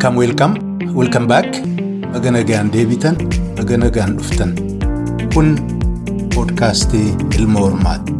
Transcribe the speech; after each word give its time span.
Welkaam 0.00 0.16
welkaam 0.20 0.52
welkaam 0.96 1.24
baak 1.30 1.56
baga 2.12 2.30
nagaan 2.32 2.70
deebitan 2.72 3.16
baga 3.58 3.76
nagaan 3.82 4.16
dhuftan. 4.16 4.54
Kun 5.34 5.48
poodkaastii 6.32 7.12
ilma 7.36 7.60
hormaati. 7.60 8.14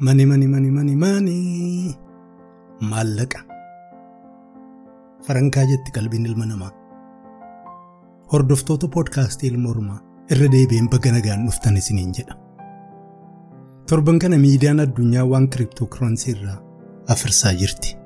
Mani 0.00 0.24
mani 0.32 0.46
mani 0.48 0.70
mani 0.70 0.94
mani. 1.04 1.38
Maallaqa 2.90 3.40
farankaa 5.28 5.68
jetti 5.70 5.90
qalbiin 5.96 6.24
ilma 6.32 6.46
namaa 6.48 6.72
hordoftoota 8.32 8.88
poodkaastii 8.94 9.50
ilma 9.52 9.68
hormaa 9.72 10.00
irra 10.34 10.48
deebi'een 10.54 10.88
baga 10.94 11.12
nagaan 11.12 11.46
dhuftan 11.46 11.76
isiniin 11.80 12.12
jedha. 12.18 12.34
Torban 13.88 14.18
kana 14.18 14.38
miidiyaan 14.38 14.80
addunyaa 14.84 15.24
waan 15.30 15.48
kiriptookiroonsii 15.54 16.32
irraa 16.34 16.58
afirsaa 17.14 17.52
jirti. 17.62 17.96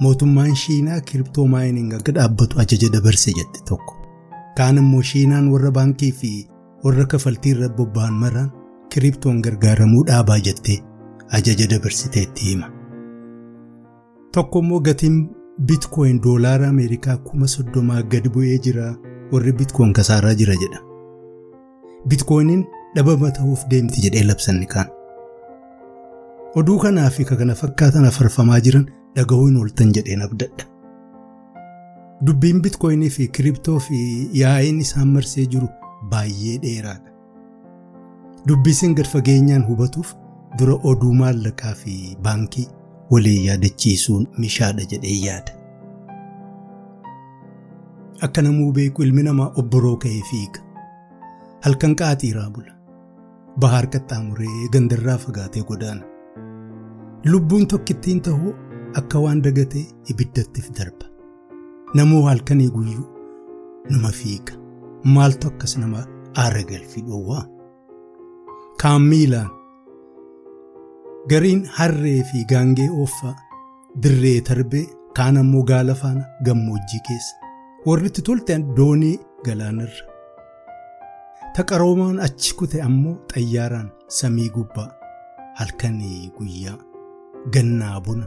Mootummaan 0.00 0.56
shiinaa 0.62 1.00
kiriptoo 1.10 1.46
maayininga 1.46 1.96
akka 2.00 2.12
dhaabbatu 2.18 2.58
ajaja 2.64 2.88
dabarse 2.96 3.30
jette 3.38 3.60
tokko. 3.68 3.94
Kaan 4.56 4.78
immoo 4.82 5.02
shiinaan 5.10 5.48
warra 5.52 5.70
baankii 5.78 6.12
fi 6.22 6.32
warra 6.84 7.06
kafaltii 7.12 7.52
irra 7.56 7.68
bobba'an 7.78 8.14
maraan 8.24 8.50
kiriptoon 8.94 9.40
gargaaramuu 9.48 10.04
dhaabaa 10.06 10.38
jettee. 10.48 10.80
ajaja 11.36 11.66
dabarsiteetti 11.70 12.44
hima. 12.48 12.66
Tokko 14.34 14.58
immoo 14.62 14.80
gatiin 14.80 15.16
biitkooyin 15.68 16.18
doolaara 16.24 16.68
ameerikaa 16.72 17.16
kuma 17.28 17.46
soddomaa 17.52 18.02
gadi 18.12 18.28
bu'ee 18.34 18.58
jira 18.66 18.84
warri 19.32 19.52
biitkooyin 19.60 19.92
kasaaraa 19.98 20.34
jira 20.40 20.56
jedha 20.62 20.80
biitkooyiniin 22.12 22.64
dhabama 22.96 23.30
ta'uuf 23.38 23.62
deemti 23.70 24.04
jedhee 24.06 24.24
labsanni 24.30 24.66
kaan 24.74 24.88
oduu 26.62 26.78
kanaa 26.84 27.10
fi 27.16 27.24
kana 27.30 27.54
fakkaatan 27.62 28.04
afarfamaa 28.10 28.60
jiran 28.66 28.86
dhaga'uu 29.16 29.46
hin 29.48 29.56
ooltan 29.62 29.92
jedheen 29.98 30.22
abdadha 30.26 30.64
dubbiin 32.26 32.60
biitkooyinii 32.66 33.10
fi 33.16 33.28
kiriptoo 33.38 33.78
fi 33.86 34.02
yaa'iin 34.42 34.80
isaan 34.84 35.08
marsee 35.16 35.46
jiru 35.56 35.68
baay'ee 36.12 36.58
dheeraadha 36.66 37.10
dubbisiin 38.48 38.94
gad 39.00 39.06
fageenyaan 39.16 39.66
hubatuuf. 39.70 40.14
dura 40.58 40.74
oduu 40.90 41.12
maallaqaa 41.18 41.72
fi 41.78 41.92
baankii 42.24 42.66
waliin 43.12 43.44
yaadachiisuun 43.46 44.26
mishaadha 44.42 44.84
jedhee 44.92 45.14
yaada. 45.26 45.52
Akka 48.26 48.42
namuu 48.42 48.72
beeku 48.76 49.02
ilmi 49.06 49.22
namaa 49.26 49.50
obboroo 49.62 49.96
ka'ee 50.04 50.22
fiiga. 50.30 50.60
Halkan 51.64 51.94
qaaxiiraa 52.00 52.48
bula. 52.56 52.72
Bahaar 53.60 53.86
qaxxaamuree 53.94 54.68
gandarraa 54.76 55.16
fagaatee 55.24 55.64
godaana. 55.70 56.04
Lubbuun 57.32 57.66
tokkittiin 57.72 58.20
ta'uu 58.28 58.52
akka 59.00 59.18
waan 59.24 59.42
dagatee 59.46 59.84
ibiddattiif 60.14 60.70
darba. 60.78 61.06
Namuu 62.00 62.22
halkanii 62.28 62.70
guyyuu 62.76 63.06
nama 63.90 64.10
fiiga. 64.20 64.54
Maaltu 65.16 65.48
akkas 65.52 65.76
nama 65.82 66.06
aara 66.44 66.62
galfii 66.72 67.04
dhoowwaa? 67.10 67.44
Kaan 68.82 69.02
miilaan. 69.10 69.50
gariin 71.30 71.60
harree 71.76 72.22
fi 72.30 72.40
gaangee 72.48 72.86
ooffaa 73.02 73.30
dirree 74.02 74.40
tarbee 74.48 74.82
kaan 75.18 75.36
ammoo 75.42 75.62
gaala 75.70 75.94
faana 76.00 76.24
gammoojjii 76.48 77.00
keessa 77.06 77.36
warri 77.86 78.06
itti 78.10 78.22
tolte 78.26 78.54
doonii 78.76 79.16
galaanarra 79.46 80.04
taqaroomaan 81.56 82.18
achi 82.26 82.54
kute 82.60 82.78
ammoo 82.86 83.16
xayyaaraan 83.32 83.88
samii 84.18 84.48
gubbaa 84.56 84.86
halkanii 85.60 86.20
guyyaa 86.38 86.78
gannaa 87.56 87.98
buna 88.06 88.26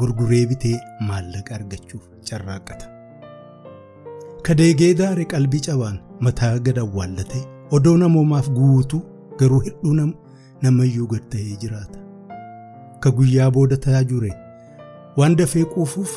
gurguree 0.00 0.42
bitee 0.52 0.74
maallaqa 1.08 1.54
argachuuf 1.58 2.04
carraaqqata. 2.30 2.86
kadeegee 4.46 4.92
daare 5.00 5.24
qalbii 5.34 5.62
cabaan 5.68 5.98
mataa 6.28 6.54
gad 6.68 6.78
awwaallatee 6.84 7.44
odoo 7.78 7.96
namoomaaf 8.02 8.48
guutuu 8.58 9.02
garuu 9.42 9.60
hidhuu 9.68 9.94
namayyuu 10.64 11.06
gad 11.12 11.24
ta'ee 11.32 11.56
jiraata. 11.62 11.98
Akka 12.96 13.10
guyyaa 13.18 13.50
booda 13.54 13.76
ta'aa 13.86 14.04
jure 14.10 14.30
waan 15.18 15.36
dafee 15.40 15.64
quufuuf 15.72 16.12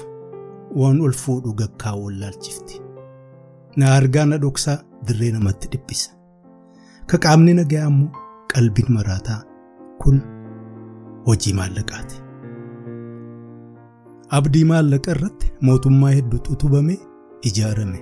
waan 0.80 1.02
ol 1.06 1.14
fuudhu 1.24 1.54
gakkaa 1.62 1.96
wallaalchifti. 2.04 2.82
Na 3.80 3.86
argaa 3.96 4.26
na 4.26 4.38
dhoksaa 4.44 4.78
dirree 5.08 5.32
namatti 5.36 5.68
dhiphisa. 5.74 6.10
Ka 7.10 7.18
qaamni 7.26 7.54
nagaa 7.60 7.84
ammoo 7.90 8.10
qalbiin 8.54 8.90
maraataa 8.98 9.42
kun 10.04 10.18
hojii 11.28 11.54
maallaqaati. 11.60 12.18
Abdii 14.40 14.66
maallaqa 14.72 15.12
irratti 15.16 15.48
mootummaa 15.70 16.12
hedduutu 16.18 16.54
utubamee 16.58 17.00
ijaarame. 17.52 18.00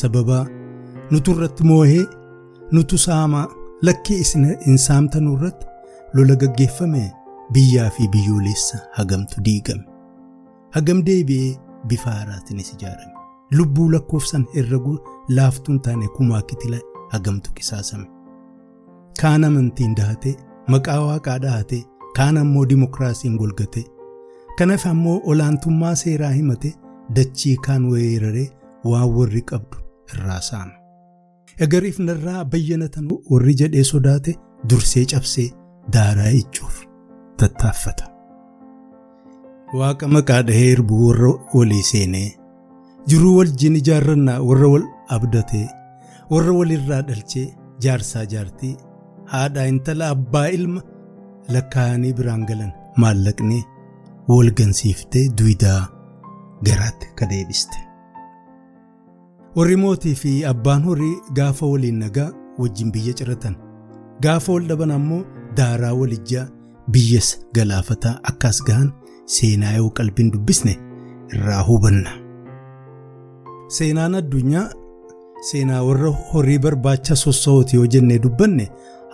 Sababaa 0.00 0.44
nutu 1.10 1.30
irratti 1.36 1.64
moohee 1.70 2.04
nutu 2.72 2.98
saamaa 3.06 3.46
lakkii 3.88 4.22
hin 4.66 4.78
saamtanuu 4.88 5.36
irratti 5.38 5.66
lola 6.14 6.34
gaggeeffame. 6.44 7.04
biyyaa 7.54 7.90
fi 7.94 8.04
biyyoolessa 8.10 8.76
hagamtu 8.96 9.40
diigame 9.46 9.84
hagam 10.74 10.98
deebi'ee 11.06 11.48
bifa 11.88 12.10
haaraatiin 12.10 12.60
ijaarame 12.60 13.14
lubbuu 13.58 13.90
lakkoofsan 13.92 14.46
herreguu 14.54 14.98
laaftuun 15.36 15.80
taane 15.86 16.08
kumaa 16.16 16.42
kitila 16.42 16.78
hagamtu 17.12 17.50
qisaasame 17.60 18.06
kaan 19.22 19.44
amantiin 19.44 19.94
dahatee 20.00 20.34
maqaa 20.74 21.00
waaqaa 21.06 21.38
dhahatee 21.46 21.82
kaan 22.16 22.36
ammoo 22.42 22.64
dimokiraasiin 22.72 23.36
golgatee 23.42 23.84
kanaaf 24.58 24.86
ammoo 24.92 25.20
olaantummaa 25.32 25.94
seeraa 26.02 26.30
himate 26.38 26.74
dachii 27.16 27.56
kaan 27.66 27.88
weeraree 27.92 28.48
waan 28.90 29.10
warri 29.16 29.42
qabdu 29.52 29.76
irraa 30.14 30.40
saama 30.50 30.72
egariif 31.66 31.98
narraa 32.10 32.44
bayyanatan 32.54 33.08
warri 33.30 33.54
jedhee 33.62 33.84
sodaate 33.92 34.36
dursee 34.70 35.04
cabsee 35.14 35.48
daaraa 35.92 36.28
ichuuf. 36.42 36.76
tattaaffata. 37.36 38.04
Waaqa 39.78 40.06
maqaa 40.14 40.42
dhahee 40.48 40.70
erbuu 40.76 41.00
warra 41.08 41.30
walii 41.54 41.82
seenee 41.90 42.28
jiruu 43.10 43.34
wajjin 43.38 43.76
ijaarrannaa 43.80 44.38
warra 44.48 44.68
wal 44.74 44.86
abdatee 45.16 45.66
warra 46.32 46.52
walirraa 46.58 47.02
dhalchee 47.10 47.46
jaarsaa 47.84 48.24
jaartii 48.32 48.72
haadhaa 49.34 49.66
intala 49.72 50.08
abbaa 50.16 50.46
ilma 50.58 50.82
lakkaa'anii 51.56 52.12
biraan 52.20 52.44
galan 52.50 52.72
maallaqnee 53.04 53.62
wal 54.34 54.50
gansiiftee 54.60 55.24
duwidaa 55.38 55.80
garaatti 56.68 57.06
ka 57.18 57.26
deebiste. 57.32 57.78
Warri 59.56 59.76
mootii 59.82 60.14
fi 60.22 60.32
abbaan 60.52 60.82
horii 60.88 61.16
gaafa 61.38 61.66
waliin 61.74 61.98
nagaa 62.04 62.30
wajjin 62.62 62.90
biyya 62.96 63.14
ciratan 63.20 63.56
gaafa 64.26 64.52
wal 64.56 64.66
dhaban 64.72 64.90
ammoo 65.00 65.24
daaraa 65.60 65.94
walijjaa. 66.00 66.48
biyyas 66.94 67.26
galaafataa 67.56 68.12
akkas 68.30 68.58
gahan 68.68 68.88
seenaa 69.36 69.72
yoo 69.78 69.90
qalbiin 69.98 70.30
dubbisne 70.34 70.74
irraa 71.34 71.62
hubanna. 71.68 72.10
Seenaan 73.76 74.14
addunyaa 74.20 74.66
seenaa 75.50 75.82
warra 75.88 76.10
horii 76.30 76.58
barbaacha 76.66 77.14
sossoo'ooti 77.24 77.76
yoo 77.76 77.86
jennee 77.94 78.18
dubbanne 78.24 78.66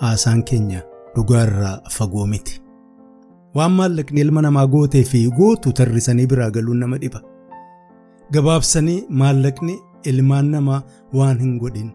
haasaan 0.02 0.42
keenya 0.50 0.80
dhugaarraa 1.16 1.74
fagoo 1.96 2.26
miti. 2.32 2.60
Waan 3.56 3.72
maallaqni 3.80 4.20
ilma 4.20 4.42
namaa 4.46 4.66
gootee 4.74 5.04
fi 5.10 5.20
gootu 5.38 5.72
tarrisanii 5.80 6.26
biraa 6.32 6.50
galuun 6.56 6.78
nama 6.84 6.98
dhiba. 7.02 7.20
Gabaabsanii 8.32 8.98
maallaqni 9.20 9.74
ilmaan 10.10 10.50
namaa 10.54 10.82
waan 11.18 11.38
hin 11.44 11.58
godhin 11.62 11.90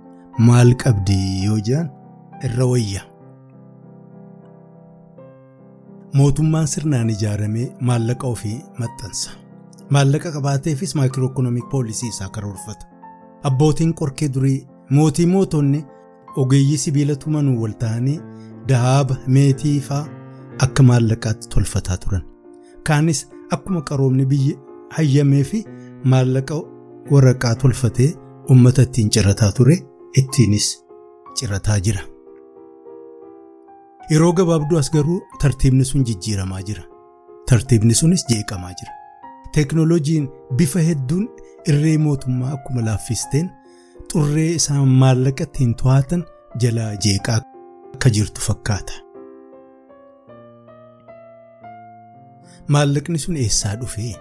maal 0.47 0.71
qabdi 0.83 1.17
yoo 1.45 1.59
jedhan 1.67 1.89
irra 2.47 2.65
wayya. 2.71 3.01
Mootummaan 6.13 6.67
sirnaan 6.67 7.09
ijaaramee 7.09 7.67
maallaqa 7.89 8.27
ofii 8.27 8.57
maxxansa. 8.79 9.29
Maallaqa 9.89 10.31
qabaateefis 10.35 10.95
maayikiroo 10.95 11.29
ikoonoomik 11.31 11.69
poolisii 11.73 12.09
isaa 12.13 12.29
karoorfata 12.29 12.85
abbootiin 13.49 13.93
qorkee 14.01 14.29
durii 14.33 14.67
mootii 14.97 15.25
mootonni 15.35 15.85
ogeeyyii 16.43 16.77
sibiila 16.83 17.15
tumanuu 17.15 17.61
wal 17.63 17.73
ta'anii 17.83 18.19
dahaaba 18.69 19.15
meetii 19.37 19.79
faa 19.87 20.03
akka 20.65 20.83
maallaqaatti 20.89 21.47
tolfataa 21.55 21.97
turan. 22.05 22.23
Kaanis 22.87 23.27
akkuma 23.57 23.81
qaroomni 23.89 24.25
biyya 24.25 24.57
hayyamee 24.97 25.43
fi 25.43 25.63
maallaqa 26.13 26.55
waraqaa 27.11 27.55
tolfatee 27.65 28.13
uummata 28.49 28.81
ittiin 28.87 29.09
cirataa 29.17 29.51
ture 29.51 29.77
ittiinis 30.23 30.67
cirataa 31.39 31.79
jira. 31.79 32.01
Yeroo 34.11 34.31
gabaabduu 34.39 34.79
as 34.81 34.89
garuu 34.95 35.19
tartiibni 35.41 35.85
sun 35.91 36.03
jijjiiramaa 36.09 36.61
jira. 36.69 36.83
Tartiibni 37.49 37.95
sunis 38.01 38.25
jeeqamaa 38.31 38.73
jira. 38.81 38.93
Teeknooloojiin 39.55 40.27
bifa 40.57 40.83
hedduun 40.87 41.27
irree 41.73 41.97
mootummaa 42.05 42.51
akkuma 42.57 42.85
laaffisteen 42.87 43.49
xurree 44.13 44.49
isaan 44.59 44.87
maallaqa 45.03 45.47
ittiin 45.49 45.73
to'atan 45.83 46.25
jalaa 46.63 46.91
jeeqaa 47.05 47.39
akka 47.95 48.09
jirtu 48.17 48.41
fakkaata. 48.47 48.93
Maallaqni 52.73 53.19
sun 53.25 53.35
eessaa 53.43 53.75
dhufee 53.81 54.13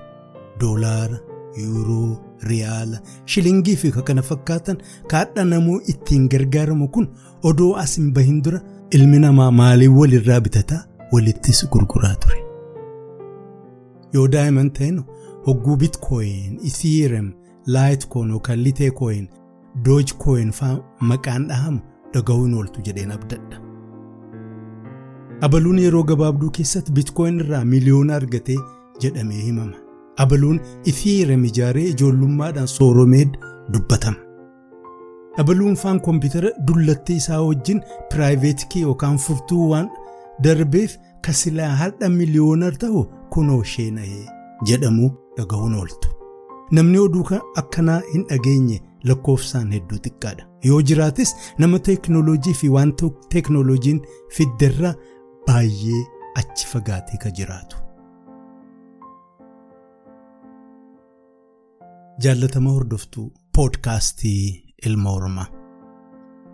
doolaara, 0.60 1.18
yuuroo, 1.62 2.10
riyaala, 2.48 2.98
shilingii 3.26 3.76
fi 3.76 3.92
kana 4.08 4.22
fakkaatan 4.22 4.78
kaadha 5.12 5.44
namuu 5.44 5.80
ittiin 5.94 6.28
gargaaramu 6.34 6.88
kun 6.88 7.06
odoo 7.50 7.72
as 7.82 7.96
hin 7.98 8.12
bahin 8.14 8.42
dura 8.44 8.60
ilmi 8.90 9.18
namaa 9.18 9.50
maaliin 9.50 9.92
walirraa 9.98 10.40
bitataa 10.40 10.84
walittis 11.12 11.60
gurguraa 11.72 12.14
ture. 12.22 12.38
Yoo 14.14 14.28
daa'iman 14.34 14.70
ta'in 14.78 15.02
hogguu 15.46 15.76
bitcoin, 15.76 16.58
ethereum, 16.68 17.28
litecoin 17.66 18.30
yookaan 18.30 18.62
litecoin, 18.64 19.28
dogecoin 19.84 20.50
fa'aa 20.58 20.78
maqaan 21.10 21.48
dhahamu 21.50 21.80
dhaga'uun 22.14 22.54
ooltu 22.54 22.80
jedheen 22.86 23.12
abdadha. 23.18 23.56
Abaluun 25.48 25.78
yeroo 25.84 26.02
gabaabduu 26.10 26.50
keessatti 26.56 26.92
bitcoin 26.96 27.40
irraa 27.44 27.64
miliyoona 27.74 28.16
argatee 28.16 28.58
jedhamee 29.02 29.42
himama. 29.44 29.76
Abaluun 30.24 30.60
ethereum 30.92 31.44
ijaaree 31.50 31.86
ijoollummaadhaan 31.92 32.68
sooromee 32.76 33.24
dubbatama. 33.72 34.29
Abaluun 35.40 35.74
faan 35.82 36.00
koompitara 36.06 36.50
dullattii 36.68 37.16
isaa 37.22 37.40
wajjin 37.48 37.80
piraayiveet 38.12 38.64
kii 38.72 38.82
yookaan 38.88 39.18
furtuu 39.24 39.64
waan 39.72 39.88
darbeef 40.44 40.96
kasilaa 41.26 41.70
har'a 41.80 42.08
miliyoona 42.18 42.70
ta'u 42.84 43.02
kunoo 43.36 43.62
sheena'ee 43.72 44.24
jedhamu 44.70 45.10
dhaga'uun 45.38 45.74
ooltu. 45.80 46.08
Namni 46.78 46.98
oduu 47.06 47.24
akkanaa 47.62 48.00
hin 48.12 48.24
dhageenye 48.30 48.78
lakkoofsaan 49.10 49.72
hedduu 49.76 49.98
xiqqaadha. 50.06 50.44
Yoo 50.68 50.80
jiraates 50.90 51.34
nama 51.58 51.78
teeknooloojii 51.88 52.54
fi 52.62 52.68
wanta 52.76 53.10
teeknooloojiin 53.34 54.00
fidderraa 54.38 54.94
baay'ee 55.46 56.02
achi 56.42 56.66
fagaatee 56.72 57.18
ka 57.24 57.30
jiraatu. 57.38 57.76
Jaallatama 62.24 62.70
hordoftuu 62.76 63.32
poodkaastii 63.56 64.69
ilma 64.86 65.10
oromaa. 65.10 65.46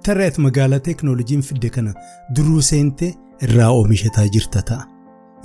Tarreet 0.06 0.38
magaalaa 0.38 0.78
teeknooloojiin 0.88 1.42
fidde 1.42 1.70
kana 1.70 1.92
duruu 2.36 2.62
seentee 2.62 3.14
irraa 3.48 3.70
oomishataa 3.70 4.26
jirta 4.34 4.62
ta'a. 4.70 4.84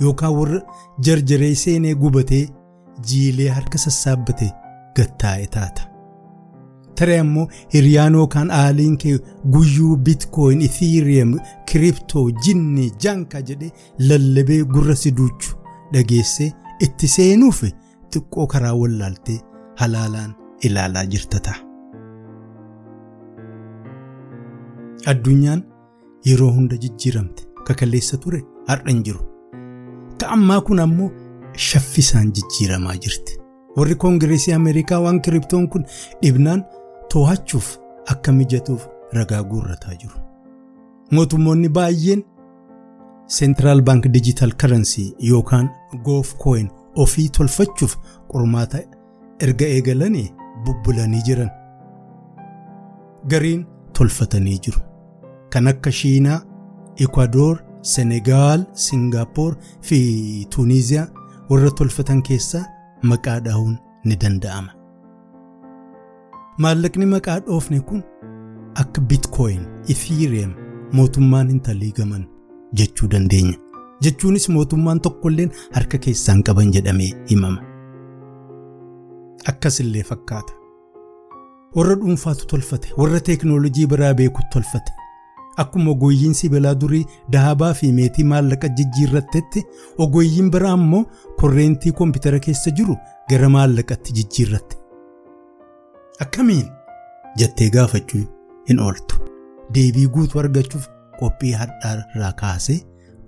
Yookaan 0.00 0.34
warra 0.38 0.60
jarjaree 1.06 1.54
seenee 1.54 1.94
gubatee 1.94 2.44
jiilee 3.08 3.48
harka 3.56 3.78
sassaabbatee 3.78 4.50
gattaa'e 4.96 5.46
taata. 5.56 5.82
Taree 6.98 7.18
ammoo 7.24 7.48
hiriyaan 7.74 8.14
yookaan 8.20 8.50
aaliin 8.50 8.96
kee 9.04 9.18
guyyuu 9.52 9.96
bitcoin, 9.96 10.62
ethereum, 10.62 11.38
kiriptoo, 11.70 12.30
jinni, 12.44 12.90
janka 13.04 13.40
jedhee 13.48 13.70
lallabee 14.08 14.62
gurra 14.74 14.94
si 15.02 15.10
duuchu 15.16 15.56
dhageessee 15.92 16.52
itti 16.86 17.08
seenuuf 17.08 17.62
xiqqoo 18.12 18.46
karaa 18.46 18.74
wallaaltee 18.80 19.38
halaalaan 19.80 20.34
ilaalaa 20.64 21.04
jirta 21.14 21.40
ta'a. 21.48 21.71
Addunyaan 25.06 25.62
yeroo 26.26 26.50
hunda 26.56 26.76
jijjiiramte 26.76 27.44
kakaleessa 27.66 28.16
ture 28.24 28.42
har'a 28.68 28.90
hin 28.90 29.02
jiru. 29.06 29.20
Ka 30.20 30.28
ammaa 30.36 30.60
kun 30.66 30.78
ammoo 30.84 31.10
shaffisaan 31.68 32.32
jijjiiramaa 32.38 32.96
jirti. 33.06 33.38
Warri 33.76 33.94
koongireesii 34.04 34.52
Ameerikaa 34.54 35.00
waan 35.06 35.20
kiriptoon 35.22 35.68
kun 35.68 35.84
dhibnaan 36.22 36.64
to'achuuf 37.14 37.70
akka 38.14 38.32
mijatuuf 38.32 38.86
ragaa 39.18 39.42
guurrataa 39.54 39.94
jiru. 40.02 40.14
Mootummoonni 41.10 41.68
baay'een 41.78 42.22
seentiraal 43.38 43.82
baank 43.88 44.06
dijital 44.14 44.52
karansii 44.64 45.08
yookaan 45.30 45.70
goof 46.04 46.34
kooyin 46.44 46.70
ofii 47.06 47.28
tolfachuuf 47.38 47.96
qormaata 48.32 48.78
erga 49.48 49.66
eegalanii 49.76 50.28
bubbulanii 50.64 51.22
jiran. 51.28 51.50
Gariin 53.28 53.66
tolfatanii 53.98 54.58
jiru. 54.66 54.80
Kan 55.52 55.66
akka 55.68 55.90
Shiinaa, 55.92 56.40
Ikwadoor, 56.96 57.56
Senegaal, 57.82 58.64
Singaappoor 58.84 59.56
fi 59.80 60.46
Tuuniiziyaa 60.54 61.08
warra 61.50 61.70
tolfatan 61.80 62.22
keessaa 62.28 62.62
maqaa 63.02 63.40
dhahuun 63.46 63.74
ni 64.04 64.16
danda'ama. 64.22 64.72
Maallaqni 66.58 67.06
maqaa 67.14 67.40
dhoofne 67.48 67.80
kun 67.90 68.02
akka 68.84 69.00
bitcoin, 69.10 69.60
ethereum 69.94 70.54
mootummaan 71.00 71.48
hin 71.54 71.60
taliigaman 71.68 72.24
jechuu 72.80 73.08
dandeenya. 73.16 73.58
Jechuunis 74.04 74.48
mootummaan 74.56 75.00
tokkolleen 75.00 75.50
harka 75.74 75.98
keessaan 76.06 76.42
qaban 76.48 76.72
jedhamee 76.78 77.10
himama. 77.30 77.60
Akkasillee 79.52 80.02
fakkaata. 80.08 80.52
Warra 81.76 81.94
dhuunfaatu 82.00 82.46
tolfate, 82.46 82.88
warra 82.98 83.20
teeknoolojii 83.28 83.86
biraa 83.94 84.14
beekutu 84.14 84.48
tolfate. 84.52 84.92
Akkuma 85.56 85.90
ogoyyiin 85.90 86.32
sibilaa 86.34 86.74
durii 86.80 87.04
dahabaa 87.32 87.72
fi 87.80 87.92
meetii 87.92 88.24
maallaqa 88.24 88.68
jijjiirrattetti 88.78 89.62
ogoyyiin 90.04 90.50
biraa 90.54 90.74
immoo 90.78 91.02
korreentii 91.40 91.92
koompitara 91.98 92.38
keessa 92.46 92.70
jiru 92.78 92.96
gara 93.30 93.48
maallaqatti 93.56 94.12
jijjiirratte. 94.18 94.76
Akkamiin 96.26 96.68
jettee 97.42 97.68
gaafachuu 97.74 98.22
hin 98.68 98.80
ooltu. 98.86 99.16
Deebii 99.74 100.06
guutuu 100.14 100.40
argachuuf 100.40 100.86
qophii 101.20 101.52
har'aarraa 101.60 102.32
kaasee 102.40 102.78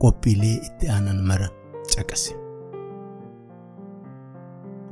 qophiilee 0.05 0.55
itti 0.69 0.89
aanan 0.95 1.21
mara 1.33 1.49
caqase. 1.97 2.35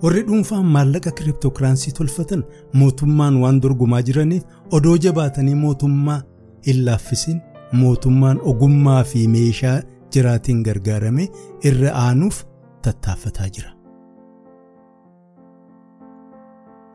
Warri 0.03 0.23
dhuunfaan 0.29 0.67
maallaqa 0.77 1.11
kiriptookiraansii 1.19 1.93
tolfatan 1.99 2.45
mootummaan 2.81 3.37
waan 3.43 3.61
dorgomaa 3.63 4.03
jiraniif 4.09 4.43
odoo 4.79 4.97
jabaatanii 5.05 5.55
mootummaa 5.65 6.21
hin 6.67 6.85
laaffisin 6.87 7.41
mootummaan 7.83 8.41
ogummaa 8.53 9.03
fi 9.13 9.27
meeshaa 9.37 9.77
jiraatiin 10.15 10.63
gargaaramee 10.69 11.29
irra 11.71 11.93
aanuuf 12.07 12.43
tattaaffataa 12.87 13.49
jira. 13.59 13.71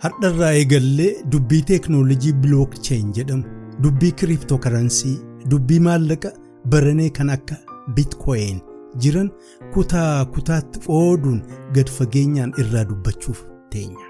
Har'arraa 0.03 0.51
eegallee 0.61 1.11
dubbii 1.31 1.61
teeknoolojii 1.71 2.33
bilookcheen 2.43 3.13
jedhamu 3.17 3.43
dubbii 3.83 4.11
kiriptookaransii 4.21 5.15
dubbii 5.51 5.79
maallaqa 5.87 6.31
baranee 6.75 7.09
kan 7.19 7.29
akka 7.37 7.55
bitcoin 7.95 8.59
jiran 9.05 9.31
kutaa 9.73 10.25
kutaatti 10.35 10.79
qooduun 10.85 11.41
gad 11.79 11.89
fageenyaan 11.97 12.53
irraa 12.63 12.85
dubbachuuf 12.91 13.41
teenya. 13.69 14.07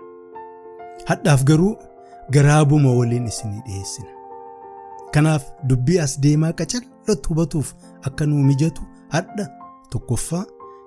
Hadhaaf 1.10 1.44
garuu 1.50 1.74
garaabuma 2.36 2.94
waliin 3.00 3.28
isinii 3.32 3.62
dhiyeessina. 3.68 4.10
Kanaaf 5.14 5.44
dubbii 5.70 6.00
as 6.06 6.18
deemaa 6.24 6.54
qacallatti 6.60 7.28
hubatuuf 7.30 7.74
akka 8.10 8.26
nuu 8.32 8.44
mijatu 8.50 8.82
hadha 9.16 9.46
tokkoffaa 9.92 10.44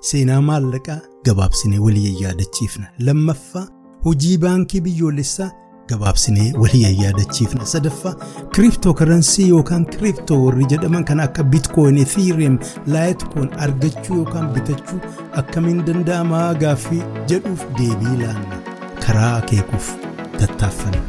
seenaa 0.08 0.40
maallaqaa 0.48 0.98
gabaabsinee 1.28 1.78
walii 1.86 2.16
yaadachiifna. 2.22 2.86
Lammaffaa 3.08 3.66
hojii 4.04 4.36
baankii 4.44 4.80
biyyoolessaa 4.86 5.50
gabaabsinee 5.92 6.52
walii 6.62 7.02
yaadachiifna. 7.02 7.66
Sadaffaa 7.66 8.14
kiriptookaransii 8.54 9.48
yookaan 9.48 9.86
kiriptoo 9.94 10.38
warri 10.44 10.64
jedhaman 10.74 11.04
kan 11.04 11.20
akka 11.20 11.42
bitcoin, 11.54 11.98
ethereum, 12.04 12.58
laayitkoon 12.86 13.50
argachuu 13.66 14.16
yookaan 14.16 14.52
bitachuu 14.54 15.00
akkamiin 15.42 15.84
danda'amaa 15.86 16.54
gaaffii 16.64 17.02
jedhuuf 17.32 17.64
deebii 17.78 18.16
laanna. 18.22 18.60
Karaa 19.06 19.36
akeekuuf 19.36 19.92
tattaaffanna. 20.38 21.02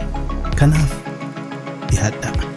Kanaaf 0.59 0.95
dhiyaadhaa. 1.91 2.50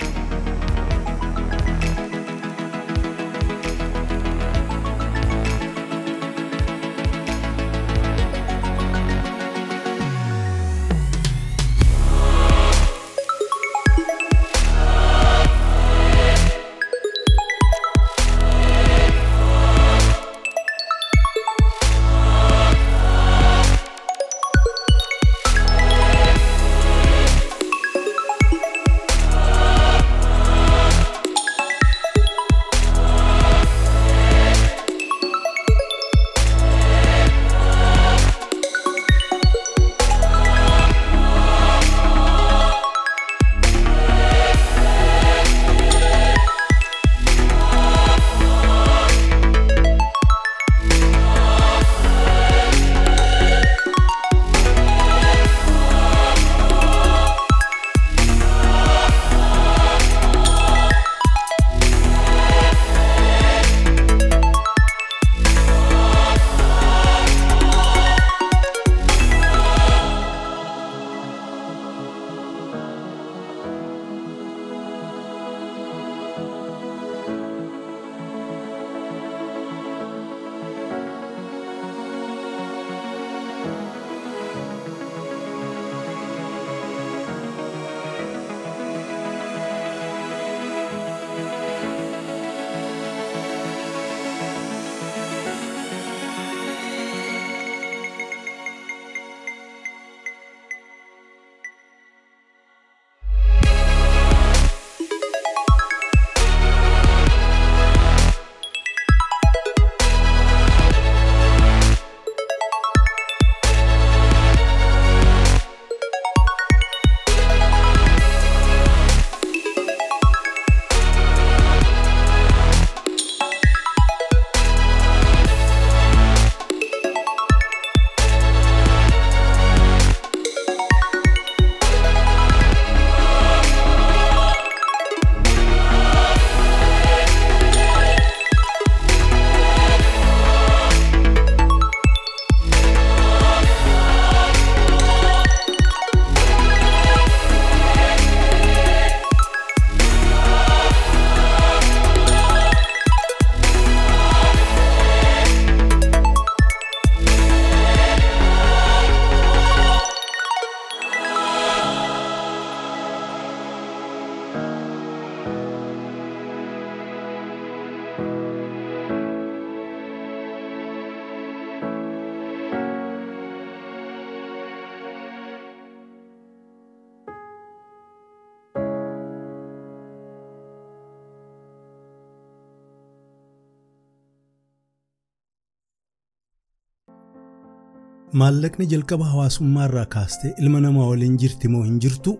Maallaqni 188.40 188.86
jalqaba 188.92 189.24
hawaasummaa 189.32 189.86
irraa 189.88 190.06
kaastee 190.14 190.52
ilma 190.62 190.80
namaa 190.84 191.06
waliin 191.10 191.36
jirti 191.42 191.68
moo 191.74 191.82
hin 191.88 191.98
jirtu? 192.04 192.32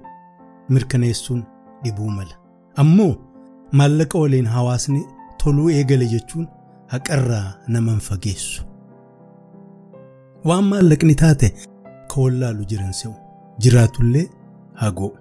Mirkaneessuun 0.68 1.42
dhibuu 1.84 2.10
mala. 2.18 2.34
Ammoo 2.82 3.14
maallaqa 3.80 4.18
waliin 4.24 4.46
hawaasni 4.56 5.02
toluu 5.44 5.68
eegale 5.78 6.06
jechuun 6.14 6.46
haqarraa 6.94 7.48
nama 7.68 7.90
hin 7.92 8.00
fageessu. 8.10 8.62
Waan 10.50 10.64
maallaqni 10.72 11.14
taate 11.24 11.52
ka 12.14 12.20
wallaalu 12.24 12.64
jiran 12.72 12.92
se'u. 13.02 13.14
Jiraatullee 13.66 14.26
hagoo. 14.84 15.12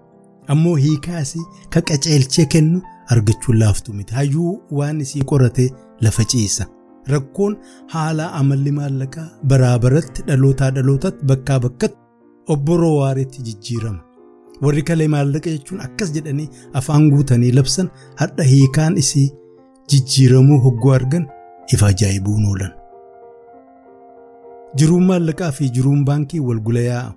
Ammoo 0.56 0.76
hiikaasii 0.86 1.46
ka 1.76 1.82
qaceelchee 1.90 2.46
kennu 2.56 2.82
argachuun 3.16 3.60
laaftu 3.60 3.94
miti. 3.94 4.14
Hayyuu 4.14 4.62
waan 4.80 5.02
isii 5.02 5.24
qoratee 5.34 5.70
lafa 6.02 6.24
ciisa 6.34 6.66
rakkoon 7.12 7.58
haala 7.94 8.26
amalli 8.40 8.72
maallaqaa 8.80 9.28
baraa 9.54 9.80
baratti 9.86 10.22
dhalootaa 10.28 10.72
dhalootatti 10.76 11.26
bakkaa 11.32 11.60
bakkatti 11.60 11.98
obboroo 12.56 12.96
waareetti 13.00 13.42
jijjiirama 13.48 14.02
warri 14.66 14.84
kalee 14.90 15.08
maallaqa 15.16 15.50
jechuun 15.56 15.82
akkas 15.88 16.14
jedhanii 16.18 16.50
afaan 16.82 17.10
guutanii 17.16 17.52
labsan 17.58 17.90
hadha 18.22 18.44
hiikaan 18.52 18.98
isii 19.04 19.26
jijjiiramuu 19.94 20.60
hogguu 20.68 20.92
argan 21.00 21.28
ifa 21.74 21.88
ajaa'ibuun 21.94 22.46
oolan. 22.52 22.72
Jiruun 24.78 25.04
maallaqaa 25.10 25.52
fi 25.58 25.70
jiruun 25.76 26.06
baankii 26.06 26.40
wal 26.48 26.60
gulayaa 26.68 27.14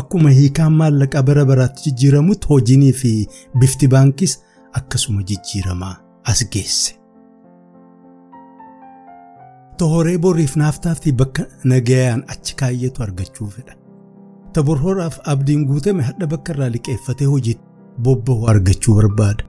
akkuma 0.00 0.30
hiikaan 0.38 0.72
maallaqaa 0.82 1.22
bara 1.30 1.44
baraatti 1.50 1.82
jijjiiramutti 1.90 2.46
hojiinii 2.52 2.92
fi 3.02 3.12
bifti 3.58 3.88
baankiis 3.96 4.38
akkasuma 4.80 5.22
jijjiiramaa 5.32 5.96
as 6.24 6.44
geesse. 6.52 6.97
Tohoree 9.78 10.18
boriif 10.18 10.56
naaftaatti 10.60 11.12
bakka 11.20 11.44
nagayaan 11.72 12.22
achi 12.34 12.56
kaayyetu 12.60 13.02
argachuu 13.06 13.48
fedha. 13.56 13.74
Taborhoraaf 14.52 15.18
abdiin 15.32 15.66
guutame 15.68 16.02
hadha 16.08 16.26
bakka 16.32 16.52
irraa 16.54 16.70
liqeeffatee 16.76 17.28
hojiitti 17.32 17.64
bobba'u 18.06 18.48
argachuu 18.52 18.94
barbaada. 19.00 19.44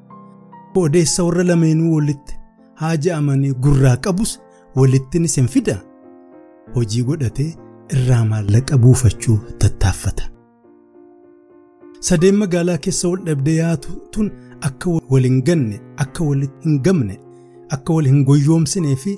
Odeessa 0.82 1.24
warra 1.28 1.44
lameenuu 1.48 1.94
walitti 1.96 2.36
haja 2.82 3.16
amanii 3.18 3.54
gurraa 3.64 3.96
qabus 4.08 4.34
walittinis 4.76 5.36
hin 5.40 5.48
fida. 5.56 5.78
Hojii 6.76 7.04
godhatee 7.08 7.48
irraa 7.96 8.26
maallaqa 8.26 8.78
buufachuu 8.84 9.38
tattaaffata. 9.64 10.24
Sadeen 12.10 12.36
magaalaa 12.44 12.78
keessa 12.86 13.08
wal 13.14 13.24
dhabdee 13.30 13.56
yaatu 13.56 13.96
tun 14.12 14.30
akka 14.70 14.90
wal 15.16 15.24
hin 15.30 15.42
ganne 15.50 15.82
akka 16.06 16.24
wal 16.30 16.46
hin 16.68 16.78
gamne 16.86 17.18
akka 17.78 17.94
wal 17.98 18.06
hin 18.12 18.22
goyyoomsinee 18.30 18.96
fi 19.06 19.18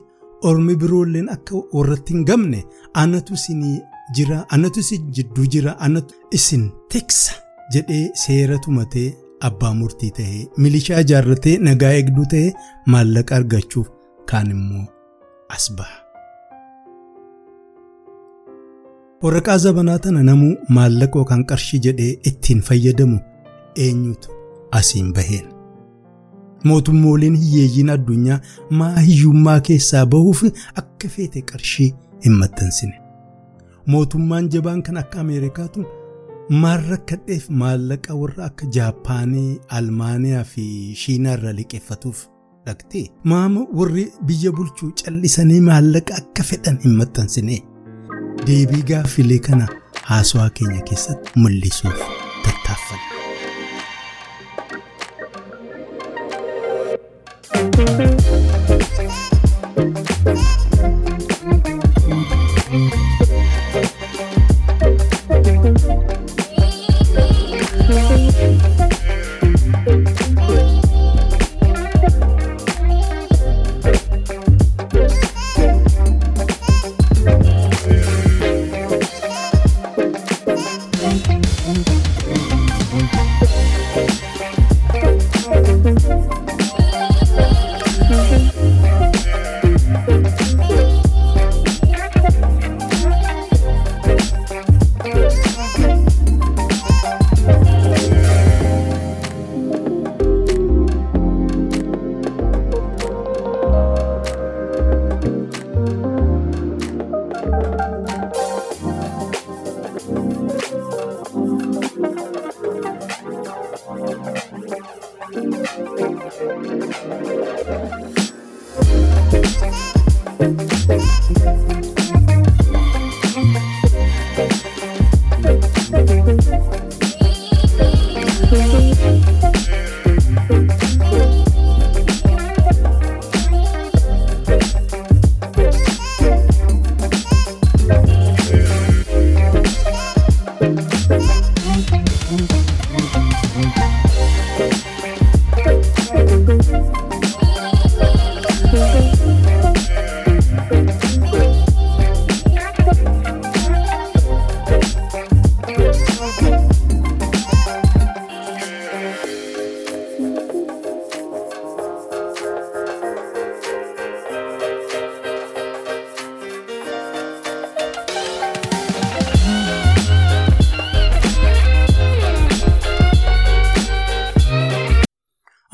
ormi 0.50 0.76
biroolleen 0.84 1.30
akka 1.36 1.56
warratti 1.78 2.14
hin 2.14 2.26
gamne 2.30 2.60
anatu 3.04 3.34
isinii 3.40 3.78
jira 4.18 4.38
anatu 4.58 4.80
isin 4.86 5.12
jidduu 5.18 5.46
jira 5.56 5.74
anatu 5.88 6.14
isin 6.40 6.64
tiksa 6.96 7.34
jedhee 7.76 8.04
seera 8.24 8.58
tumatee 8.66 9.08
abbaa 9.50 9.74
murtii 9.82 10.12
ta'ee 10.20 10.42
milishaa 10.66 11.02
ijaarratee 11.06 11.58
nagaa 11.68 11.94
eegduu 12.00 12.26
ta'ee 12.36 12.54
maallaqa 12.96 13.36
argachuuf 13.40 13.88
kaan 14.32 14.52
immoo 14.56 14.86
as 15.58 15.66
baha. 15.78 15.98
waraqaa 19.24 19.58
zabanaa 19.64 20.00
tana 20.04 20.22
namuu 20.30 20.54
maallaqa 20.78 21.20
yookaan 21.22 21.44
qarshii 21.50 21.80
jedhee 21.88 22.12
ittiin 22.30 22.62
fayyadamu 22.70 23.18
eenyutu 23.88 24.30
asiin 24.80 25.10
baheen. 25.18 25.51
Mootummooliin 26.70 27.36
hiyyeeyyiin 27.44 27.90
addunyaa 27.96 28.40
maa 28.82 28.96
hiyyummaa 29.08 29.60
keessaa 29.70 30.06
bahuuf 30.16 30.44
akka 30.82 31.08
feete 31.16 31.42
qarshii 31.52 31.90
hin 32.26 32.34
maxxansine. 32.42 32.96
mootummaan 33.94 34.50
jabaan 34.56 34.84
kan 34.88 34.98
akka 35.04 35.20
ameerikaatu 35.26 35.86
maal 36.64 36.82
rakkadheef 36.92 37.50
maallaqa 37.62 38.14
warra 38.22 38.46
akka 38.50 38.66
jaappaanii 38.78 39.50
almaaniyaa 39.80 40.44
fi 40.54 40.64
shiinaa 41.04 41.34
irraa 41.40 41.54
liqeeffatuuf 41.60 42.20
dhaqxee 42.70 43.04
maama 43.34 43.62
warri 43.82 44.06
biyya 44.32 44.52
bulchuu 44.60 44.92
callisanii 45.04 45.62
maallaqa 45.70 46.14
akka 46.24 46.44
fedhan 46.52 46.78
hin 46.86 46.96
maxxansine. 47.04 47.58
deebii 48.48 48.84
gaaffilee 48.92 49.40
kana 49.48 49.68
haasawaa 50.12 50.50
keenya 50.60 50.82
keessatti 50.92 51.30
mul'isuuf 51.46 52.00
tattaaffanna. 52.46 53.11
Thank 57.84 58.70
you. 58.70 58.71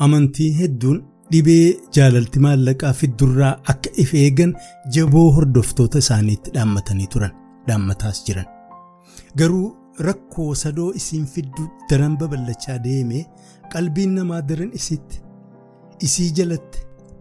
Amantii 0.08 0.50
hedduun 0.60 0.98
dhibee 1.32 1.76
jaalalti 1.96 2.38
maallaqaa 2.46 2.92
fiddurraa 3.00 3.54
akka 3.72 3.90
if 4.04 4.14
eegan 4.24 4.54
jaboo 4.96 5.26
hordoftoota 5.38 5.98
isaaniitti 6.04 6.50
dhaammatanii 6.54 7.06
turan 7.14 7.32
dhaammataas 7.68 8.20
jiran 8.28 8.46
garuu 9.42 9.66
rakkoo 10.06 10.50
sadoo 10.62 10.90
isiin 11.00 11.26
fidduu 11.34 11.66
daran 11.90 12.14
babal'achaa 12.20 12.78
deemee 12.84 13.24
qalbiin 13.72 14.14
namaa 14.18 14.40
daran 14.52 14.70
isitti 14.80 15.20
isii 16.08 16.28
jalatti 16.38 16.78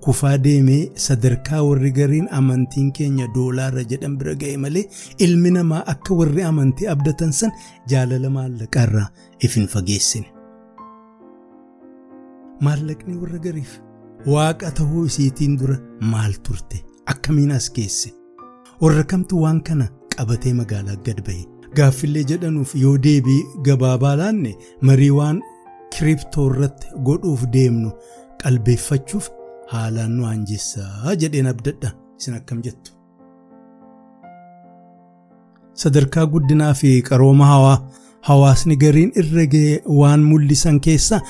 kufaa 0.07 0.35
deemee 0.45 0.79
sadarkaa 1.07 1.61
warri 1.69 1.91
gariin 1.99 2.27
amantiin 2.39 2.91
keenya 3.01 3.27
doolaarra 3.35 3.83
jedhan 3.91 4.17
bira 4.21 4.35
ga'e 4.45 4.57
malee 4.65 4.85
ilmi 5.27 5.51
namaa 5.57 5.83
akka 5.95 6.15
warri 6.21 6.43
amantii 6.53 6.87
abdatan 6.95 7.31
san 7.41 7.51
jaalala 7.93 8.29
maallaqaarraa 8.39 9.07
if 9.45 9.55
hin 9.59 9.67
fageessine. 9.75 10.27
Maallaqni 12.65 13.15
warra 13.21 13.39
gariif 13.45 13.73
waaqa 14.33 14.71
ta'uu 14.79 15.05
isiitiin 15.09 15.57
dura 15.59 15.77
maal 16.13 16.33
turte 16.47 16.77
akkamiin 17.13 17.51
as 17.57 17.67
geesse 17.75 18.09
warra 18.81 19.03
kamtu 19.13 19.41
waan 19.43 19.59
kana 19.69 19.87
qabatee 20.15 20.53
magaalaa 20.59 20.97
gad 21.05 21.19
ba'e. 21.27 21.43
Gaaffillee 21.77 22.23
jedhanuuf 22.31 22.71
yoo 22.83 22.97
deebii 23.05 23.41
gabaabaa 23.67 24.15
laanne 24.21 24.51
marii 24.89 25.09
waan 25.19 25.41
kiriptoo 25.95 26.45
irratti 26.51 26.87
godhuuf 27.09 27.43
deemnu 27.55 27.91
qalbeeffachuuf 28.43 29.29
haalaan 29.73 30.11
nu 30.17 30.25
anjessaa 30.33 31.15
jedheen 31.23 31.47
abdadha 31.53 31.91
isin 32.19 32.33
akkam 32.39 32.61
jettu. 32.67 32.91
Sadarkaa 35.81 36.25
guddinaa 36.33 36.73
fi 36.73 36.91
qarooma 37.09 37.45
hawaa 37.53 37.77
hawaasni 38.29 38.75
gariin 38.83 39.11
irra 39.21 39.45
ga'e 39.53 39.75
waan 39.99 40.23
mul'isan 40.29 40.79
keessaa 40.87 41.21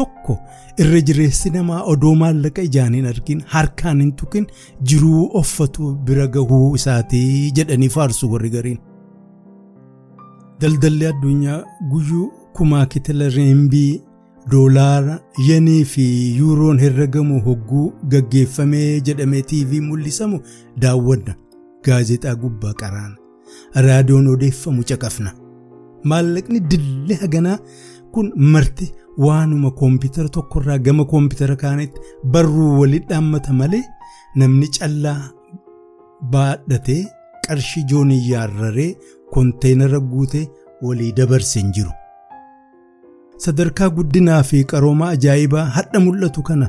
tokko 0.00 0.38
irra 0.84 1.00
jireessi 1.10 1.50
namaa 1.56 1.82
odoo 1.92 2.14
maallaqa 2.22 2.62
ijaan 2.68 2.94
hin 2.98 3.06
argin 3.12 3.40
harkaan 3.54 4.00
hin 4.04 4.12
tuqin 4.22 4.46
jiruu 4.92 5.22
offatu 5.42 5.94
bira 6.10 6.26
gahuu 6.36 6.74
isaatii 6.80 7.50
jedhanii 7.60 7.88
faarsu 7.96 8.32
warri 8.34 8.50
gariin. 8.56 8.78
Daldalli 10.60 11.06
addunyaa 11.12 11.64
guyyuu 11.90 12.26
kumaa 12.58 12.86
kitila 12.94 13.28
reembii 13.36 14.02
doolaara 14.52 15.18
yenii 15.48 15.84
fi 15.84 16.04
yuuroon 16.38 16.78
herregamu 16.84 17.40
hogguu 17.46 17.92
gaggeeffamee 18.14 19.00
jedhamee 19.08 19.42
TV 19.50 19.80
mul'isamu 19.88 20.40
daawwanna 20.84 21.34
gaazexaa 21.88 22.34
gubbaa 22.44 22.72
qaraana 22.82 23.16
raadiyoon 23.86 24.26
odeeffamu 24.34 24.82
caqafna 24.90 25.32
maallaqni 26.12 26.60
dillee 26.72 27.18
haganaa 27.22 27.58
kun 28.14 28.32
marti 28.54 28.86
waanuma 29.26 29.70
koompitara 29.80 30.28
tokkorraa 30.36 30.78
gama 30.88 31.04
koompitara 31.12 31.56
kaanitti 31.62 32.00
barruu 32.34 32.72
walitti 32.80 33.08
dhaammata 33.12 33.52
malee 33.60 33.84
namni 34.42 34.68
callaa 34.78 35.20
baadhatee 36.34 37.00
qarshii 37.46 37.84
joonii 37.92 38.20
yaarraree 38.32 38.90
konteenara 39.36 40.00
guutee 40.12 40.44
walii 40.82 41.12
dabarse 41.20 41.60
hin 41.60 41.72
jiru. 41.78 41.90
Sadarkaa 43.44 43.88
guddinaa 43.96 44.42
fi 44.50 44.64
qarooma 44.72 45.08
ajaa'ibaa 45.16 45.64
hadha 45.76 46.00
mul'atu 46.06 46.42
kana 46.48 46.68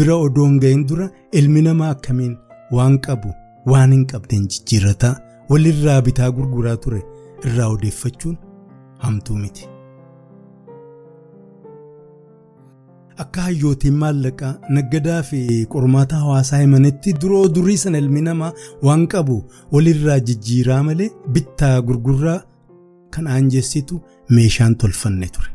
bira 0.00 0.14
odoon 0.26 0.58
ga'in 0.64 0.86
dura 0.88 1.10
ilmi 1.40 1.62
namaa 1.68 1.90
akkamiin 1.96 2.34
waan 2.78 2.98
qabu 3.06 3.32
waan 3.72 3.92
hin 3.96 4.06
qabneen 4.12 4.46
jijjiirrataa 4.54 5.14
walirraa 5.50 6.00
bitaa 6.08 6.30
gurguraa 6.38 6.76
ture 6.86 7.02
irraa 7.46 7.68
odeeffachuun 7.76 8.36
hamtuu 9.04 9.36
miti. 9.44 9.64
Akka 13.18 13.42
hayyootiin 13.46 13.94
maallaqaa 14.02 14.54
naggadaa 14.76 15.22
fi 15.30 15.40
qormaata 15.74 16.16
hawaasaa 16.22 16.58
himanitti 16.62 17.12
duroo 17.22 17.48
durii 17.54 17.76
sana 17.82 17.98
ilmi 17.98 18.22
namaa 18.28 18.52
waan 18.88 19.06
qabu 19.14 19.36
walirraa 19.72 20.18
jijjiiraa 20.30 20.82
malee 20.88 21.10
bittaa 21.36 21.74
gurguraa 21.88 22.40
kan 23.16 23.26
aanjessitu 23.34 24.00
meeshaan 24.30 24.76
tolfanne 24.84 25.28
ture. 25.36 25.48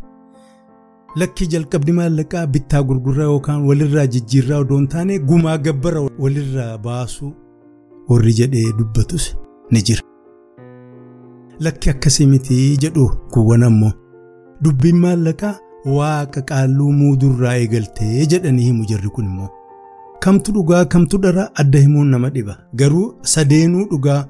Lakkii 1.16 1.48
jalqabni 1.56 1.92
maallaqaa 2.00 2.48
bittaa 2.56 2.84
gurguraa 2.92 3.24
yookaan 3.34 3.66
walirraa 3.70 4.06
jijjiirraa 4.16 4.60
odoo 4.66 4.78
hin 4.78 4.88
taane 4.96 5.20
gumaa 5.32 5.58
gabbara 5.68 6.02
walirraa 6.26 6.78
baasuu 6.90 7.34
warri 8.10 8.34
jedhee 8.42 8.66
dubbatus 8.80 9.30
ni 9.72 9.82
jira. 9.82 10.02
Lakki 11.60 11.90
akkasii 11.90 12.28
miti 12.34 12.78
jedhu 12.84 13.08
kuwwan 13.34 13.64
ammoo 13.70 13.92
dubbiin 14.64 15.00
maallaqaa 15.06 15.56
waaqa 15.96 16.42
qaalluu 16.50 16.92
muudurraa 17.00 17.56
eegaltee 17.64 18.26
jedhanii 18.34 18.66
himu 18.70 18.86
jarri 18.92 19.10
kun 19.16 19.26
immoo. 19.32 19.50
Kamtu 20.24 20.52
dhugaa 20.56 20.86
kamtu 20.94 21.18
dhara 21.24 21.44
adda 21.64 21.80
himuun 21.86 22.08
nama 22.14 22.30
dhiba 22.36 22.56
garuu 22.82 23.08
sadeenuu 23.34 23.86
dhugaa 23.92 24.22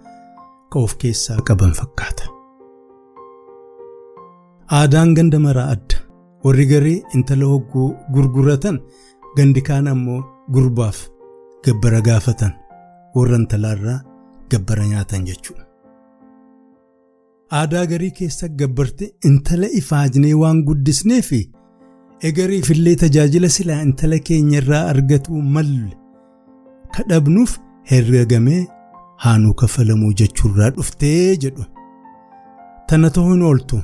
ka 0.73 0.79
of 0.87 0.95
keessaa 1.03 1.37
qaban 1.49 1.73
fakkaata. 1.79 2.25
Aadaan 4.79 5.13
ganda 5.17 5.39
maraa 5.45 5.67
adda 5.75 5.97
warri 6.45 6.65
garii 6.71 6.97
intala 7.15 7.45
hogguu 7.53 7.89
gurguratan 8.15 8.79
gandi 9.37 9.61
kaan 9.69 9.87
ammoo 9.93 10.19
gurbaaf 10.57 10.99
gabbara 11.67 12.01
gaafatan 12.09 12.53
warra 13.15 13.37
intalaarraa 13.43 13.99
gabbara 14.51 14.85
nyaatan 14.91 15.25
jechuudha. 15.29 15.63
Aadaa 17.51 17.85
garii 17.91 18.11
keessa 18.11 18.47
gabbarte 18.61 19.05
intala 19.29 19.67
ifaajnee 19.79 20.33
waan 20.41 20.63
guddisnee 20.69 21.21
fi 21.27 21.39
egariif 22.29 22.69
illee 22.75 22.95
tajaajila 23.03 23.49
silaa 23.57 23.81
intala 23.87 24.19
keenya 24.29 24.57
irraa 24.61 24.81
argatu 24.93 25.41
malle 25.55 25.93
kadhabnuuf 26.97 27.53
herregamee 27.91 28.61
haanuu 29.25 29.53
kafalamuu 29.63 30.11
jechuurraa 30.21 30.69
dhuftee 30.79 31.37
jedhu. 31.45 31.65
Tana 32.87 33.09
ta'uu 33.15 33.31
hin 33.33 33.41
ooltu 33.51 33.81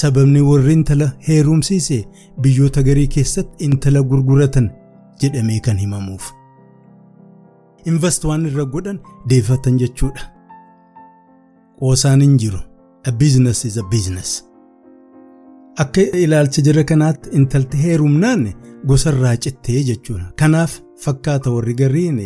sababni 0.00 0.40
warri 0.50 0.72
intala 0.80 1.12
heerumsiise 1.28 2.02
biyyoota 2.42 2.82
garii 2.90 3.06
keessatti 3.16 3.64
intala 3.70 4.02
gurguratan 4.12 4.70
jedhamee 5.22 5.60
kan 5.68 5.78
himamuuf. 5.84 6.32
Invest 7.90 8.24
waan 8.24 8.46
irra 8.50 8.64
godhan 8.76 8.98
deeffatan 9.30 9.78
jechuudha. 9.82 10.22
Qoosaan 11.78 12.20
hin 12.24 12.38
jiru. 12.42 12.58
A 13.08 13.12
business 13.12 13.64
is 13.64 13.76
a 13.76 13.82
business. 13.94 14.30
Akka 15.82 16.00
ilaalcha 16.24 16.62
jara 16.66 16.82
kanaatti 16.90 17.28
intalti 17.38 17.76
heerumnaan 17.84 18.42
gosa 18.90 19.10
irraa 19.12 19.36
cittee 19.44 19.82
jechuudha. 19.88 20.26
Kanaaf 20.40 20.72
fakkaata 21.04 21.50
warri 21.56 21.74
gariin 21.80 22.18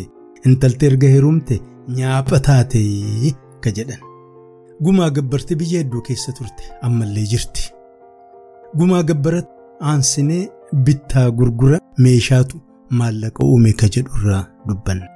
intalti 0.49 0.85
erga 0.89 1.07
heerumte 1.15 1.55
nyaapha 1.97 2.39
taatee 2.47 3.33
ka 3.63 3.69
jedhan. 3.77 4.01
Gumaa 4.85 5.09
gabbarti 5.17 5.55
biyya 5.61 5.83
hedduu 5.83 6.01
keessa 6.07 6.31
turte 6.37 6.63
ammallee 6.87 7.27
jirti. 7.33 7.63
Gumaa 8.77 9.03
gabbaratti 9.03 9.53
aansinee 9.91 10.49
bittaa 10.85 11.27
gurgura 11.31 11.79
meeshaatu 12.05 12.61
maallaqa 12.99 13.45
uume 13.51 13.73
ka 13.83 13.87
jedhu 13.95 14.11
irraa 14.21 14.43
dubbanna. 14.67 15.07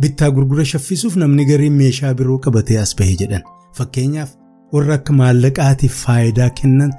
Bittaa 0.00 0.30
gurgura 0.30 0.64
shaffisuuf 0.72 1.16
namni 1.22 1.44
gariin 1.52 1.76
meeshaa 1.82 2.14
biroo 2.18 2.38
qabatee 2.44 2.78
as 2.82 2.96
bahee 2.98 3.16
jedhan. 3.22 3.42
Fakkeenyaaf 3.78 4.30
warra 4.72 4.94
akka 4.98 5.12
maallaqaatiif 5.20 5.94
faayidaa 6.04 6.50
kennan 6.60 6.92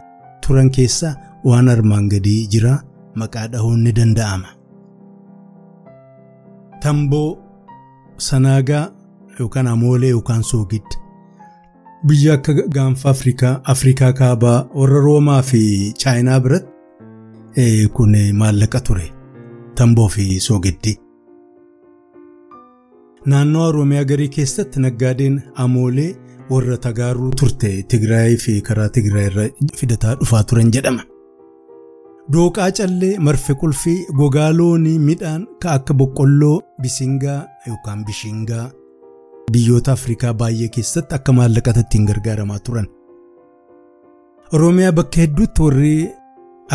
turan 0.45 0.69
keessaa 0.77 1.13
waan 1.49 1.69
armaan 1.73 2.07
gadii 2.13 2.47
jira 2.53 2.73
maqaa 3.21 3.47
dhahuun 3.53 3.83
ni 3.83 3.91
danda'ama. 3.99 4.49
Tamboo 6.83 7.29
sanaagaa 8.29 8.85
yookaan 9.39 9.67
amoolee 9.73 10.09
yookaan 10.15 10.43
soogidda 10.43 10.95
biyya 12.07 12.33
akka 12.33 12.53
gaanfa 12.75 13.09
Afrikaa 13.09 13.53
Afrikaa 13.73 14.13
kaabaa 14.21 14.57
warra 14.79 14.99
Roomaa 15.07 15.41
fi 15.51 15.61
Chaayinaa 16.03 16.39
biratti 16.39 17.89
kun 17.93 18.15
maallaqa 18.41 18.79
ture 18.87 19.07
tamboo 19.75 20.07
fi 20.15 20.39
soogiddi. 20.47 20.93
Naannoo 23.25 23.67
Oromiyaa 23.67 24.03
garii 24.11 24.29
keessatti 24.35 24.79
naggaadeen 24.79 25.41
amoolee 25.63 26.15
warra 26.49 26.77
tagaaruu 26.85 27.29
turte 27.39 27.69
Tigraay 27.91 28.35
fi 28.43 28.53
karaa 28.67 28.89
Tigraay 28.95 29.27
irra 29.31 29.45
fidataa 29.79 30.15
dhufaa 30.21 30.43
turan 30.49 30.71
jedhama. 30.75 31.03
Dooqaa 32.33 32.71
callee 32.77 33.17
marfe 33.27 33.53
qulfii 33.61 33.99
gogaa 34.19 34.49
loonii 34.59 34.99
midhaan 35.07 35.43
ka 35.61 35.71
akka 35.77 35.93
boqqolloo 36.01 36.57
bisingaa 36.81 37.39
yookaan 37.69 38.03
bishingaa 38.09 38.65
biyyoota 39.53 39.91
Afrikaa 39.97 40.33
baay'ee 40.41 40.69
keessatti 40.75 41.15
akka 41.19 41.33
maallaqatti 41.37 41.79
ittiin 41.85 42.05
gargaaramaa 42.09 42.59
turan. 42.65 42.87
Oromiyaa 44.53 44.91
bakka 44.99 45.21
hedduutti 45.23 45.61
warri 45.65 45.93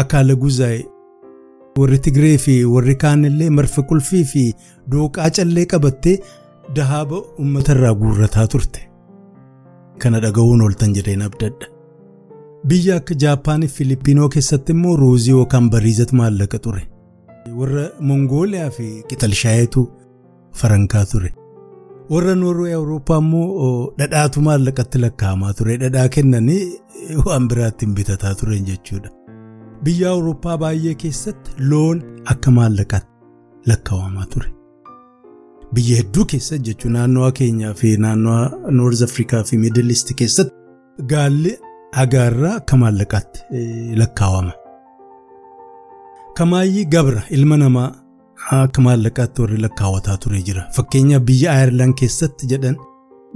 akaala 0.03 0.35
guzaa'e 0.47 0.81
warri 1.79 1.99
Tigree 2.07 2.39
fi 2.47 2.57
warri 2.75 2.95
kaanillee 3.05 3.51
marfe 3.59 3.83
qulfii 3.93 4.25
fi 4.33 4.43
dooqaa 4.91 5.31
callee 5.39 5.67
qabattee 5.75 6.17
dahaaba 6.77 7.17
uummatarraa 7.39 7.95
guurrataa 8.03 8.47
turte. 8.55 8.81
Kana 10.03 10.21
dhaga'uun 10.25 10.61
ooltan 10.67 10.95
jedheen 10.97 11.23
abdadha. 11.29 11.67
Biyya 12.69 12.97
akka 13.01 13.15
Jaappaan 13.23 13.63
fi 13.67 13.69
Filiippiinoo 13.77 14.29
keessatti 14.35 14.73
immoo 14.77 14.97
ruuzii 15.03 15.35
yookaan 15.37 15.71
bariizatu 15.71 16.17
maallaqa 16.21 16.59
ture. 16.67 16.83
Warra 17.59 17.85
Mongooliyaa 18.11 18.71
fi 18.77 18.87
qixalshaayetu 19.11 19.83
farankaa 20.61 21.05
ture. 21.13 21.31
Warra 22.13 22.35
Noorwee 22.41 22.73
Awurooppaa 22.79 23.19
immoo 23.25 23.93
dhadhaatu 23.99 24.41
maallaqatti 24.49 24.99
lakkaa'amaa 25.05 25.53
ture. 25.61 25.77
Dhadhaa 25.85 26.09
kennanii 26.17 26.63
waan 27.27 27.49
biraatti 27.53 27.87
hin 27.87 27.95
bitataa 28.01 28.35
turan 28.41 28.65
jechuudha. 28.73 29.11
Biyya 29.85 30.11
Awurooppaa 30.17 30.59
baay'ee 30.65 30.95
keessatti 31.05 31.51
loon 31.71 32.03
akka 32.35 32.51
maallaqaatti 32.59 33.11
lakkaa'amaa 33.73 34.27
ture. 34.35 34.54
Biyya 35.75 35.97
hedduu 36.01 36.25
keessa 36.33 36.57
jechuun 36.69 36.93
naannoo 36.97 37.31
keenyaa 37.39 37.75
fi 37.81 37.91
naannoo 38.05 38.41
Noorz 38.79 39.03
Afrikaa 39.07 39.43
fi 39.51 39.59
Miidil 39.63 39.91
Iist 39.95 40.13
keessatti 40.21 41.05
gaalli 41.13 41.53
hagaarraa 41.99 42.55
akka 42.61 42.77
maallaqaatti 42.83 43.41
lakkaawama. 44.03 44.53
Kamaayyii 46.39 46.85
gabra 46.95 47.23
ilma 47.39 47.57
namaa 47.63 47.89
akka 48.63 48.83
maallaqaatti 48.87 49.43
warri 49.43 49.59
lakkaawwataa 49.67 50.17
ture 50.25 50.43
jira. 50.49 50.63
Fakkeenyaaf 50.77 51.23
biyya 51.31 51.53
Ayirlaan 51.59 51.95
keessatti 52.01 52.47
jedhan 52.53 52.77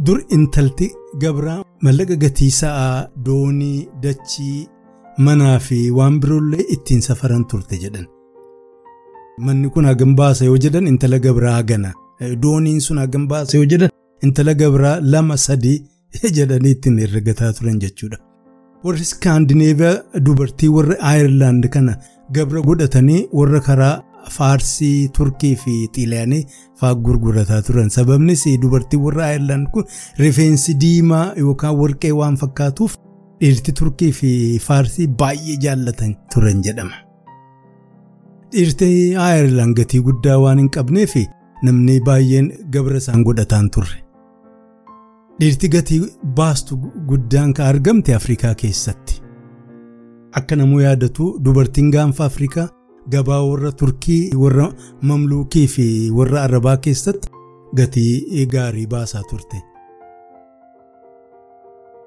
dur 0.07 0.19
intalti 0.39 0.89
gabraa 1.23 1.61
mallaqa 1.87 2.17
gatii 2.25 2.51
sa'aa 2.61 3.07
doonii 3.29 3.89
dachii 4.03 4.67
manaa 5.29 5.59
fi 5.69 5.79
waan 6.01 6.21
biroollee 6.25 6.65
ittiin 6.77 7.01
safaran 7.09 7.45
turte 7.53 7.77
jedhan. 7.85 8.07
Manni 9.47 9.71
kun 9.75 9.85
hagam 9.91 10.13
baasa 10.21 10.45
yoo 10.51 10.59
jedhan 10.67 10.87
intala 10.93 11.19
gabraa 11.27 11.55
hagana. 11.61 11.91
Dooniin 12.21 12.81
sun 12.81 12.99
hagam 12.99 13.29
baasa 13.29 13.57
yoo 13.59 13.67
jedhan 13.73 13.91
intala 14.23 14.55
gabraa 14.55 14.99
lama 15.01 15.37
sadii 15.37 15.77
jedhanii 16.39 16.71
ittiin 16.77 16.99
herregataa 17.05 17.53
turan 17.53 17.79
jechuudha. 17.85 18.19
Warri 18.85 19.01
Iskaandineeviyaa 19.07 20.21
dubartii 20.27 20.69
warra 20.77 20.97
Aayerlaand 21.11 21.69
kana 21.75 21.97
gabra 22.33 22.61
godhatanii 22.61 23.29
warra 23.33 23.61
karaa 23.61 24.03
Faarsii, 24.31 25.09
Turkii 25.17 25.55
fi 25.57 25.75
Xiiliyaanii 25.95 26.45
fa'aa 26.81 26.95
gurgurataa 26.95 27.63
turan. 27.63 27.89
Sababnis 27.91 28.45
dubartii 28.63 28.99
warra 29.07 29.25
Aayerlaand 29.27 29.67
kun 29.73 29.85
rifeensi 30.19 30.75
diimaa 30.81 31.33
yookaan 31.37 31.77
warqee 31.81 32.13
waan 32.13 32.37
fakkaatuuf 32.37 32.97
dhiirti 33.41 33.73
Turkii 33.73 34.13
fi 34.13 34.31
Faarsii 34.67 35.07
baay'ee 35.23 35.57
jaallatan 35.65 36.17
turan 36.35 36.63
jedhama. 36.63 36.95
Dhiirti 38.53 39.15
Aayerlaand 39.17 39.77
gatii 39.77 40.01
guddaa 40.11 40.39
waan 40.45 40.59
hin 40.59 40.69
qabneef 40.77 41.15
namni 41.63 42.01
baay'een 42.09 42.49
gabra 42.73 42.97
isaan 43.03 43.23
godhataan 43.25 43.71
turre. 43.71 43.99
Dhiirti 45.41 45.69
gatii 45.75 46.01
baastu 46.37 46.77
guddaan 47.09 47.53
kan 47.55 47.67
argamte 47.67 48.15
Afrikaa 48.15 48.55
keessatti. 48.55 49.21
Akka 50.39 50.57
namuu 50.57 50.81
yaadatu 50.81 51.29
dubartiin 51.45 51.91
gaanfa 51.95 52.25
Afrikaa 52.25 52.69
gabaa 53.11 53.43
warra 53.51 53.73
Turkii, 53.73 54.31
warra 54.35 54.73
Mamluukii 55.03 55.67
fi 55.69 55.87
warra 56.11 56.43
Arabaa 56.43 56.77
keessatti 56.77 57.29
gatii 57.77 58.47
gaarii 58.53 58.87
baasaa 58.87 59.23
turte. 59.31 59.63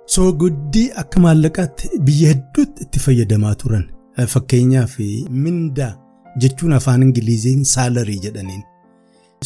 Sooguddii 0.06 0.90
akka 1.02 1.20
maallaqaatti 1.26 1.90
biyya 2.08 2.30
hedduutti 2.34 2.84
itti 2.88 3.00
fayyadamaa 3.00 3.56
turan. 3.56 3.86
Fakkeenyaaf 4.34 4.96
mindaa 5.30 5.94
jechuun 6.42 6.74
afaan 6.74 7.04
Ingiliziin 7.04 7.64
saalarii 7.66 8.20
jedhaniin. 8.26 8.64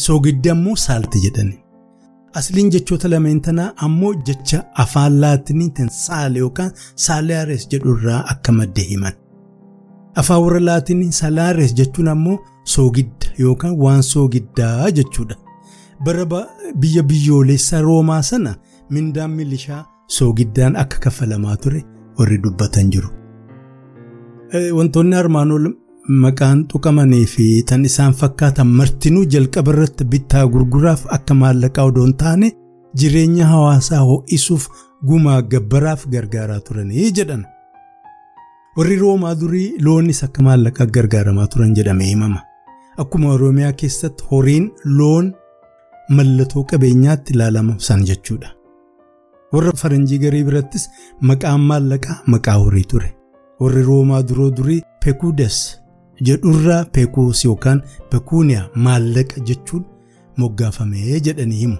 Soogiddi 0.06 0.50
ammoo 0.50 0.76
saalti 0.76 1.18
jedhaniin. 1.24 1.60
Asliin 2.38 2.70
jechoota 2.72 3.08
lameen 3.10 3.40
tanaa 3.40 3.72
ammoo 3.84 4.12
jecha 4.26 4.58
afaan 4.82 5.20
laatiniitiin 5.20 5.88
saale 5.90 6.38
yookaan 6.38 6.70
saalaares 7.04 7.64
jedhurraa 7.70 8.18
akka 8.32 8.52
madde 8.52 8.82
himan. 8.90 9.12
Afaan 10.16 10.42
warra 10.42 10.60
laatinii 10.64 11.12
salaares 11.12 11.74
jechuun 11.78 12.08
ammoo 12.08 12.36
soogidda 12.64 13.26
yookaan 13.38 13.76
waan 13.78 14.02
soogiddaa 14.02 14.90
jechuudha. 14.90 15.36
Bara 16.04 16.26
biyya 16.80 17.02
biyyoolessa 17.02 17.80
Roomaa 17.80 18.22
sana 18.22 18.54
mindaan 18.90 19.30
milishaa 19.30 19.84
soogiddaan 20.08 20.76
akka 20.76 20.98
kaffalamaa 21.04 21.56
ture 21.56 21.84
warri 22.18 22.38
dubbatan 22.42 22.90
jiru. 22.92 23.08
Wantoonni 24.76 25.16
armaan 25.16 25.48
maqaan 26.08 26.64
tuqamanii 26.70 27.26
fi 27.26 27.44
tan 27.68 27.84
isaan 27.84 28.12
fakkaatan 28.20 28.66
martinuu 28.80 29.24
jalqaba 29.34 29.72
irratti 29.74 30.04
bittaa 30.12 30.46
gurguraaf 30.54 31.02
akka 31.16 31.34
maallaqaa 31.42 31.84
odoo 31.90 32.04
hin 32.06 32.16
taane 32.22 32.50
jireenya 33.00 33.46
hawaasaa 33.52 34.02
ho'isuuf 34.10 34.66
gumaa 35.08 35.40
gabbaraaf 35.52 36.06
gargaaraa 36.14 36.60
turanii 36.68 37.10
jedhan. 37.18 37.44
Warri 38.76 38.96
Roomaa 39.02 39.34
durii 39.40 39.68
loonnis 39.86 40.22
akka 40.26 40.42
maallaqaa 40.48 40.86
gargaaramaa 40.98 41.46
turan 41.54 41.74
jedhamee 41.78 42.06
himama. 42.10 42.40
Akkuma 43.04 43.32
Oromiyaa 43.34 43.72
keessatti 43.72 44.24
horiin 44.30 44.70
loon 44.98 45.32
mallattoo 46.18 46.64
qabeenyaatti 46.72 47.32
ilaalamu 47.34 47.74
san 47.86 48.04
jechuudha. 48.10 48.48
Warra 49.52 49.72
faranjii 49.82 50.18
garii 50.18 50.44
birattis 50.44 50.88
maqaan 51.30 51.60
maallaqaa 51.70 52.16
maqaa 52.34 52.54
horii 52.64 52.84
ture. 52.92 53.10
Warri 53.60 53.82
Roomaa 53.82 54.22
duroo 54.28 54.50
durii 54.56 54.82
Pekuudes 55.04 55.58
jedhurraa 56.20 56.84
Pekuus 56.84 57.44
yookaan 57.44 57.82
Pekuuniyaa 58.10 58.68
maallaqa 58.74 59.40
jechuun 59.50 59.84
moggaafamee 60.36 61.20
jedhanii 61.20 61.56
himu. 61.64 61.76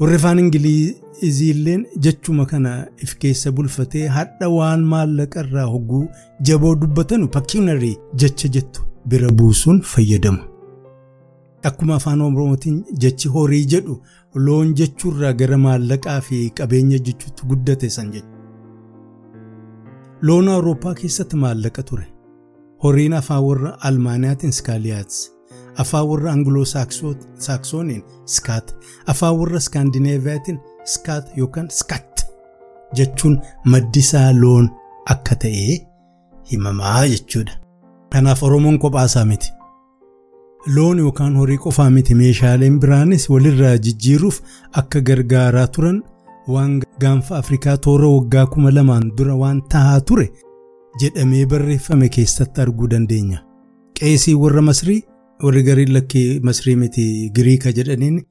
Warri 0.00 0.14
afaan 0.16 0.38
Ingiliziilleen 0.38 1.86
jechuma 2.06 2.46
kana 2.46 2.70
if 2.98 3.14
keessa 3.24 3.52
bulfatee 3.52 4.06
hadha 4.16 4.48
waan 4.54 4.84
maallaqa 4.94 5.40
irraa 5.44 5.64
hogguu 5.74 6.06
jaboo 6.48 6.74
dubbatanu 6.80 7.28
pakiinarii 7.36 7.96
jecha 8.14 8.48
jettu 8.48 8.82
bira 9.08 9.28
buusuun 9.30 9.80
fayyadamu. 9.82 10.38
Akkuma 11.68 11.94
afaan 11.94 12.20
Oromootiin 12.20 12.84
jechi 13.02 13.28
horii 13.28 13.64
jedhu 13.72 14.00
loon 14.34 14.74
jechuurraa 14.74 15.32
gara 15.32 15.58
maallaqaa 15.64 16.20
fi 16.28 16.38
qabeenya 16.60 16.98
jechuutti 16.98 17.46
guddate 17.50 17.90
san 17.90 18.10
jechuudha. 18.12 18.38
Loon 20.22 20.48
Awurooppaa 20.48 20.94
keessatti 20.94 21.36
maallaqa 21.36 21.82
ture. 21.82 22.06
Horiin 22.84 23.12
afaan 23.14 23.44
warra 23.44 23.76
Almaaniyaatiin 23.84 24.52
Skaaliyaats. 24.52 25.32
Afaan 25.78 26.08
warra 26.08 26.32
Angiloo 26.32 26.64
Saaksoniin 27.38 28.02
Skaat. 28.26 28.74
Afaan 29.06 29.36
warra 29.38 29.56
Iskaandineeviyaatiin 29.56 30.60
Skaat 30.84 31.26
yookaan 31.36 31.70
Skaat 31.70 32.26
jechuun 32.96 33.40
maddisaa 33.64 34.32
loon 34.40 34.70
akka 35.10 35.34
ta'e 35.34 35.86
himamaa 36.52 37.06
jechuudha. 37.06 37.52
Kanaaf 38.12 38.42
Oromoon 38.42 38.78
kophaasaa 38.78 39.24
miti. 39.24 39.52
Loon 40.74 40.98
yookaan 40.98 41.36
horii 41.36 41.58
qofaa 41.58 41.90
miti 41.90 42.14
meeshaaleen 42.14 42.80
biraanis 42.80 43.30
walirraa 43.30 43.76
jijjiiruuf 43.78 44.40
akka 44.72 45.00
gargaaraa 45.00 45.66
turan 45.66 46.02
waan 46.48 46.82
gaanfa 47.00 47.36
Afrikaa 47.38 47.76
toora 47.76 48.08
waggaa 48.08 48.46
kuma 48.46 48.70
lamaan 48.74 49.12
dura 49.16 49.34
waan 49.36 49.62
tahaa 49.68 50.00
ture 50.00 50.28
jedhamee 51.00 51.46
barreeffame 51.46 52.08
keessatti 52.08 52.60
arguu 52.60 52.88
dandeenya. 52.88 53.40
Qeesii 53.98 54.34
warra 54.34 54.62
Masrii 54.62 55.02
warri 55.42 55.62
garii 55.62 55.86
lakkee 55.86 56.40
Masrii 56.42 56.76
miti 56.76 57.30
Giriika 57.34 57.72
jedhaniin 57.72 58.22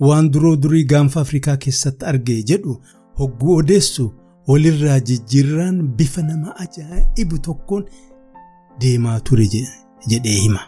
waan 0.00 0.30
duroo 0.32 0.56
durii 0.56 0.84
gaanfa 0.84 1.20
Afrikaa 1.20 1.56
keessatti 1.56 2.04
arge 2.04 2.42
jedhu 2.50 2.76
hogguu 3.18 3.56
odeessu 3.56 4.12
walirraa 4.48 4.98
jijjiirraan 5.00 5.82
bifa 5.98 6.22
nama 6.22 6.54
ajaa'ibu 6.64 7.38
tokkoon 7.38 7.84
deemaa 8.80 9.20
ture 9.20 9.46
jedhee 10.08 10.38
hima. 10.42 10.60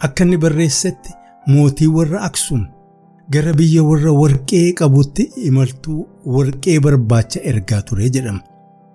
Akka 0.00 0.24
inni 0.24 0.36
barreessetti 0.38 1.10
mootii 1.46 1.86
warra 1.96 2.20
Aksum 2.28 2.66
gara 3.30 3.52
biyya 3.58 3.82
warra 3.88 4.12
warqee 4.20 4.72
qabutti 4.80 5.22
imaltuu 5.48 6.06
warqee 6.36 6.78
barbaacha 6.84 7.40
ergaa 7.50 7.82
ture 7.82 8.08
jedhama. 8.14 8.42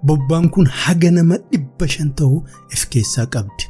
Bobbaan 0.07 0.49
kun 0.53 0.65
haga 0.81 1.11
nama 1.11 1.37
dhibba 1.51 1.87
shan 1.93 2.09
ta'uu 2.17 2.43
if 2.73 2.81
keessaa 2.95 3.25
qabdi. 3.35 3.65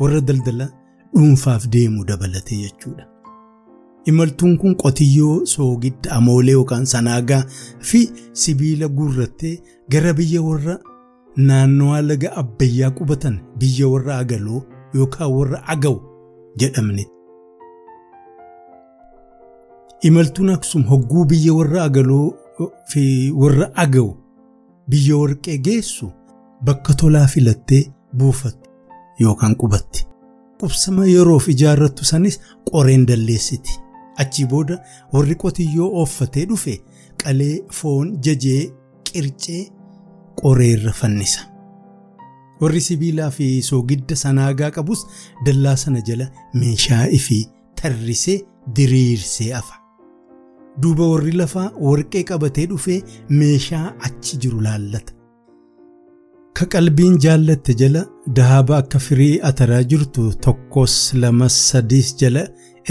Warra 0.00 0.20
daldala 0.28 0.66
dhuunfaaf 1.14 1.66
deemu 1.72 2.04
dabalatee 2.10 2.58
jechuudha. 2.64 3.04
Imaltuun 4.10 4.58
kun 4.60 4.74
qotiyyoo 4.82 5.46
soogidda 5.52 6.10
amoolee 6.18 6.52
yookaan 6.58 6.86
sanaagaa 6.92 7.42
fi 7.88 8.00
sibiila 8.42 8.88
guurrattee 8.88 9.54
gara 9.92 10.12
biyya 10.20 10.42
warra 10.48 10.76
naannawaa 11.48 12.02
laga 12.10 12.28
abbayyaa 12.42 12.90
qubatan 12.98 13.36
biyya 13.60 13.88
warra 13.92 14.16
agaloo 14.22 14.62
yookaan 14.94 15.32
warra 15.36 15.58
agaw 15.74 15.96
jedhamne. 16.60 17.04
Imaltuun 20.02 20.48
Aksum 20.54 20.84
hogguu 20.90 21.24
biyya 21.30 21.52
warra 21.54 21.82
agaloo 21.84 22.34
fi 22.92 23.30
warra 23.42 23.66
agaw 23.84 24.08
biyya 24.90 25.16
warqee 25.22 25.56
geessu 25.66 26.10
bakka 26.66 26.94
tolaa 26.94 27.26
filattee 27.26 27.82
buufatti 28.18 28.68
yookaan 29.20 29.54
qubatti. 29.60 30.06
Qubsama 30.60 31.06
yeroof 31.06 31.48
ijaarrattu 31.48 32.04
sanis 32.04 32.40
qoreen 32.70 33.06
dalleessiti. 33.08 33.72
Achii 34.22 34.46
booda 34.46 34.78
warri 35.12 35.34
qotiyyoo 35.42 35.90
ooffatee 36.00 36.44
dhufe 36.48 36.74
qalee 37.22 37.60
foon 37.78 38.16
jajee 38.24 38.70
qircee 39.04 39.62
qoreerra 40.42 40.92
fannisa. 40.92 41.40
Warri 42.60 42.80
sibiilaa 42.80 43.30
fi 43.30 43.62
soogidda 43.62 44.16
sanaagaa 44.16 44.70
qabus 44.70 45.06
dallaa 45.46 45.76
sana 45.76 46.00
jala 46.08 46.26
meeshaa 46.54 47.04
ifii 47.18 47.44
tarrisee 47.82 48.40
diriirsee 48.76 49.52
afa. 49.60 49.79
Duuba 50.82 51.06
warri 51.12 51.32
lafaa 51.40 51.70
warqee 51.86 52.22
qabatee 52.30 52.66
dhufee 52.72 53.00
meeshaa 53.40 53.86
achi 54.08 54.36
jiru 54.44 54.60
laallata. 54.66 55.12
Ka 56.56 56.66
qalbiin 56.74 57.18
jaallatte 57.24 57.74
jala 57.82 58.02
dahaaba 58.38 58.76
akka 58.82 58.98
firii 59.06 59.40
ataraa 59.50 59.82
jirtu 59.92 60.24
tokkos 60.46 60.96
lamas 61.22 61.56
sadiis 61.70 62.10
jala 62.22 62.42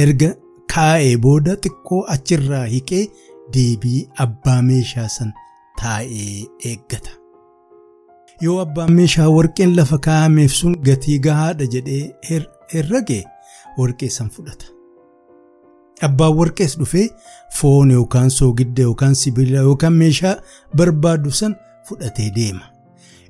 erga 0.06 0.30
kaa'ee 0.74 1.16
booda 1.26 1.56
xiqqoo 1.66 2.02
achirraa 2.16 2.66
hiqee 2.76 3.04
deebii 3.58 4.02
abbaa 4.26 4.62
meeshaa 4.70 5.08
san 5.18 5.32
taa'ee 5.82 6.46
eeggata. 6.72 7.12
Yoo 8.46 8.58
abbaan 8.66 8.92
meeshaa 9.00 9.30
warqeen 9.38 9.76
lafa 9.80 9.98
kaa'ameef 10.10 10.54
sun 10.62 10.76
gatii 10.90 11.20
gahaadha 11.28 11.66
jedhee 11.76 12.04
herrage 12.74 13.20
warqee 13.80 14.10
san 14.18 14.30
fudhata. 14.36 14.66
Abbaan 16.08 16.34
warqees 16.40 16.78
dhufee 16.80 17.08
foon 17.60 17.92
yookaan 17.92 18.30
soogidda 18.32 18.82
yookaan 18.90 19.16
sibiila 19.22 19.60
yookaan 19.70 19.94
meeshaa 20.02 20.36
barbaadu 20.76 21.32
san 21.32 21.56
fudhatee 21.88 22.30
deema. 22.36 22.66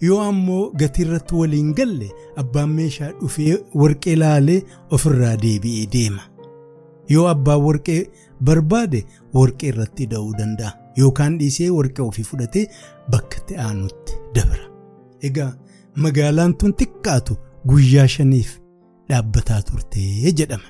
Yoo 0.02 0.20
ammoo 0.22 0.72
gatii 0.80 1.04
irratti 1.06 1.36
waliin 1.36 1.74
galle 1.76 2.10
abbaan 2.44 2.70
meeshaa 2.80 3.12
dhufee 3.22 3.58
warqee 3.82 4.16
laalee 4.20 4.62
ofirraa 4.98 5.36
deebi'ee 5.42 5.88
deema. 5.94 6.22
Yoo 7.10 7.28
abbaan 7.34 7.62
warqee 7.68 8.00
barbaade 8.44 9.04
warqee 9.34 9.70
irratti 9.74 10.08
da'uu 10.14 10.34
danda'a 10.38 10.72
yookaan 10.98 11.38
dhiisee 11.40 11.70
warqee 11.78 12.06
ofii 12.06 12.24
fudhatee 12.32 12.66
bakka 13.12 13.38
itti 13.42 13.58
aanutti 13.68 14.14
dabra. 14.36 14.66
Egaa 15.28 15.52
magaalaan 15.96 16.54
tun 16.58 16.74
xiqqaatu 16.80 17.38
guyyaa 17.70 18.08
shaniif 18.08 18.52
dhaabbataa 19.10 19.62
turtee 19.62 20.32
jedhama. 20.42 20.70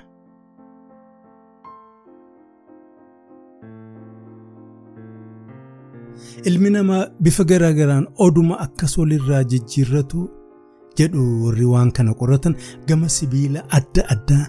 Ilmi 6.45 6.69
namaa 6.75 7.07
bifa 7.23 7.43
garaagaraan 7.51 8.05
oduma 8.25 8.55
akkas 8.65 8.93
walirraa 8.99 9.43
jijjiirratu 9.51 10.21
jedhu 10.99 11.23
warri 11.45 11.65
waan 11.73 11.91
kana 11.97 12.13
qoratan 12.21 12.55
gama 12.87 13.09
sibiila 13.17 13.63
adda 13.77 14.03
addaa 14.15 14.45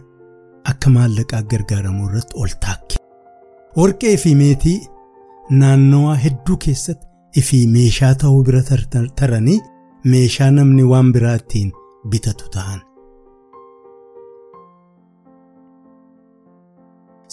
akka 0.72 0.90
maallaqaa 0.96 1.42
gargaaramuu 1.52 2.08
irratti 2.10 2.34
ol 2.42 2.52
taakki. 2.66 2.96
Warqee 3.80 4.16
fi 4.24 4.34
meetii 4.42 4.78
naannawaa 5.62 6.16
hedduu 6.24 6.56
keessatti 6.64 7.06
ifii 7.42 7.66
meeshaa 7.76 8.14
ta'uu 8.22 8.42
bira 8.48 8.62
taranii 9.20 9.58
meeshaa 10.12 10.50
namni 10.58 10.82
waan 10.92 11.12
biraa 11.16 11.34
ittiin 11.42 11.72
bitatu 12.10 12.44
ta'an. 12.56 12.80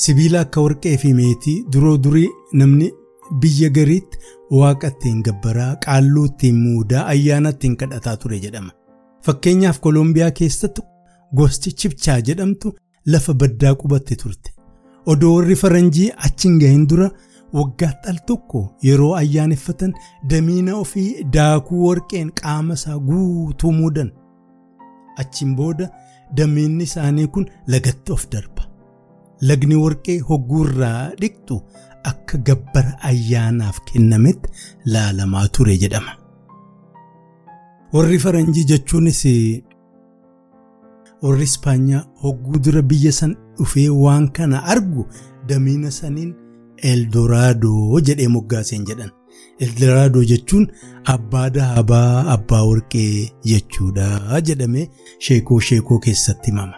Sibiila 0.03 0.39
akka 0.45 0.61
warqee 0.65 0.97
fi 1.03 1.13
meetii 1.19 1.57
duroo 1.73 1.97
durii 2.03 2.29
namni 2.61 2.91
biyya 3.41 3.69
gariitti 3.77 4.17
waaqa 4.59 4.87
ittiin 4.93 5.21
gabbaraa 5.27 5.75
qaalluu 5.85 6.25
ittiin 6.31 6.59
muudaa 6.65 7.05
ayyaana 7.13 7.49
ittiin 7.55 7.75
kadhataa 7.83 8.17
ture 8.17 8.39
jedhama. 8.45 8.71
Fakkeenyaaf 9.25 9.79
Koolombiyaa 9.85 10.31
keessatti 10.41 10.81
gosti 11.37 11.71
chibchaa 11.81 12.19
jedhamtu 12.27 12.73
lafa 13.05 13.33
baddaa 13.33 13.73
qubatti 13.81 14.15
turte. 14.23 14.51
Odoo 15.05 15.33
warri 15.37 15.55
faranjii 15.63 16.11
achi 16.27 16.47
hin 16.47 16.59
gahin 16.61 16.85
dura 16.93 17.09
waggaa 17.57 17.91
al 18.11 18.17
tokko 18.27 18.61
yeroo 18.89 19.13
ayyaaneffatan 19.21 19.93
damiina 20.29 20.75
ofii 20.83 21.23
daakuu 21.35 21.83
warqeen 21.87 22.31
qaama 22.41 22.73
isaa 22.79 22.97
guutuu 23.09 23.71
muudan. 23.81 24.11
Achiin 25.21 25.55
booda 25.55 25.89
damiinni 26.37 26.83
isaanii 26.89 27.27
kun 27.27 27.45
lagatti 27.67 28.11
of 28.17 28.25
darba. 28.31 28.63
Lagni 29.49 29.75
warqee 29.83 30.19
hogguurraa 30.29 31.09
dhiqxu 31.21 31.61
akka 32.11 32.37
gabbara 32.49 32.93
ayyaanaaf 33.09 33.79
kennametti 33.91 34.49
laalamaa 34.93 35.47
ture 35.57 35.77
jedhama. 35.83 36.11
Warri 37.93 38.19
faranjii 38.25 38.63
jechuunis 38.71 39.21
warri 41.21 41.43
Ispaanyaa 41.49 42.05
hogguu 42.23 42.59
dura 42.65 42.81
biyya 42.81 43.11
san 43.19 43.35
dhufee 43.57 43.89
waan 43.89 44.27
kana 44.39 44.63
argu 44.73 45.05
damiina 45.47 45.91
saniin 45.91 46.33
Eldoraadoo 46.89 47.99
jedhee 48.09 48.27
moggaaseen 48.33 48.83
jedhan. 48.89 49.09
Eldoraadoo 49.65 50.23
jechuun 50.31 50.67
abbaa 51.13 51.49
dahabaa 51.55 52.25
abbaa 52.35 52.63
warqee 52.69 53.31
jechuudha 53.51 54.41
jedhamee 54.49 54.85
sheekoo 55.27 55.59
sheekoo 55.69 55.99
keessatti 56.05 56.51
himama. 56.51 56.77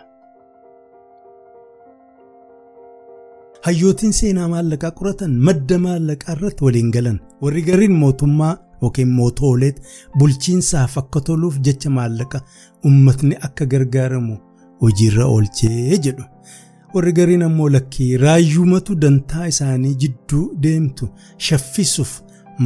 Hayyootiin 3.65 4.13
seenaa 4.19 4.47
maallaqaa 4.53 4.91
qoratan 4.99 5.33
madda 5.47 5.77
maallaqaa 5.85 6.35
irratti 6.37 6.63
waliin 6.65 6.91
galan 6.95 7.17
warri 7.41 7.61
gariin 7.69 7.95
mootummaa 8.03 8.53
yookiin 8.81 9.11
mootooleet 9.19 9.81
bulchiinsaaf 10.19 10.97
akka 11.01 11.21
toluuf 11.29 11.57
jecha 11.67 11.89
maallaqa 11.97 12.41
ummatni 12.89 13.35
akka 13.47 13.65
gargaaramu 13.73 14.37
hojiirra 14.83 15.25
oolchee 15.33 15.97
jedhu. 16.05 16.23
Warri 16.93 17.13
gariin 17.19 17.43
ammoo 17.49 17.69
lakkii 17.75 18.11
raayyuumatu 18.23 18.95
dantaa 19.01 19.47
isaanii 19.53 19.95
jidduu 20.03 20.45
deemtu 20.63 21.09
shaffisuuf 21.49 22.13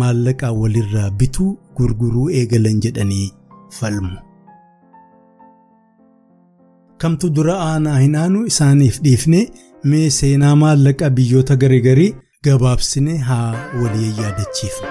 maallaqaa 0.03 0.51
walirraa 0.61 1.09
bituu 1.23 1.49
gurguruu 1.77 2.29
eegalan 2.41 2.79
jedhanii 2.85 3.27
falmu. 3.79 4.17
Kamtu 7.01 7.29
dura 7.35 7.55
aanaa 7.69 7.99
hin 7.99 8.15
aanu 8.23 8.45
isaaniif 8.51 9.01
dhiifnee 9.05 9.45
mee 9.91 10.09
seenaa 10.17 10.55
maallaqa 10.63 11.09
biyyoota 11.17 11.55
garagarii 11.63 12.15
gabaabsine 12.45 13.17
haa 13.29 13.51
walii 13.81 14.13
yaadachiifnu. 14.21 14.87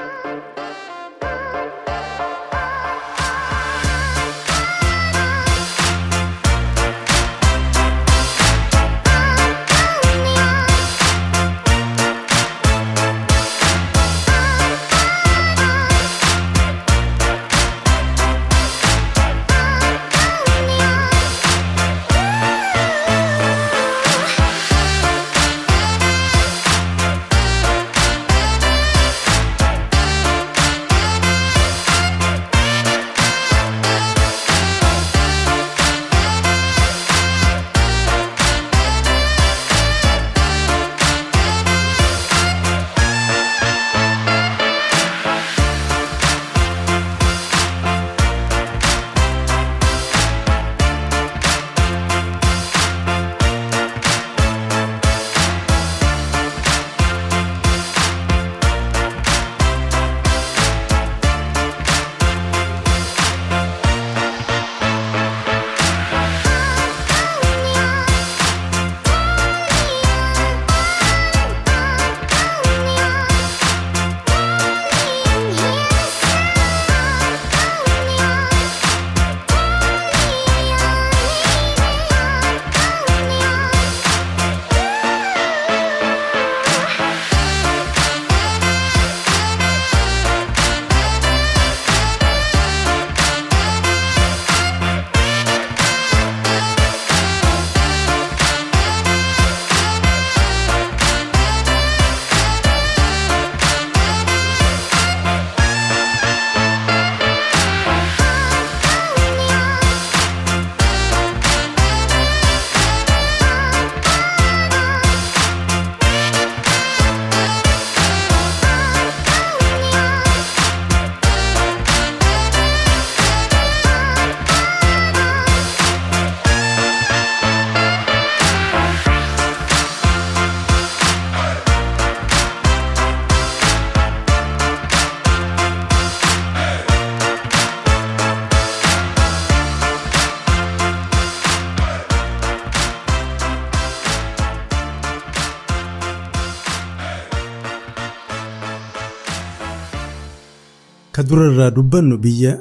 Ka 151.32 151.38
durarraa 151.38 151.70
dubbannu 151.76 152.16
biyya 152.24 152.52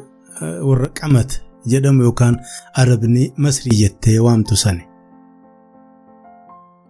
warra 0.63 0.87
qamat 0.99 1.41
jedhamu 1.71 2.03
yookaan 2.07 2.35
arabni 2.81 3.33
masrii 3.37 3.77
jettee 3.81 4.19
waamtu 4.19 4.55
sani. 4.55 4.83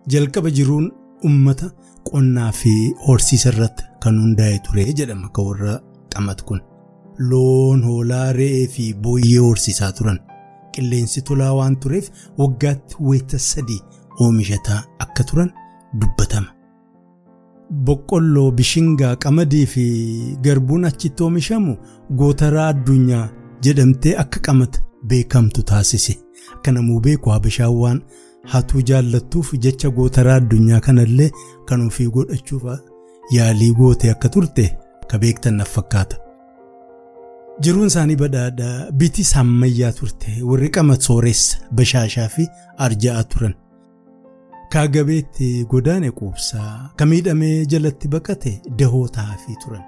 Jalqaba 0.08 0.50
jiruun 0.58 0.92
ummata 1.30 1.72
qonnaa 2.10 2.52
fi 2.52 2.74
horsiisa 3.08 3.50
irratti 3.54 3.84
kan 4.04 4.20
hundaa'e 4.24 4.60
ture 4.66 4.86
jedhama 5.00 5.30
ka 5.36 5.42
warra 5.48 5.74
qamat 6.14 6.42
kun. 6.48 6.62
Loon, 7.30 7.84
hoolaa, 7.84 8.32
re'ee 8.34 8.68
fi 8.68 8.94
booyyee 8.94 9.40
horsiisaa 9.48 9.92
turan. 9.92 10.20
Qilleensi 10.74 11.22
tolaa 11.22 11.54
waan 11.58 11.76
tureef 11.82 12.10
waggaatti 12.40 12.96
wayita 13.08 13.38
sadii 13.40 13.82
oomishataa 14.20 14.82
akka 15.00 15.24
turan 15.24 15.52
dubbatama. 16.02 16.50
Boqqolloo, 17.72 18.52
bishingaa, 18.52 19.16
qamadii 19.16 19.66
fi 19.66 19.84
garbuun 20.44 20.86
achitti 20.86 21.24
oomishamu 21.24 21.78
gootaraa 22.22 22.68
addunyaa 22.74 23.30
jedhamtee 23.64 24.16
akka 24.24 24.40
qamat 24.48 24.82
beekamtu 25.08 25.64
taasise. 25.64 26.18
Akka 26.56 26.72
namuu 26.72 27.00
beeku 27.06 27.30
habashaan 27.30 27.76
waan 27.82 28.02
hatuu 28.54 28.82
jaallattuuf 28.90 29.54
jecha 29.66 29.90
gootaraa 29.90 30.36
addunyaa 30.42 30.80
kanallee 30.88 31.32
kan 31.70 31.86
ofii 31.88 32.10
godhachuuf 32.18 32.64
yaalii 33.38 33.72
goote 33.80 34.12
akka 34.12 34.30
turte 34.30 34.68
ka 35.10 35.18
beektan 35.20 35.56
naaf 35.62 35.72
fakkaata. 35.78 36.18
Jiruun 37.64 37.88
isaanii 37.88 38.16
badhaadhaa 38.24 38.92
biti 38.92 39.24
ammayyaa 39.40 39.92
turte 39.94 40.38
warri 40.44 40.70
qamat 40.70 41.02
sooressa 41.02 41.58
bashaashaa 41.76 42.28
fi 42.36 42.48
arja'aa 42.78 43.24
turan. 43.24 43.54
Kaagabeetti 44.74 45.48
godaane 45.72 46.10
quubsaa 46.18 46.92
ka 47.00 47.06
miidhamee 47.12 47.66
jalatti 47.74 48.08
baqate 48.14 48.52
dahoo 48.82 49.08
taa'afii 49.18 49.56
turan. 49.64 49.82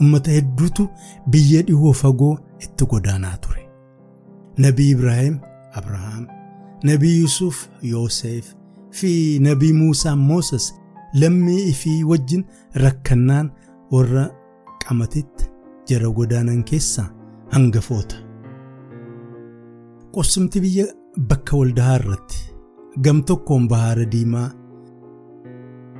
Uummata 0.00 0.30
hedduutu 0.36 0.86
biyya 1.34 1.62
dhihoo 1.70 1.92
fagoo 2.02 2.34
itti 2.66 2.86
godaanaa 2.92 3.36
ture. 3.46 3.64
Nabii 4.66 4.90
Ibraahim 4.96 5.38
Abrahaam, 5.80 6.26
Nabii 6.90 7.16
Yusuf 7.20 7.66
Yoosef 7.82 8.54
fi 8.90 9.10
Nabii 9.48 9.72
Muusaa 9.80 10.16
Mooses 10.16 10.70
lammii 11.24 11.68
ifii 11.72 12.04
wajjin 12.12 12.44
rakkannaan 12.86 13.50
warra 13.92 14.24
qamatitti 14.86 15.50
jara 15.90 16.08
godaanan 16.18 16.64
keessaa 16.64 17.08
hangafoota. 17.50 18.16
Qorsumti 20.14 20.60
biyya 20.60 20.86
bakka 21.28 21.56
waldahaa 21.56 21.96
irratti 22.02 22.53
gam 23.02 23.22
tokkoon 23.24 23.68
bahaara 23.68 24.04
diimaa 24.12 24.50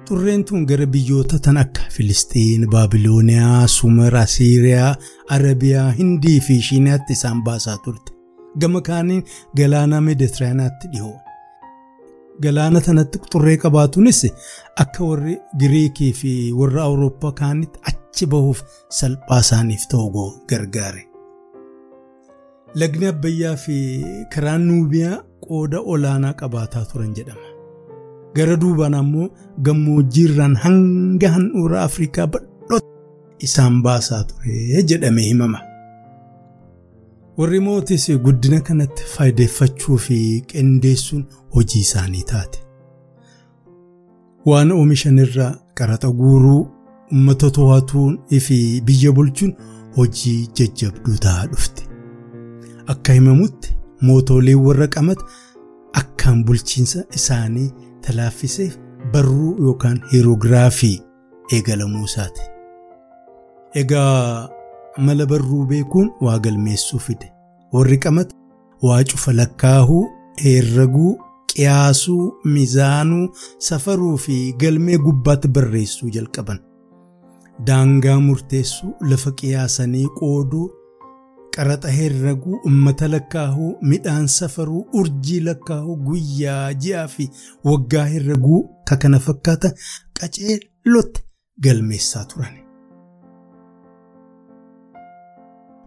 xurreen 0.09 0.45
tun 0.45 0.67
gara 0.67 0.87
biyyoota 0.87 1.39
tan 1.39 1.57
akka 1.57 1.83
Filistiin, 1.95 2.67
Baabilooniyaa, 2.71 3.67
Sumar, 3.69 4.15
Asiiriyaa, 4.17 4.97
Arabiyaa, 5.31 5.91
Hindii 5.93 6.41
fi 6.41 6.61
Shiinaatti 6.63 7.13
isaan 7.13 7.43
baasaa 7.45 7.77
turte. 7.85 8.13
Gama 8.61 8.81
kaaniin 8.81 9.23
galaana 9.57 10.01
Meeditiraaniyaatti 10.01 10.89
dhihoo. 10.93 11.17
Galaana 12.43 12.81
tanatti 12.81 13.19
xurree 13.33 13.57
qabaatuunis 13.57 14.21
akka 14.85 15.05
warri 15.05 15.39
Giriikii 15.59 16.13
fi 16.13 16.53
warra 16.53 16.83
Awurooppaa 16.83 17.33
kaanitti 17.33 17.81
achi 17.91 18.27
bahuuf 18.27 18.63
salphaa 18.99 19.39
isaaniif 19.41 19.87
ta'uu 19.91 20.27
gargaare. 20.51 21.05
Lagni 22.75 23.07
Abbayyaa 23.07 23.57
fi 23.57 23.77
karaan 24.35 24.67
Nuubiyaa 24.69 25.23
qooda 25.49 25.81
olaanaa 25.93 26.33
qabaataa 26.41 26.85
turan 26.93 27.13
jedhama. 27.19 27.49
Gara 28.37 28.57
duubaan 28.63 28.95
ammoo 29.01 29.29
gammoojjiirraan 29.67 30.57
hanga 30.65 31.29
handhuura 31.37 31.83
Afrikaa 31.89 32.27
bal'ootti 32.33 33.45
isaan 33.49 33.83
baasaa 33.87 34.25
ture 34.31 34.83
jedhamee 34.93 35.25
himama. 35.29 35.61
Warri 37.39 37.61
mootis 37.67 38.05
guddina 38.25 38.61
kanatti 38.69 39.03
faayideeffachuu 39.15 39.97
fi 40.07 40.19
qindeessuun 40.53 41.25
hojii 41.55 41.81
isaanii 41.87 42.23
taate. 42.33 42.59
Waan 44.47 44.73
oomishan 44.73 45.19
irraa 45.25 45.53
qaraxa 45.79 46.11
guuruu, 46.21 46.61
uummata 47.13 47.51
to'atuun 47.57 48.19
fi 48.47 48.59
biyya 48.87 49.13
bulchuun 49.17 49.53
hojii 49.97 50.37
jajjabduu 50.59 51.17
ta'aa 51.27 51.47
dhufte. 51.53 51.83
Akka 52.93 53.13
himamutti 53.19 53.77
mootoleen 54.07 54.61
warra 54.67 54.87
qamat 54.97 55.21
akkaan 56.01 56.45
bulchiinsa 56.47 57.05
isaanii 57.19 57.69
talaaffiseef 58.07 58.77
barruu 59.13 59.53
yookaan 59.67 60.01
heeroogiraafii 60.13 60.97
eegalamuu 61.53 62.05
isaati. 62.11 62.43
Egaa 63.81 64.49
mala 64.99 65.27
barruu 65.27 65.65
beekuun 65.67 66.11
waa 66.21 66.39
galmeessuu 66.39 66.99
fide. 67.07 67.33
Warri 67.73 67.99
qamat 67.99 68.31
waa 68.83 69.03
cufa 69.05 69.33
lakkaahuu, 69.33 70.05
herraguu, 70.45 71.17
qiyaasuu, 71.55 72.33
mizaanuu, 72.45 73.29
safaruu 73.59 74.17
fi 74.19 74.37
galmee 74.59 74.99
gubbaatti 74.99 75.49
barreessuu 75.49 76.09
jalqaban. 76.17 76.59
Daangaa 77.67 78.21
murteessuu, 78.21 78.95
lafa 79.11 79.31
qiyaasanii 79.41 80.07
qooduu, 80.19 80.71
qaraxa 81.57 81.91
herraguu, 81.99 82.61
ummata 82.69 83.09
lakkaahuu, 83.09 83.71
midhaan 83.91 84.27
safaruu, 84.37 84.83
urjii 85.01 85.41
lakkaahuu, 85.49 85.97
guyyaa, 86.07 86.73
ji'aa 86.83 87.07
fi 87.15 87.29
waggaa 87.69 88.05
herraguu 88.15 88.61
ka 88.89 88.97
kana 89.05 89.19
fakkaatan 89.27 89.73
qaceellotti 90.21 91.21
galmeessaa 91.67 92.25
turan. 92.33 92.55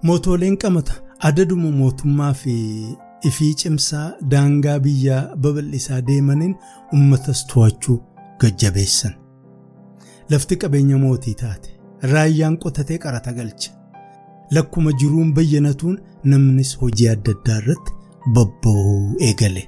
Mootoleen 0.03 0.57
qamata 0.63 0.93
adaduma 1.29 1.71
mootummaa 1.81 2.33
fi 2.41 2.55
ifii 3.29 3.53
cimsaa 3.61 4.07
daangaa 4.31 4.79
biyyaa 4.79 5.21
babal'isaa 5.45 6.01
deemaniin 6.09 6.55
ummatas 6.97 7.45
to'achuu 7.53 7.97
gajjabeessan. 8.43 9.13
Lafti 10.31 10.55
qabeenya 10.61 10.97
mootii 11.05 11.33
taate 11.41 11.69
raayyaan 12.13 12.57
qotatee 12.65 12.97
qarata 13.05 13.33
galcha. 13.39 13.71
Lakkuma 14.51 14.91
jiruun 14.99 15.33
bayyanatuun 15.35 15.97
namnis 16.23 16.71
hojii 16.81 17.07
adda 17.13 17.31
addaa 17.35 17.57
irratti 17.61 17.93
bobba'uu 18.35 19.15
eegale. 19.29 19.63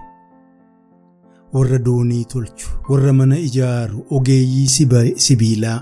Warra 1.53 1.79
doonii 1.85 2.25
tolchu, 2.33 2.69
warra 2.89 3.13
mana 3.13 3.37
ijaaru, 3.47 4.05
ogeeyyii 4.17 4.67
sibiilaa, 5.25 5.79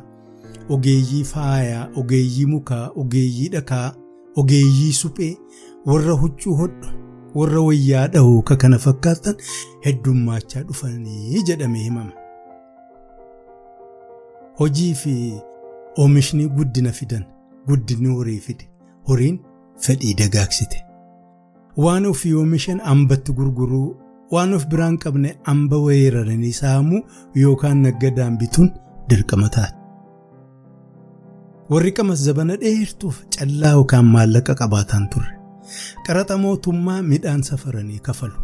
ogeeyyii 0.69 1.23
faayaa, 1.31 1.87
ogeeyyii 2.01 2.45
mukaa, 2.53 2.85
ogeeyyii 2.95 3.49
dhakaa, 3.55 3.93
ogeeyyii 4.35 4.93
suphee, 5.01 5.37
warra 5.85 6.13
huccuu 6.21 6.55
hodhu, 6.61 6.89
warra 7.35 7.61
wayyaa 7.67 8.07
dhahuu 8.15 8.41
ka 8.41 8.55
kana 8.55 8.79
fakkaatan 8.85 9.35
heddummaachaa 9.85 10.63
dhufanii 10.63 11.43
jedhamee 11.51 11.83
himama. 11.83 12.11
Hojii 14.59 14.93
fi 14.93 15.13
oomishni 15.97 16.47
guddina 16.49 16.91
fidan, 16.91 17.23
guddinni 17.67 18.09
horii 18.15 18.39
fide. 18.39 18.69
Horiin 19.07 19.39
fedhii 19.85 20.13
dagaagsite. 20.21 20.83
Waan 21.83 22.05
ofii 22.11 22.33
oomishan 22.33 22.79
ambatti 22.93 23.31
gurguruu, 23.33 23.95
waan 24.31 24.53
of 24.53 24.65
biraan 24.71 24.97
qabne 25.03 25.35
amba 25.53 25.77
weeraranii 25.85 26.53
saamuu 26.61 27.01
yookaan 27.35 27.81
naggadaan 27.85 28.37
bituun 28.37 28.71
dirqama 29.09 29.49
taate. 29.49 29.75
Warri 31.69 31.91
qamas 31.91 32.19
zabana 32.25 32.55
dheertuuf 32.63 33.21
callaa 33.37 33.71
yookaan 33.77 34.05
maallaqa 34.15 34.55
qabaataan 34.61 35.07
turre. 35.13 35.33
Qaraxa 36.07 36.37
mootummaa 36.43 37.01
midhaan 37.11 37.43
safaranii 37.43 37.99
kafalu. 37.99 38.37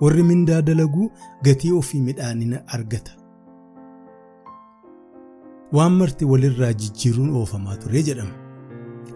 Warri 0.00 0.22
mindaa 0.30 0.62
dalaguu 0.66 1.10
gatii 1.44 1.72
ofii 1.80 2.00
midhaanii 2.08 2.58
argata. 2.76 3.12
Waan 5.72 5.92
marti 5.98 6.24
walirraa 6.24 6.72
jijjiiruun 6.80 7.30
oofamaa 7.40 7.76
ture 7.76 8.02
jedhama. 8.08 8.34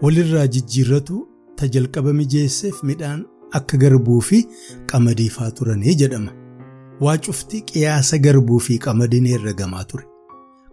Walirraa 0.01 0.47
jijjiirratu 0.47 1.17
ta 1.55 1.67
jalqaba 1.75 2.13
mijeesseef 2.19 2.83
midhaan 2.89 3.25
akka 3.59 3.77
garbuu 3.83 4.21
fi 4.29 4.39
qamadii 4.91 5.29
faa 5.37 5.51
turanii 5.51 5.95
jedhama. 6.01 6.31
Waa 7.01 7.17
cufti 7.25 7.61
qiyaasa 7.71 8.17
garbuu 8.25 8.59
fi 8.67 8.77
qamadiin 8.85 9.27
herragamaa 9.33 9.83
ture. 9.91 10.05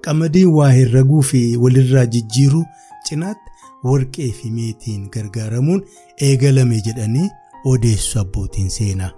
Qamadiin 0.05 0.49
waa 0.59 0.70
herraguu 0.79 1.22
fi 1.33 1.43
walirraa 1.64 2.07
jijjiiruu 2.16 2.64
cinaatti 3.09 3.51
warqee 3.91 4.31
fi 4.41 4.51
meetiin 4.57 5.05
gargaaramuun 5.14 5.83
eegalame 6.29 6.81
jedhanii 6.89 7.29
odeessu 7.74 8.18
abbootiin 8.24 8.70
seenaa. 8.79 9.12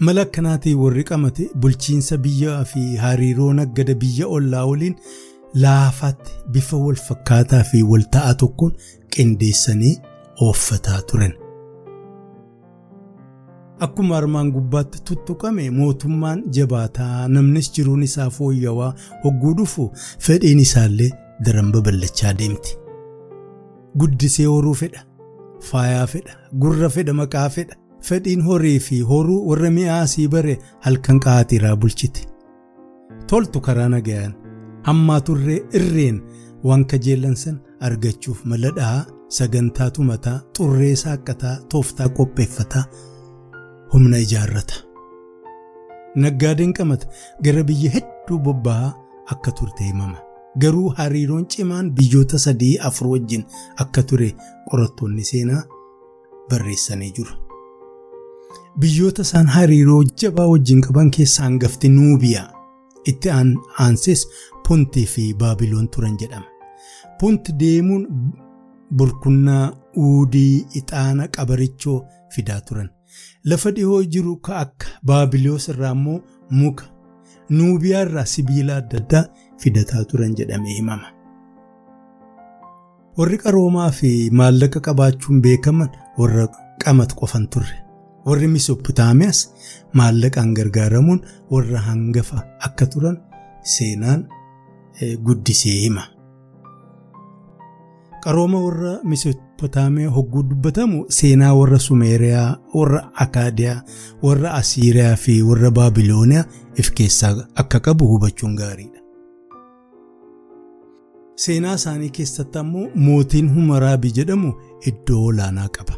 Mala 0.00 0.22
akkanaatiin 0.26 0.76
warri 0.78 1.04
qamate 1.10 1.48
bulchiinsa 1.60 2.16
biyyaa 2.24 2.64
fi 2.72 2.82
hariiroo 3.04 3.52
naggada 3.60 3.94
biyya 4.02 4.26
ollaa 4.38 4.64
waliin 4.70 4.96
laafaatti 5.64 6.32
bifa 6.54 6.76
wal 6.84 6.98
fakkaataa 7.08 7.62
fi 7.70 7.82
wal 7.90 8.04
ta'aa 8.16 8.34
tokkoon 8.42 8.72
qindeessanii 9.16 9.94
ooffataa 10.46 11.00
turan. 11.10 11.34
Akkuma 13.86 14.16
armaan 14.16 14.50
gubbaatti 14.52 14.98
tuttuqame 15.08 15.64
mootummaan 15.78 16.42
jabaataa 16.58 17.28
namnis 17.28 17.72
jiruun 17.78 18.02
isaa 18.08 18.28
fooyyawaa 18.36 18.92
hogguu 19.24 19.54
dhufu 19.58 19.84
fedhiin 20.28 20.58
isaallee 20.66 21.10
daran 21.46 21.72
babal'achaa 21.72 22.32
deemti. 22.38 22.76
Guddisee 23.98 24.46
horuu 24.52 24.74
fedha, 24.82 25.00
faayaa 25.70 26.06
fedha, 26.06 26.32
gurra 26.62 26.88
fedha, 26.96 27.12
maqaa 27.20 27.48
fedha. 27.58 27.76
Fedhiin 28.06 28.42
horii 28.48 28.78
fi 28.86 29.00
horuu 29.10 29.38
warra 29.50 29.70
mi'aasii 29.76 30.28
bare 30.34 30.58
halkan 30.80 31.20
qaatiraa 31.20 31.76
bulchiti. 31.76 32.26
Toltu 33.30 33.60
karaa 33.60 33.88
nagayaan 33.88 34.34
hammaa 34.86 35.20
turree 35.28 35.60
irreen 35.80 36.18
waan 36.68 36.84
kajeellansan 36.92 37.56
argachuuf 37.88 38.44
maladhaa 38.52 38.98
sagantaa 39.38 39.90
tumataa 39.98 40.38
xurree 40.58 40.96
saaqataa 41.04 41.56
tooftaa 41.72 42.08
qopheeffataa 42.18 42.84
humna 43.92 44.18
ijaarrata. 44.26 44.74
Naggaadeen 46.24 46.72
qamata 46.78 47.06
gara 47.44 47.62
biyya 47.70 47.90
hedduu 47.96 48.38
bobba'aa 48.46 48.92
akka 49.34 49.50
turte 49.58 49.84
himama. 49.84 50.18
Garuu 50.62 50.88
hariiroon 50.98 51.46
cimaan 51.54 51.90
biyyoota 51.96 52.38
sadii 52.44 52.78
afur 52.88 53.08
wajjin 53.14 53.44
akka 53.84 54.02
ture 54.02 54.28
qorattoonni 54.70 55.24
seenaa 55.30 55.62
barreessanii 56.50 57.10
jiru. 57.18 57.34
Biyyoota 58.80 59.22
isaan 59.28 59.46
hariiroo 59.56 60.02
jabaa 60.22 60.46
wajjin 60.52 60.80
qaban 60.86 61.10
keessaa 61.16 61.44
hangafti 61.44 61.88
Nuubiyaa 61.88 62.48
itti 63.12 63.30
aansees 63.30 64.26
Puntii 64.68 65.06
fi 65.06 65.24
Baabiloon 65.40 65.88
turan 65.88 66.16
jedhama. 66.20 66.46
Punti 67.20 67.52
deemuun 67.60 68.06
burkunnaa 68.96 69.72
uudii 69.96 70.66
ixaana 70.80 71.28
qabarichoo 71.36 71.98
fidaa 72.34 72.60
turan. 72.60 72.88
Lafa 73.44 73.70
dhihoo 73.76 74.02
jiru 74.04 74.36
ka 74.36 74.56
akka 74.64 74.86
Baabiloos 75.06 75.68
irraa 75.68 75.92
immoo 75.98 76.20
muka 76.50 76.84
Nuubiyaa 77.50 78.02
irraa 78.06 78.24
sibiila 78.26 78.76
adda 78.82 78.98
addaa 79.02 79.24
fidataa 79.62 80.04
turan 80.04 80.34
jedhamee 80.38 80.74
himama. 80.78 81.08
Warri 83.18 83.38
qaroomaa 83.44 83.90
fi 83.98 84.30
maallaqa 84.40 84.80
qabaachuun 84.88 85.40
beekaman 85.44 85.88
warra 86.18 86.46
qamat 86.84 87.14
qofan 87.20 87.46
turre. 87.52 87.76
Warri 88.26 88.48
Misoppotaamiyaas 88.48 89.40
maallaqaan 89.98 90.54
gargaaramuun 90.58 91.20
warra 91.50 91.80
hangafa 91.88 92.38
akka 92.68 92.86
turan 92.86 93.16
seenaan 93.62 94.26
guddisee 95.26 95.76
hima. 95.82 96.02
Qarooma 98.24 98.60
warra 98.66 98.92
Misoppotaamiyaa 99.04 100.10
hogguu 100.16 100.42
dubbatamu 100.50 101.04
seenaa 101.08 101.54
warra 101.54 101.78
Sumeeriyaa, 101.78 102.56
warra 102.74 103.10
Akaadiyaa, 103.24 103.82
warra 104.22 104.50
Asiiriyaa 104.60 105.16
fi 105.16 105.42
warra 105.42 105.70
Baabilooniyaa 105.70 106.44
if 106.78 106.90
keessaa 106.94 107.34
akka 107.54 107.80
qabu 107.80 108.06
hubachuun 108.12 108.56
gaariidha. 108.56 109.00
Seenaa 111.44 111.74
isaanii 111.74 112.10
keessatti 112.10 112.58
ammoo 112.58 112.88
mootiin 112.94 113.54
Humaraabii 113.54 114.12
jedhamu 114.18 114.52
iddoo 114.90 115.24
olaanaa 115.30 115.68
qaba. 115.78 115.94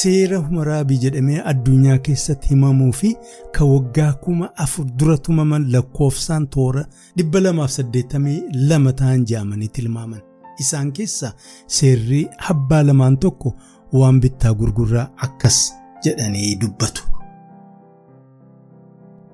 Seera 0.00 0.38
Humaraabii 0.42 0.98
jedhamee 1.02 1.40
addunyaa 1.50 1.98
keessatti 2.06 2.48
himamuu 2.52 2.92
fi 3.00 3.10
kan 3.56 3.68
waggaa 3.72 4.12
kuma 4.24 4.48
afur 4.64 4.86
dura 5.00 5.16
tumaman 5.28 5.66
lakkoofsaan 5.74 6.46
toora 6.56 6.82
dhibba 7.18 7.40
lamaaf 7.44 7.70
saddeettamii 7.76 8.38
lama 8.70 8.92
ta'an 9.00 9.24
jedhamanii 9.30 9.68
tilmaaman. 9.78 10.20
Isaan 10.64 10.90
keessaa 10.98 11.32
seerri 11.76 12.24
abbaa 12.54 12.82
lamaan 12.88 13.18
tokko 13.26 13.54
waan 14.00 14.20
bittaa 14.26 14.54
gurgurraa 14.60 15.06
akkas 15.28 15.60
jedhanii 16.04 16.56
dubbatu. 16.60 17.02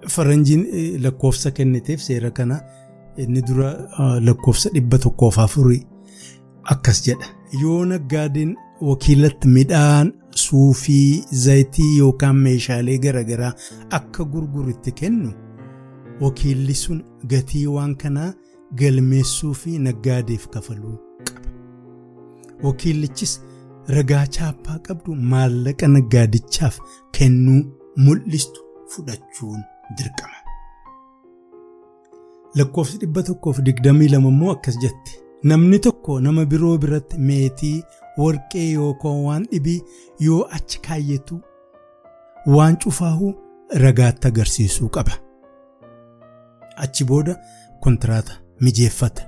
Faranjiin 0.08 0.66
lakkoofsa 1.04 1.50
kenniteef 1.50 2.00
seera 2.11 2.30
kana 2.30 2.61
inni 3.16 3.42
dura 3.48 3.72
lakkoofsa 4.28 4.70
dhibba 4.74 4.98
tokkoof 4.98 5.38
afurii 5.38 5.82
akkas 6.74 7.02
jedha. 7.06 7.26
Yoo 7.62 7.84
naggaadeen 7.84 8.56
wakiilatti 8.88 9.48
midhaan 9.48 10.12
suufii 10.35 11.24
zayitii 11.45 11.99
yookaan 11.99 12.37
meeshaalee 12.47 12.99
garaagaraa 13.05 13.53
akka 13.99 14.24
gurguritti 14.24 14.93
kennu 15.01 15.33
wakiilli 16.20 16.74
sun 16.74 17.03
gatii 17.33 17.66
waan 17.66 17.95
kanaa 17.97 18.33
galmeessuu 18.81 19.55
fi 19.55 19.78
naggaadeef 19.87 20.47
kafaluu 20.49 20.97
qaba. 21.24 21.41
Wakiillichis 22.62 23.33
ragaa 23.97 24.26
chaappaa 24.37 24.78
qabdu 24.89 25.14
maallaqa 25.33 25.89
naggaadichaaf 25.95 26.78
kennuu 27.18 27.62
mul'istu 28.07 28.61
fudhachuun 28.95 29.62
dirqama. 29.99 30.37
Lakkoofsi 32.59 32.99
dhibba 33.01 33.22
tokkoof 33.22 33.59
digdamii 33.66 34.09
lama 34.09 34.28
immoo 34.28 34.53
akkas 34.53 34.78
jetti. 34.85 35.12
Namni 35.51 35.78
tokko 35.78 36.20
nama 36.20 36.45
biroo 36.45 36.78
biratti 36.78 37.18
meetii 37.28 37.83
warqee 38.18 38.66
yookaan 38.72 39.20
waan 39.26 39.46
dhibii 39.52 39.80
yoo 40.26 40.42
achi 40.58 40.80
kaayyatu 40.86 41.40
waan 42.56 42.76
cufaahuu 42.84 43.32
ragaatti 43.84 44.28
agarsiisuu 44.28 44.88
qaba. 44.96 45.12
Achi 46.84 47.04
booda 47.04 47.34
kontiraata 47.80 48.32
mijeeffata. 48.61 49.22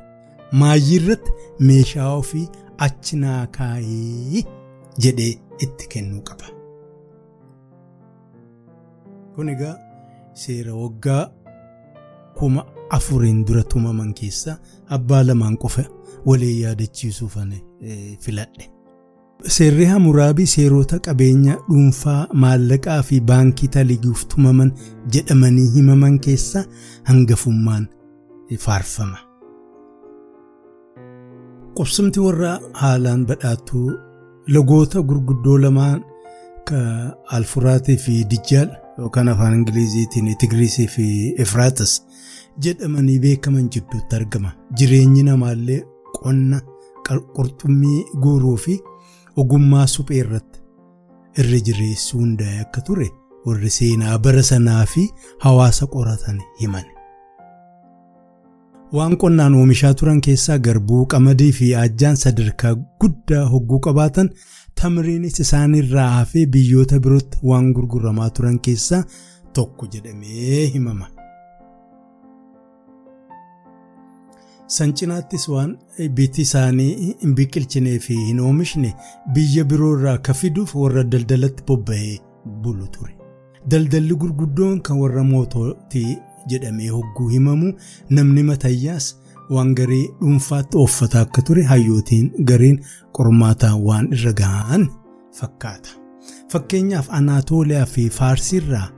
Maayyii 0.61 0.97
irratti 1.01 1.31
meeshaa 1.69 2.11
ofii 2.23 2.49
achi 2.87 3.17
naa 3.17 3.47
kaayee 3.47 4.45
jedhee 5.05 5.35
itti 5.67 5.89
kennuu 5.95 6.23
qaba. 6.31 6.47
Kun 9.35 9.49
egaa 9.49 9.77
seera 10.43 10.75
waggaa 10.75 11.31
kuma 12.39 12.65
afuriin 12.97 13.45
dura 13.47 13.63
tumaman 13.75 14.15
keessaa 14.21 14.57
abbaa 14.97 15.23
lamaan 15.29 15.57
qofa 15.63 15.85
waliin 16.27 16.61
yaadachiisuuf 16.63 17.37
filadhe. 18.21 18.69
Seerri 19.57 19.85
Hamuraabii 19.91 20.47
seerota 20.47 20.99
qabeenya 20.99 21.57
dhuunfaa 21.69 22.29
maallaqaa 22.45 23.03
fi 23.09 23.21
baankii 23.21 23.69
taliguuf 23.77 24.27
tumaman 24.35 24.73
jedhamanii 25.17 25.71
himaman 25.75 26.19
keessaa 26.27 26.65
hangafummaan 27.11 27.89
faarfama. 28.67 29.19
Qubsumti 31.77 32.21
warra 32.21 32.53
haalaan 32.83 33.27
badhaatuu 33.27 33.91
logoota 34.55 35.03
gurguddoo 35.03 35.59
lamaan 35.65 36.05
alfuraatii 37.37 37.97
fi 38.05 38.15
dijjaal 38.31 38.69
yookaan 38.99 39.29
afaan 39.29 39.55
ingiliziitiin 39.59 40.37
tigiriisii 40.43 40.87
fi 40.97 41.07
efraatas 41.45 41.95
jedhamanii 42.65 43.19
beekaman 43.25 43.71
jidduutti 43.77 44.17
argama. 44.17 44.51
Jireenyi 44.79 45.23
namaallee 45.23 45.83
qonna 46.25 46.61
qurxummii 47.37 48.05
guuruu 48.23 48.57
fi 48.65 48.79
ogummaa 49.43 49.87
suphee 49.95 50.19
irratti 50.25 50.61
irra 51.43 51.59
jireessuu 51.67 52.21
hundaa'e 52.21 52.61
akka 52.65 52.81
ture 52.89 53.09
warri 53.47 53.71
seenaa 53.77 54.19
bara 54.25 54.43
sanaa 54.49 54.85
fi 54.95 55.05
hawaasa 55.45 55.87
qoratan 55.95 56.41
himan. 56.61 56.85
Waan 58.97 59.17
qonnaan 59.23 59.55
oomishaa 59.59 59.95
turan 59.95 60.21
keessaa 60.27 60.59
garbuu, 60.59 61.07
qamadii 61.13 61.53
fi 61.59 61.75
ajjaan 61.83 62.17
sadarkaa 62.23 62.75
guddaa 63.01 63.45
hogguu 63.53 63.79
qabaatan 63.87 64.29
tamriinis 64.81 65.41
isaanirraa 65.45 66.11
hafee 66.19 66.47
biyyoota 66.57 67.01
birootti 67.07 67.39
waan 67.51 67.73
gurguramaa 67.79 68.31
turan 68.31 68.59
keessaa 68.69 69.03
tokko 69.55 69.87
jedhamee 69.95 70.67
himama. 70.75 71.07
San 74.75 74.93
cinaattis 74.99 75.49
waan 75.53 75.73
bitti 76.19 76.43
isaanii 76.47 77.15
hin 77.23 77.35
biqilchinee 77.39 77.99
fi 78.05 78.17
hin 78.29 78.39
oomishne 78.49 78.93
biyya 79.39 79.65
biroo 79.73 79.91
irraa 79.99 80.15
akka 80.19 80.35
fiduuf 80.43 80.75
warra 80.83 81.03
daldalatti 81.15 81.65
bobba'ee 81.71 82.15
bulu 82.67 82.87
ture. 82.95 83.13
Daldalli 83.71 84.15
gurguddoon 84.23 84.81
kan 84.87 84.99
warra 85.03 85.25
mootootii 85.33 86.17
jedhamee 86.53 86.89
hogguu 86.95 87.29
himamu 87.35 87.73
namni 88.19 88.43
matayyaas 88.53 89.11
waan 89.57 89.75
garee 89.81 90.05
dhuunfaatti 90.23 90.77
ooffata 90.85 91.21
akka 91.27 91.43
ture 91.51 91.63
hayyootiin 91.73 92.33
gareen 92.53 92.81
qormaataa 93.19 93.75
waan 93.89 94.09
irra 94.17 94.33
gahan 94.41 94.89
fakkaata. 95.41 95.91
Fakkeenyaaf 96.53 97.07
Anaatooliyaa 97.19 97.87
fi 97.87 98.09
Faarsiirraa 98.19 98.89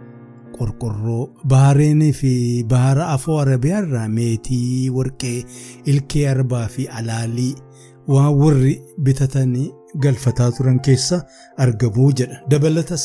qorqorroo 0.58 1.22
bahareenii 1.52 2.12
fi 2.20 2.32
bahara 2.72 3.08
afoo 3.14 3.38
arabiyaa 3.44 3.82
irraa 3.86 4.08
meetii 4.18 4.90
warqee 4.96 5.38
ilkee 5.92 6.26
arbaa 6.34 6.66
fi 6.74 6.86
alaalii 7.00 7.54
waan 8.14 8.34
warri 8.42 8.74
bitatanii 9.08 9.66
galfataa 10.06 10.50
turan 10.56 10.80
keessa 10.86 11.18
argamuu 11.66 12.08
jedha 12.20 12.40
dabalatas 12.54 13.04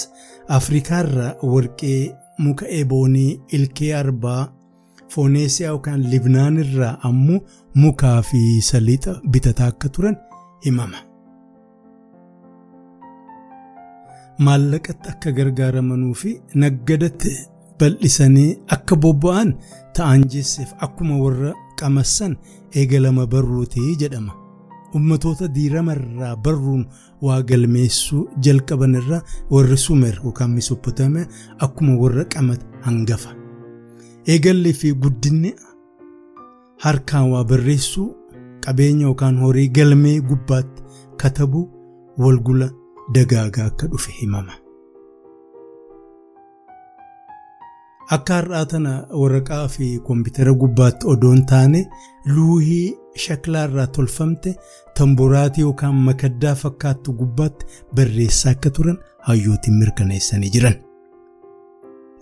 afrikaa 0.60 1.02
irraa 1.08 1.34
warqee 1.56 2.00
muka 2.45 2.66
eboonii 2.80 3.39
ilkee 3.58 3.91
arbaa 4.04 4.41
fooneesiyaa 5.14 5.70
yookaan 5.74 6.02
libnaan 6.12 6.58
irraa 6.64 6.95
ammoo 7.12 7.39
mukaa 7.84 8.18
fi 8.32 8.41
saliixa 8.72 9.14
bitataa 9.36 9.68
akka 9.74 9.89
turan 9.95 10.18
himama. 10.66 10.97
Maallaqatti 14.46 15.10
akka 15.14 15.32
gargaaramanuu 15.38 16.14
fi 16.22 16.32
naggadatti 16.64 17.32
bal'isanii 17.80 18.52
akka 18.76 18.96
bobba'an 19.04 19.50
ta'an 19.96 20.22
jesseef 20.34 20.70
akkuma 20.86 21.16
warra 21.24 21.52
qamassan 21.80 22.34
eegalama 22.80 23.26
barruutii 23.34 23.96
jedhama. 24.02 24.34
Ummatoota 24.98 25.48
diirama 25.56 25.94
irraa 25.98 26.36
barruun 26.46 26.84
waa 27.26 27.42
galmeessuu 27.50 28.22
jalqaban 28.46 28.96
irraa 29.00 29.22
warri 29.54 29.78
sumer 29.86 30.16
yookaan 30.24 30.52
misopotaamiyaa 30.58 31.28
akkuma 31.66 31.94
warra 32.02 32.24
qamat 32.34 32.62
hangafa. 32.86 33.30
Eegalli 34.32 34.74
fi 34.80 34.94
guddinni 35.04 35.52
harkaan 36.84 37.30
waa 37.32 37.44
barreessuu 37.52 38.08
qabeenya 38.66 39.06
yookaan 39.10 39.38
horii 39.44 39.70
galmee 39.78 40.20
gubbaatti 40.30 40.84
katabuu 41.22 41.66
walgula 42.24 42.68
dagaagaa 43.16 43.66
akka 43.72 43.88
dhufe 43.91 44.12
himama. 44.22 44.53
Akka 48.16 48.34
har'aa 48.39 48.66
tana 48.72 48.91
waraqaa 49.22 49.68
fi 49.74 49.88
koompitara 50.05 50.53
gubbaatti 50.62 51.07
odoon 51.14 51.41
taane 51.51 51.82
luuhii 52.36 52.95
shaklaa 53.26 53.66
irraa 53.70 53.88
tolfamte 53.97 54.53
tamboraatii 54.99 55.62
yookaan 55.68 55.95
makaddaa 56.07 56.55
fakkaattu 56.64 57.14
gubbaatti 57.20 57.66
barreessaa 57.95 58.51
akka 58.57 58.70
turan 58.78 58.97
hayyootiin 59.28 59.78
mirkaneessanii 59.82 60.49
jiran. 60.55 60.78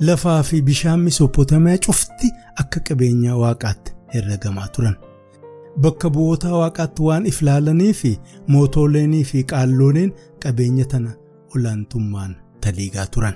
Lafaa 0.07 0.41
fi 0.43 0.61
bishaan 0.61 0.99
misoopotamiyaa 1.07 1.77
cufti 1.87 2.31
akka 2.63 2.79
qabeenyaa 2.89 3.37
waaqaatti 3.43 3.91
herregamaa 4.15 4.67
turan. 4.75 4.95
Bakka 5.83 6.09
bu'oota 6.13 6.49
waaqaatti 6.59 7.01
waan 7.07 7.25
iflaalanii 7.31 7.93
fi 8.01 8.11
mootoleenii 8.53 9.23
fi 9.31 9.43
qaallooneen 9.51 10.11
qabeenya 10.43 10.85
tana 10.93 11.11
olaantummaan 11.55 12.35
taliigaa 12.61 13.05
turan. 13.15 13.33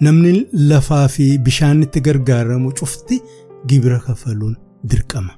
Namni 0.00 0.32
lafaa 0.70 1.06
fi 1.08 1.26
bishaanitti 1.46 2.00
gargaaramu 2.08 2.72
cufti 2.80 3.20
gibira 3.68 3.98
kafaluun 4.06 4.56
dirqama. 4.90 5.32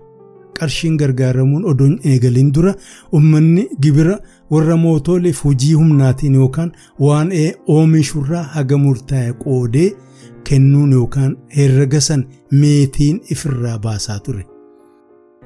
Qarshiin 0.59 0.97
gargaaramuun 0.99 1.65
odoon 1.71 1.95
eegaliin 2.11 2.53
dura 2.55 2.75
uummanni 3.13 3.69
gibira 3.83 4.19
warra 4.51 4.77
mootoleef 4.77 5.45
hojii 5.45 5.73
humnaatiin 5.81 6.35
yookaan 6.41 6.73
waan 7.07 7.31
oomishurraa 7.77 8.43
haga 8.55 8.79
murtaa'e 8.85 9.33
qoodee 9.45 9.91
kennuun 10.51 10.93
yookaan 10.99 11.37
herrega 11.57 12.01
san 12.01 12.25
meetiin 12.51 13.21
ifirraa 13.31 13.79
baasaa 13.79 14.19
ture. 14.19 14.45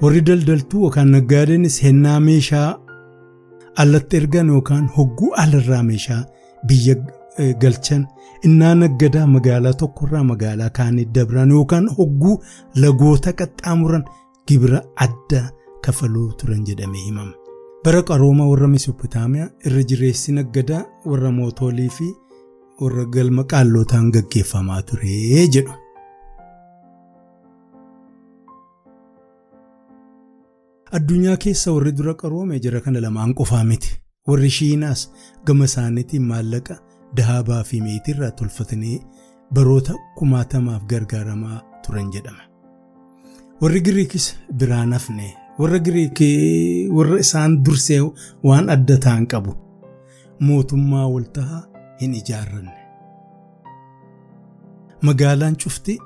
Warri 0.02 0.20
daldaltuu 0.28 0.80
yookaan 0.86 1.10
naggaadeenis 1.14 1.76
hennaa 1.84 2.18
meeshaa 2.26 2.68
alatti 3.84 4.16
ergan 4.20 4.48
yookaan 4.54 4.88
hogguu 4.96 5.30
alarraa 5.42 5.82
meeshaa 5.90 6.20
biyya 6.68 6.96
galchan 7.62 8.02
innaa 8.48 8.74
naggadaa 8.82 9.26
magaalaa 9.36 9.72
tokkorraa 9.82 10.24
magaalaa 10.32 10.70
kaanii 10.78 11.06
dabran 11.18 11.50
yookaan 11.56 11.88
hogguu 11.98 12.34
lagoota 12.84 13.32
qaxxaamuran 13.40 14.04
gibira 14.48 14.82
addaa 15.06 15.46
kafaluu 15.86 16.28
turan 16.40 16.62
jedhamee 16.68 17.04
himama. 17.06 17.32
Bara 17.84 18.02
qarooma 18.10 18.48
warra 18.50 18.68
Misopotaamiyaa 18.74 19.48
irra 19.70 19.82
jireessi 19.90 20.32
naggadaa 20.38 20.84
warra 21.10 21.30
mootolii 21.40 21.88
fi 21.98 22.08
warra 22.84 23.04
galma 23.16 23.44
qaallootaan 23.52 24.10
gaggeeffamaa 24.16 24.82
ture 24.90 25.46
jedhu. 25.56 25.72
Addunyaa 30.92 31.36
keessa 31.36 31.72
warri 31.72 31.92
dura 31.92 32.14
qaroome 32.14 32.58
jira 32.60 32.80
kana 32.80 33.00
lamaan 33.00 33.34
qofaa 33.34 33.64
miti. 33.64 33.90
Warri 34.28 34.50
Shiinaas 34.50 35.00
gama 35.46 35.64
isaaniitiin 35.64 36.22
maallaqa 36.30 36.76
dahabaa 37.16 37.62
fi 37.64 37.80
meetiirraa 37.80 38.30
tolfatanii 38.30 39.00
baroota 39.54 39.94
kumaatamaaf 40.18 40.82
gargaaramaa 40.92 41.58
turan 41.86 42.10
jedhama. 42.14 42.42
Warri 43.60 43.80
Giriikis 43.80 44.26
biraan 44.58 44.92
hafne 44.92 45.28
warra 45.58 45.78
Giriikii 45.78 46.88
warra 46.96 47.18
isaan 47.26 47.58
dursee 47.64 48.00
waan 48.44 48.70
adda 48.70 48.98
ta'an 49.06 49.26
qabu. 49.26 49.54
Mootummaa 50.40 51.06
waltahaa 51.14 51.62
hin 52.00 52.14
ijaarranne. 52.14 52.74
Magaalaan 55.02 55.56
cufti 55.56 55.98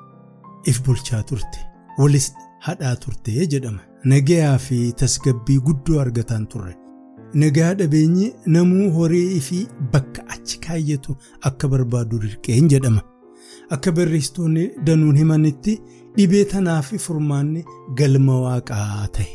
if 0.65 0.81
bulchaa 0.85 1.23
turte. 1.23 1.59
Walis 1.97 2.33
hadhaa 2.59 2.95
turte 2.95 3.31
jedhama. 3.55 3.81
Nagayaa 4.05 4.57
fi 4.57 4.77
tasgabbii 5.01 5.59
guddoo 5.67 5.99
argataan 6.03 6.45
turre. 6.53 6.75
Nagaa 7.41 7.73
dhabeenyi 7.81 8.33
namuu 8.55 8.89
horii 8.97 9.39
fi 9.47 9.59
bakka 9.93 10.23
achi 10.35 10.59
kaayyatu 10.65 11.15
akka 11.49 11.67
barbaadu 11.73 12.19
dirqeen 12.23 12.69
jedhama. 12.73 13.01
Akka 13.75 13.91
barreessitoonni 13.99 14.65
danuun 14.87 15.17
himanitti 15.21 15.77
dhibee 16.17 16.43
tanaa 16.53 16.81
fi 16.89 16.97
furmaanni 17.05 17.63
galma 18.01 18.39
waaqaa 18.45 19.07
ta'e. 19.17 19.29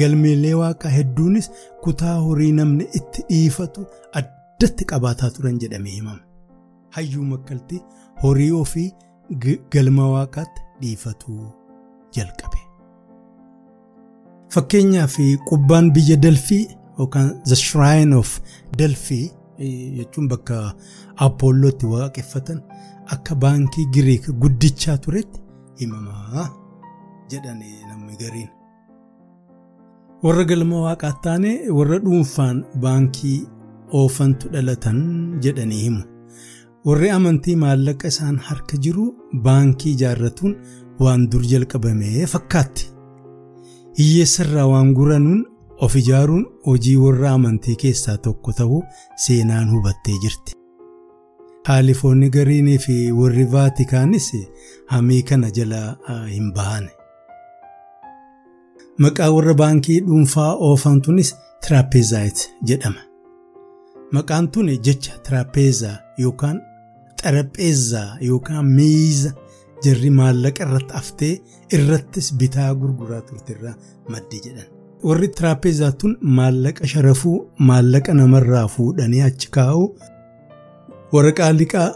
Galmeelee 0.00 0.54
waaqaa 0.62 0.88
hedduunis 0.96 1.50
kutaa 1.84 2.16
horii 2.26 2.52
namni 2.58 2.88
itti 3.00 3.22
dhiifatu 3.30 3.86
addatti 4.20 4.84
qabaataa 4.94 5.30
turan 5.36 5.58
jedhamee 5.64 5.94
himama. 5.98 6.20
Hayyuu 6.96 7.24
makkaltii 7.34 7.82
horii 8.24 8.50
ofii 8.62 8.90
galma 9.76 10.08
waaqaatti 10.16 10.60
dhiifatuu 10.80 11.40
jalqabe. 12.16 12.58
Fakkeenyaaf 14.52 15.16
qubbaan 15.48 15.92
biyya 15.94 16.16
Dalfii 16.22 16.66
yookaan 16.98 17.42
the 17.48 17.56
shrine 17.56 18.12
of 18.16 18.40
Dalfii 18.78 19.30
jechuun 19.98 20.28
bakka 20.28 20.74
Apoollootti 21.16 21.86
waaqeffatan 21.92 22.60
akka 23.14 23.34
baankii 23.34 23.86
Giriik 23.94 24.26
guddichaa 24.42 24.96
turetti 24.98 25.40
himamaa 25.80 26.48
jedhanii 27.30 27.80
namni 27.88 28.16
gariin. 28.20 28.48
Warra 30.22 30.44
galma 30.44 30.80
waaqaa 30.86 31.12
taane 31.24 31.52
warra 31.78 31.98
dhuunfaan 32.04 32.64
baankii 32.84 33.38
oofantu 34.00 34.48
dhalatan 34.52 34.98
jedhanii 35.44 35.82
himu. 35.86 36.02
Warri 36.84 37.10
amantii 37.16 37.56
maallaqa 37.56 38.08
isaan 38.12 38.36
harka 38.48 38.76
jiru 38.84 39.06
baankii 39.46 39.92
ijaarratuun 39.96 40.54
waan 41.00 41.28
dur 41.30 41.42
jalqabamee 41.52 42.26
fakkaatti. 42.26 42.91
Hiyyeessarraa 43.98 44.66
waan 44.72 44.92
guranuun 44.98 45.42
of 45.86 45.94
ijaaruun 46.00 46.44
hojii 46.66 46.96
warra 47.04 47.30
amantii 47.38 47.76
keessaa 47.82 48.16
tokko 48.26 48.52
ta'uu 48.60 48.80
seenaan 49.26 49.70
hubattee 49.74 50.16
jirti. 50.24 50.56
Kaalifoonni 51.66 52.30
gariinii 52.36 52.78
fi 52.84 52.96
warri 53.20 53.44
vaatikaanis 53.52 54.30
hamii 54.94 55.22
kana 55.22 55.50
jala 55.58 55.82
hin 56.30 56.52
bahane. 56.56 56.90
Maqaa 58.98 59.30
warra 59.36 59.54
baankii 59.54 60.00
dhuunfaa 60.08 60.50
oofantunis 60.68 61.34
tiraapeezaayit 61.66 62.48
jedhama. 62.70 63.00
Maqaan 64.12 64.48
tun 64.52 64.66
jecha 64.88 65.18
tiraapeezaa 65.28 65.96
yookaan 66.18 66.60
xarapheezaa 67.22 68.08
yookaan 68.28 68.66
miiza 68.78 69.32
jarri 69.84 70.10
maallaqa 70.20 70.64
irratti 70.66 70.94
haftee 70.98 71.32
irrattis 71.78 72.28
bitaa 72.40 72.70
gurguraa 72.82 73.20
turterraa 73.28 73.74
maddi 74.12 74.40
jedhan. 74.46 74.68
Warri 75.08 75.28
tiraapeezaa 75.38 75.92
tun 76.00 76.12
maallaqa 76.38 76.86
sharafuu 76.92 77.36
maallaqa 77.68 78.14
namarraa 78.20 78.66
fuudhanii 78.76 79.22
achi 79.28 79.48
kaa'u 79.56 79.84
waraqaa 81.14 81.52
liqaa 81.60 81.88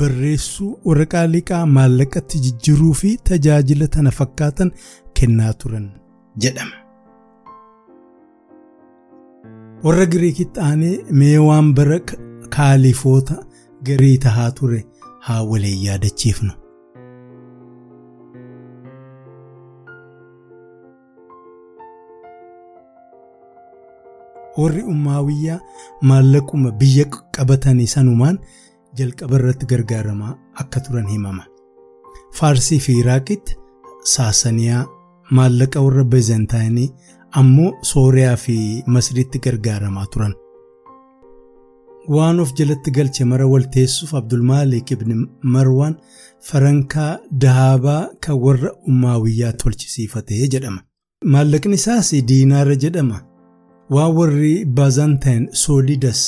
barreessuu 0.00 0.70
waraqaa 0.88 1.26
liqaa 1.34 1.62
maallaqatti 1.76 2.36
jijjiiruu 2.44 2.92
fi 3.00 3.10
tajaajila 3.30 3.88
tana 3.96 4.10
fakkaatan 4.18 4.70
kennaa 5.20 5.52
turan 5.62 5.86
jedhama. 6.44 6.76
Warra 9.84 10.06
Giriikitti 10.12 10.60
aanee 10.68 10.94
mee 11.22 11.38
waan 11.46 11.74
bara 11.78 11.98
kaalifoota 12.56 13.34
garii 13.88 14.18
tahaa 14.26 14.50
ture 14.60 14.80
haa 15.26 15.42
waliin 15.50 15.82
yaadachiifnu. 15.86 16.52
Warri 24.58 24.82
ummaawiyyaa 24.92 25.58
maallaquma 26.10 26.70
biyya 26.80 27.04
qabatanii 27.36 27.86
sanumaan 27.94 28.38
jalqaba 28.98 29.36
irratti 29.40 29.66
gargaaramaa 29.72 30.32
akka 30.62 30.80
turan 30.86 31.08
himama. 31.14 31.44
Faarsii 32.38 32.80
fi 32.86 32.92
Iraaqitti 33.02 33.56
Saasaniyaa 34.14 34.86
maallaqa 35.36 35.80
warra 35.86 36.04
Beezentaayinii 36.14 36.88
ammoo 37.40 37.70
Sooriyaa 37.92 38.36
fi 38.44 38.56
Masriitti 38.86 39.38
gargaaramaa 39.46 40.06
turan. 40.12 40.34
Waan 42.08 42.40
of 42.40 42.52
jalatti 42.58 42.90
galche 42.96 43.24
mara 43.24 43.46
walteessuuf 43.52 44.12
Abdulmaalik 44.14 44.90
ibn 44.96 45.26
Marwaan 45.42 45.96
Farankaa 46.48 47.18
Dahabaa 47.44 48.02
kan 48.26 48.36
warra 48.44 48.70
ummaawiyyaa 48.88 49.52
tolchisiifatee 49.62 50.48
jedhama. 50.54 50.80
Maallaqni 51.24 51.74
isaas 51.80 52.10
diinaara 52.28 52.76
jedhama. 52.84 53.18
Waan 53.94 54.12
warri 54.18 54.52
baazantaayinn 54.78 55.48
soolidas 55.62 56.20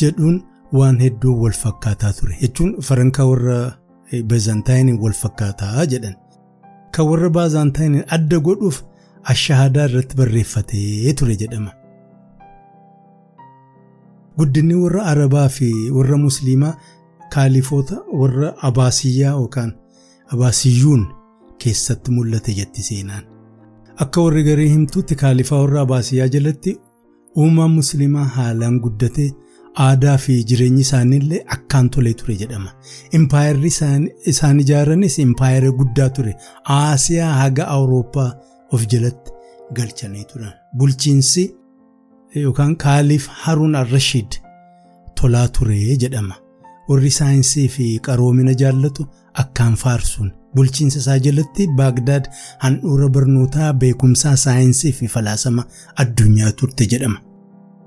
jedhuun 0.00 0.36
waan 0.78 0.98
hedduu 1.04 1.34
wal 1.42 1.56
fakkaataa 1.62 2.12
ture 2.18 2.36
jechuun 2.42 2.72
farankaa 2.88 3.26
warra 3.32 3.58
baazantaayinn 4.32 4.98
wal 5.02 5.16
fakkaataa 5.22 5.86
jedhan 5.92 6.16
kan 6.96 7.06
warra 7.10 7.30
baazaantaayiniin 7.38 8.04
adda 8.16 8.38
godhuuf 8.48 8.78
ashaadaa 9.34 9.84
irratti 9.90 10.16
barreeffatee 10.20 11.12
ture 11.18 11.36
jedhama. 11.42 11.72
Guddinni 14.38 14.74
warra 14.82 15.02
Arabaa 15.12 15.48
fi 15.56 15.68
warra 15.96 16.16
Musliimaa 16.26 16.74
kaalifoota 17.34 17.96
warra 18.20 18.54
Abaasiyyaa 18.68 19.32
yookaan 19.40 19.72
Abaasiyyuun 20.34 21.02
keessatti 21.64 22.10
mul'ate 22.16 22.52
jetti 22.58 22.82
seenaan. 22.88 23.24
Akka 24.04 24.22
warri 24.24 24.42
garee 24.48 24.68
himtuutti 24.72 25.14
kaalifaa 25.22 25.60
warra 25.62 25.80
Abaasiyyaa 25.86 26.28
jalatti 26.34 26.72
uumaan 27.44 27.70
Musliimaa 27.78 28.24
haalaan 28.36 28.78
guddatee 28.86 29.28
aadaa 29.86 30.16
fi 30.24 30.36
jireenyi 30.52 30.80
isaaniillee 30.86 31.40
akkaan 31.56 31.90
tolee 31.96 32.14
ture 32.22 32.34
jedhama. 32.42 32.70
Impaayerri 33.18 33.72
isaan 34.32 34.60
ijaaranis 34.64 35.18
impaayera 35.26 35.70
guddaa 35.82 36.08
ture. 36.18 36.34
Aasiyaa 36.78 37.32
haga 37.42 37.66
Awurooppaa 37.76 38.30
of 38.72 38.86
jalatti 38.94 39.30
galchanii 39.74 40.24
turan. 40.32 40.52
Bulchiinsi 40.76 41.44
yookaan 42.44 42.76
kaaliif 42.76 43.26
Haruun 43.44 43.74
al-Rashiid 43.82 44.40
tolaa 45.20 45.48
ture 45.58 45.78
jedhama. 46.04 46.34
Warri 46.90 47.10
saayinsii 47.10 47.68
fi 47.68 47.86
qaroomina 48.06 48.54
jaallatu 48.62 49.06
akkaan 49.42 49.74
faarsuun 49.82 50.30
bulchiinsa 50.56 50.98
isaa 50.98 51.18
jalatti 51.26 51.66
Baagdaad 51.80 52.24
handhuura 52.64 53.08
barnootaa 53.16 53.72
beekumsaa 53.82 54.36
saayinsii 54.44 54.92
fi 54.92 55.06
falaasama 55.14 55.64
addunyaa 56.04 56.52
turte 56.52 56.86
jedhama. 56.92 57.18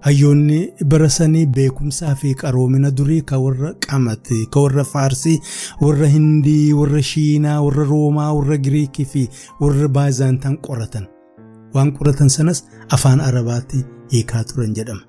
Hayyoonni 0.06 0.60
bara 0.86 1.10
sanii 1.10 1.46
beekumsaa 1.58 2.16
fi 2.22 2.34
qaroomina 2.44 2.92
durii 2.98 3.22
kan 3.22 3.40
warra 3.46 3.74
qamate 3.88 4.40
kan 4.54 4.64
warra 4.64 4.84
faarsii 4.94 5.38
warra 5.82 6.08
hindii 6.16 6.74
warra 6.80 7.02
shiinaa 7.12 7.62
warra 7.66 7.84
roomaa 7.92 8.32
warra 8.34 8.58
giriikii 8.58 9.06
fi 9.06 9.30
warra 9.62 9.88
baazaantaan 9.98 10.58
qoratan 10.68 11.06
waan 11.76 11.92
qoratan 11.98 12.30
sanas 12.30 12.64
afaan 12.98 13.20
arabaatti 13.30 13.86
hiikaa 14.12 14.44
turan 14.44 14.74
jedhama. 14.76 15.02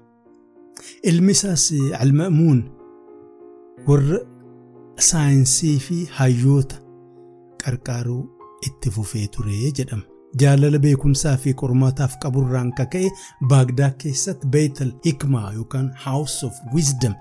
Ilmi 1.03 1.33
isaas 1.33 1.73
alma'amuun 2.01 2.65
warra 3.89 4.19
saayinsii 5.09 5.79
fi 5.87 5.97
hayyoota 6.19 6.77
qarqaaruu 7.65 8.23
itti 8.69 8.91
fufee 8.97 9.27
ture 9.37 9.59
jedhama. 9.79 10.03
Jaalala 10.43 10.79
beekumsaa 10.85 11.37
fi 11.45 11.53
qormaataaf 11.63 12.15
qaburraan 12.23 12.73
kaka'e 12.81 13.11
baagdaa 13.53 13.91
keessatti 14.05 14.47
beetal 14.57 14.91
hikmaa 15.07 15.53
yookaan 15.59 15.91
house 16.07 16.47
of 16.47 16.55
wisdom 16.75 17.15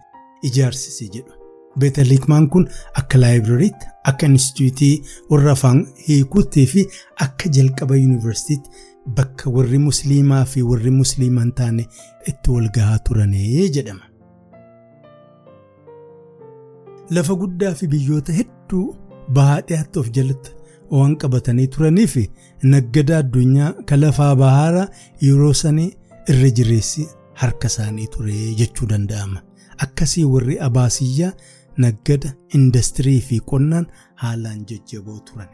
ijaarsise 0.49 1.09
jedhu. 1.15 1.33
Beetal 1.79 2.09
hikmaan 2.15 2.47
kun 2.53 2.65
akka 3.01 3.17
laayibirariitti 3.21 3.85
akka 4.11 4.25
instituutii 4.31 4.93
warra 5.29 5.51
afaan 5.57 5.83
hiikuutii 6.07 6.65
fi 6.73 6.87
akka 7.27 7.49
jalqaba 7.57 7.95
yuunivarsiitiitti 8.01 8.69
bakka 9.19 9.49
warri 9.57 9.77
musliimaa 9.85 10.45
fi 10.55 10.61
warri 10.71 10.91
musliimaa 11.01 11.43
hin 11.47 11.53
taane 11.61 11.85
itti 12.33 12.51
wal 12.57 12.69
gahaa 12.79 12.99
turanii 13.09 13.69
jedhama. 13.77 14.05
Lafa 17.15 17.35
guddaa 17.41 17.73
fi 17.79 17.87
biyyoota 17.93 18.33
hedduu 18.39 18.83
bahaa 19.37 19.61
dhiyaatti 19.69 19.99
of 20.01 20.09
jalatti 20.17 20.51
waan 20.97 21.15
qabatanii 21.23 21.67
turanii 21.75 22.07
fi 22.13 22.23
naggada 22.73 23.17
addunyaa 23.23 23.71
kan 23.89 23.99
lafaa 24.03 24.35
bahaara 24.43 24.83
yeroo 25.27 25.53
sanii 25.61 25.89
irra 26.33 26.49
jireessi 26.59 27.07
harka 27.41 27.67
isaanii 27.73 28.07
ture 28.15 28.37
jechuu 28.61 28.87
danda'ama. 28.93 29.41
Akkasii 29.85 30.23
warri 30.35 30.59
abaasiyyaa 30.67 31.33
naggada 31.85 32.33
indastirii 32.59 33.19
fi 33.29 33.39
qonnaan 33.51 33.87
haalaan 34.23 34.65
jajjaboo 34.71 35.19
turan. 35.29 35.49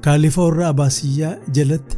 Kaalifa 0.00 0.42
warra 0.48 0.68
abaasiyyaa 0.74 1.34
jalatti 1.60 1.96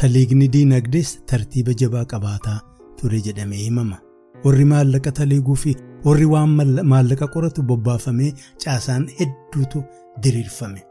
taliigni 0.00 0.48
diinagdees 0.56 1.14
tartiiba 1.32 1.74
jabaa 1.84 2.04
qabaataa 2.14 2.58
ture 3.00 3.20
jedhamee 3.28 3.62
himama. 3.64 3.98
Warri 4.44 4.64
maallaqa 4.72 5.10
taliiguu 5.18 5.56
fi 5.62 5.72
warri 6.04 6.26
waan 6.32 6.50
maallaqa 6.92 7.26
qoratu 7.34 7.62
bobbaafamee 7.70 8.32
caasaan 8.64 9.06
hedduutu 9.20 9.82
diriirfame. 10.22 10.82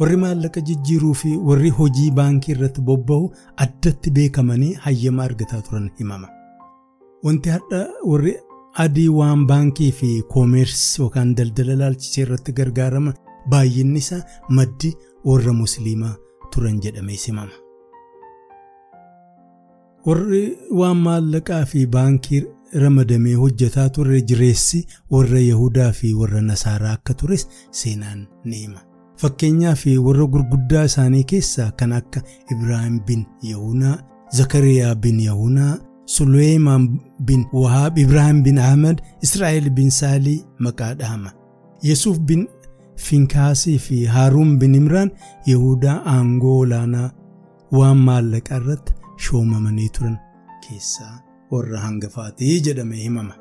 Warri 0.00 0.16
maallaqa 0.24 0.60
jijjiiruu 0.68 1.14
fi 1.22 1.32
warri 1.48 1.70
hojii 1.78 2.10
baankii 2.20 2.54
irratti 2.56 2.80
bobba'u 2.90 3.26
addatti 3.66 4.10
beekamanii 4.18 4.72
hayyama 4.86 5.24
argataa 5.28 5.60
turan 5.68 5.90
himama. 5.98 6.28
Wanti 7.24 7.50
hadha 7.56 7.80
warri 8.12 8.34
adii 8.84 9.08
waan 9.18 9.46
baankii 9.50 9.90
fi 10.00 10.12
koomeersii 10.34 11.02
yookaan 11.02 11.34
daldala 11.40 11.76
laalchisee 11.82 12.22
irratti 12.26 12.52
gargaaraman 12.60 13.14
baay'inni 13.54 13.98
isaa 14.06 14.22
maddi 14.60 14.94
warra 15.30 15.52
musliimaa 15.62 16.14
turan 16.54 16.80
jedhamee 16.86 17.18
himama. 17.26 17.61
Warri 20.06 20.42
waan 20.78 20.96
maallaqaa 21.06 21.64
fi 21.72 21.86
baankii 21.96 22.40
ramadamee 22.84 23.34
hojjetaa 23.42 23.88
turre 23.96 24.20
jireessi 24.30 24.80
warra 25.14 25.40
Yahudaa 25.40 25.90
fi 25.98 26.14
warra 26.20 26.40
Nasaaraa 26.48 26.92
akka 26.98 27.14
tures 27.14 27.44
seenaan 27.80 28.26
ni 28.44 28.56
hima. 28.62 28.80
Fakkeenyaaf 29.22 29.84
warra 30.06 30.26
gurguddaa 30.34 30.84
isaanii 30.90 31.24
keessaa 31.32 31.70
kan 31.82 31.92
akka 31.92 32.22
Ibraahim 32.50 33.00
bin 33.06 33.26
Yahunaa, 33.50 33.98
Zakariyaa 34.36 34.94
bin 34.94 35.20
Yahunaa, 35.20 35.76
Suleymaan 36.06 36.88
bin 37.26 37.44
Wahaab, 37.52 37.98
Ibraahim 37.98 38.42
bin 38.42 38.58
Ahmad, 38.58 39.02
Israa'el 39.22 39.70
bin 39.70 39.90
Saalii 39.90 40.42
maqaa 40.58 40.94
dhahama. 40.94 41.30
Yesuuf 41.82 42.18
bin 42.20 42.48
Finkaasii 42.96 43.78
fi 43.78 44.04
Haaruun 44.06 44.58
bin 44.58 44.74
Imraan 44.74 45.10
Yahudaa 45.46 46.02
aangoo 46.06 46.58
olaanaa 46.64 47.10
waan 47.72 47.96
maallaqaa 48.08 48.56
irratti 48.60 48.92
shoomamanii 49.16 49.88
turan 49.98 50.16
keessaa 50.68 51.14
warra 51.50 51.80
hangafaatii 51.80 52.60
jedhamee 52.60 53.02
himama. 53.02 53.34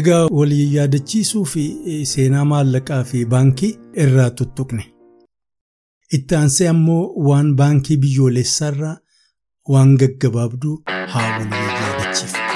Egaa 0.00 0.26
walii 0.40 0.74
yaadachiisuu 0.74 1.44
fi 1.52 1.64
seenaa 2.12 2.44
maallaqaa 2.52 3.02
fi 3.04 3.24
baankii 3.34 3.72
irraa 4.04 4.30
tuttuqne. 4.40 4.84
Itti 6.18 6.34
aansee 6.36 6.68
ammoo 6.74 7.02
waan 7.28 7.54
baankii 7.62 7.96
biyyoolessaarraa 8.04 8.96
waan 9.74 9.96
gaggabaabduu 10.04 10.76
haa 10.86 11.28
walii 11.38 11.66
yaadachiifne. 11.80 12.49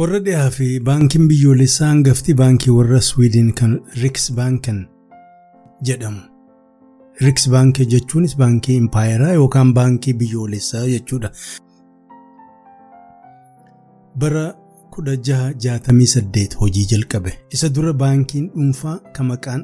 Warra 0.00 0.18
dhiyaa 0.26 0.50
fi 0.56 0.66
baankiin 0.88 1.24
biyyoolessaa 1.30 1.88
hangafti 1.92 2.34
baankii 2.40 2.72
warra 2.78 3.00
Swiidin 3.08 3.48
kan 3.60 3.72
Riks 4.02 4.24
Baanken 4.38 4.78
jedhamu. 5.88 6.20
Riks 7.26 7.44
Baankii 7.54 7.86
jechuunis 7.94 8.34
baankii 8.42 8.76
impaayeraa 8.82 9.32
yookaan 9.40 9.70
baankii 9.78 10.14
biyyoolessaa 10.22 10.84
jechuudha. 10.92 11.30
Bara 14.18 14.44
1668 14.96 16.56
hojii 16.60 16.86
jalqabe. 16.92 17.32
Isa 17.50 17.68
dura 17.74 17.92
baankiin 18.04 18.46
dhuunfaa 18.54 18.96
kan 19.16 19.26
maqaan 19.26 19.62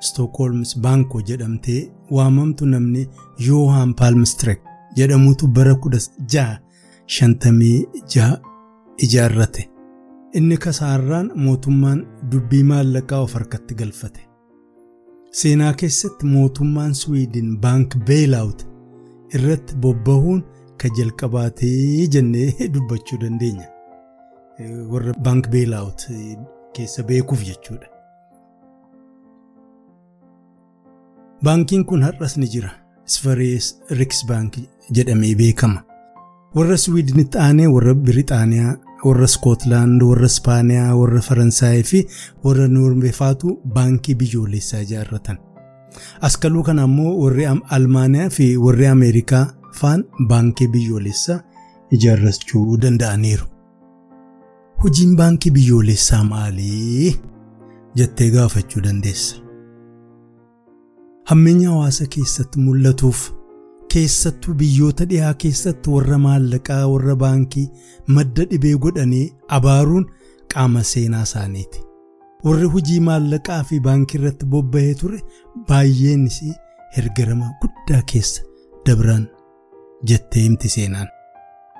Stookholms 0.00 0.70
Baankoo 0.80 1.20
jedhamtee 1.30 1.80
waamamtu 2.10 2.66
namni 2.74 3.08
Yoohaan 3.46 3.94
Paalmistreek 3.94 4.60
jedhamutu 4.96 5.46
bara 5.48 5.72
1656 5.72 8.38
ijaarrate. 8.98 9.68
Inni 10.34 10.56
kasaarraan 10.56 11.30
mootummaan 11.34 12.00
dubbii 12.32 12.62
maallaqaa 12.70 13.20
of 13.20 13.32
harkatti 13.34 13.74
galfate. 13.74 14.20
Seenaa 15.32 15.72
keessatti 15.72 16.26
mootummaan 16.26 16.94
Swiidin 16.94 17.58
baank 17.60 17.96
beelaawut 18.10 18.66
irratti 19.34 19.76
bobbahuun 19.76 20.42
ka 20.82 20.88
jalqabaatee 20.98 22.08
jennee 22.16 22.48
dubbachuu 22.74 23.20
dandeenya. 23.20 23.68
Warra 24.92 25.14
baank 25.24 25.48
beelaawut 25.50 26.04
keessa 26.76 27.02
beekuuf 27.02 27.44
jechuudha. 27.48 27.88
Baankiin 31.44 31.84
kun 31.86 32.02
har'as 32.02 32.36
ni 32.36 32.46
jira. 32.46 32.70
Sfarees 33.08 33.80
Riks 33.90 34.24
Baank 34.28 34.58
jedhamee 34.94 35.34
beekama. 35.34 35.82
Warra 36.54 36.76
Swiidinitti 36.76 37.38
aanee 37.38 37.66
warra 37.66 37.94
Birixaaniyaa, 37.94 38.74
warra 39.04 39.26
Skootlaand, 39.26 40.02
warra 40.02 40.26
Ispaaniyaa, 40.26 40.94
warra 40.96 41.20
Faransaayii 41.22 41.82
fi 41.84 42.06
warra 42.44 42.68
Noormeefaatu 42.68 43.58
baankii 43.74 44.14
biyyoolessaa 44.14 44.80
ijaarratan. 44.80 45.38
Askaluu 46.20 46.62
kana 46.62 46.82
ammoo 46.82 47.18
warri 47.22 47.46
Almaaniyaa 47.46 48.30
fi 48.30 48.56
warri 48.56 48.86
Ameerikaa 48.86 49.46
faan 49.80 50.04
baankii 50.28 50.68
biyyoolessaa 50.68 51.40
ijaarrachuu 51.90 52.76
danda'aniiru. 52.82 53.46
Hojiin 54.82 55.16
baankii 55.16 55.50
biyyoolessaa 55.52 56.24
maalii? 56.24 57.16
jettee 57.96 58.30
gaafachuu 58.30 58.80
dandeessa. 58.82 59.36
Hammeenya 61.24 61.68
hawaasa 61.70 62.06
keessatti 62.06 62.58
mul'atuuf 62.60 63.30
keessattuu 63.94 64.54
biyyoota 64.60 65.04
dhiyaa 65.10 65.34
keessatti 65.44 65.90
warra 65.94 66.18
maallaqaa 66.24 66.86
warra 66.92 67.16
baankii 67.22 67.66
madda 68.16 68.44
dhibee 68.50 68.74
godhanii 68.86 69.26
abaaruun 69.58 70.06
qaama 70.54 70.82
seenaa 70.92 71.22
isaaniiti. 71.28 71.80
Warri 72.44 72.66
hojii 72.74 73.00
maallaqaa 73.10 73.62
fi 73.70 73.80
baankii 73.86 74.18
irratti 74.20 74.46
bobba'ee 74.54 74.94
ture 75.02 75.20
baay'eenis 75.68 76.40
hergarama 76.96 77.48
guddaa 77.62 78.02
keessa 78.12 78.42
dabran 78.86 79.24
jettee 80.12 80.42
himti 80.42 80.68
seenaan. 80.76 81.08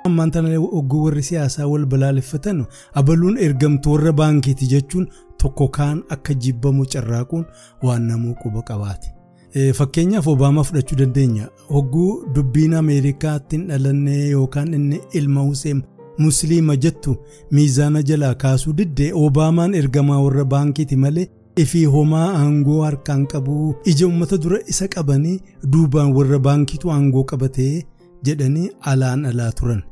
Ammaan 0.07 0.31
tana 0.31 0.49
ogguu 0.81 1.05
warri 1.05 1.23
siyaasaa 1.29 1.67
wal 1.75 1.87
balaaleffatan 1.93 2.65
abaluun 3.03 3.39
ergamtu 3.47 3.93
warra 3.93 4.13
baankiiti 4.23 4.67
jechuun 4.73 5.07
tokko 5.43 5.69
kaan 5.79 6.03
akka 6.17 6.35
jibbamu 6.47 6.87
carraaquun 6.95 7.45
waan 7.83 8.03
namuu 8.13 8.35
quba 8.43 8.63
qabaate. 8.73 9.09
Fakkeenyaaf 9.55 10.27
Obaamaa 10.29 10.63
fudhachuu 10.65 10.97
dandeenya. 10.99 11.49
Hogguu 11.69 12.25
dubbiin 12.35 12.75
Ameerikaatti 12.75 13.57
hin 13.57 13.67
dhalanne 13.69 14.17
yookaan 14.31 14.75
inni 14.75 15.01
ilma 15.15 15.41
Hussein 15.43 15.83
Musliima 16.19 16.77
jettu 16.77 17.17
miizaana 17.51 18.03
jalaa 18.03 18.35
kaasuu 18.35 18.73
diddee 18.77 19.11
Obaamaan 19.15 19.75
ergamaa 19.75 20.21
warra 20.23 20.45
baankiiti 20.45 20.97
malee 20.97 21.27
ifii 21.57 21.85
homaa 21.95 22.27
aangoo 22.39 22.83
harkaan 22.85 23.27
qabu 23.27 23.75
ija 23.93 24.07
uummata 24.07 24.37
dura 24.45 24.59
isa 24.75 24.89
qabanii 24.95 25.41
duubaan 25.73 26.13
warra 26.17 26.39
baankiitu 26.39 26.91
aangoo 26.93 27.25
qabatee 27.33 27.83
jedhanii 28.25 28.71
alaan 28.81 29.25
alaa 29.27 29.53
turan. 29.53 29.83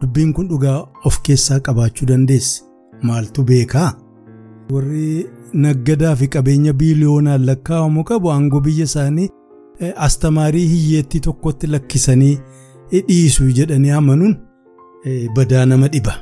Dubbiin 0.00 0.32
kun 0.32 0.48
dhugaa 0.48 0.78
of 1.04 1.20
keessaa 1.22 1.60
qabaachuu 1.60 2.06
dandeessi. 2.08 2.62
Maaltu 3.02 3.42
beekaa? 3.44 3.92
Warri 4.72 5.26
naggadaa 5.54 6.14
fi 6.16 6.28
qabeenya 6.28 6.72
biiliyoonaan 6.72 7.44
lakkaa'amu 7.46 8.04
qabu 8.04 8.30
aangoo 8.32 8.60
biyya 8.60 8.84
isaanii 8.90 9.28
astamaarii 10.06 10.66
hiyyeettii 10.68 11.20
tokkotti 11.26 11.66
lakkisanii 11.74 12.38
dhiisu 12.92 13.50
jedhanii 13.58 13.90
amanuun 13.90 14.36
badaa 15.34 15.66
nama 15.66 15.88
dhiba. 15.88 16.14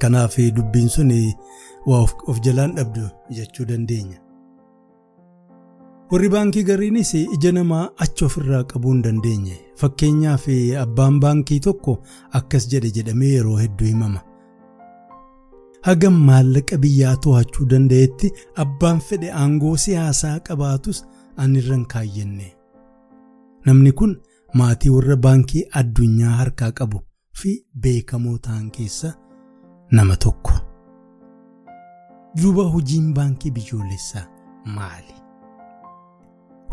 Kanaaf 0.00 0.36
dubbiin 0.56 0.88
sun 0.88 1.12
waa 1.86 2.06
of 2.26 2.40
jalaan 2.44 2.74
dhabdu 2.76 3.08
jechuu 3.30 3.64
dandeenya. 3.68 4.18
Warri 6.12 6.28
baankii 6.28 6.62
gariinis 6.64 7.14
ija 7.14 7.52
namaa 7.52 7.88
achi 7.98 8.24
ofirraa 8.24 8.64
qabuu 8.64 8.92
hin 8.92 9.02
dandeenye. 9.02 9.56
Fakkeenyaaf 9.76 10.46
abbaan 10.80 11.20
baankii 11.20 11.60
tokko 11.60 11.98
akkas 12.40 12.68
jedhe 12.68 12.90
jedhamee 12.90 13.28
yeroo 13.34 13.56
hedduu 13.58 13.86
himama. 13.86 14.20
Hagam 15.88 16.16
maallaqa 16.30 16.76
biyyaa 16.84 17.14
to'achuu 17.26 17.66
danda'etti 17.72 18.28
abbaan 18.64 19.00
fedhe 19.08 19.30
aangoo 19.42 19.76
siyaasaa 19.84 20.34
qabaatus 20.48 20.98
anirra 21.44 21.76
hin 21.76 21.86
kaayyenne. 21.94 22.48
Namni 23.66 23.92
kun 24.00 24.12
maatii 24.60 24.90
warra 24.96 25.16
baankii 25.26 25.64
addunyaa 25.80 26.34
harkaa 26.42 26.70
qabu 26.82 27.00
fi 27.42 27.54
beekamoo 27.86 28.36
ta'an 28.46 28.68
keessa 28.76 29.14
nama 29.98 30.16
tokko. 30.26 30.52
Duuba 32.42 32.62
hojiin 32.76 33.08
baankii 33.14 33.50
biyyoolessaa 33.58 34.26
maali? 34.76 35.14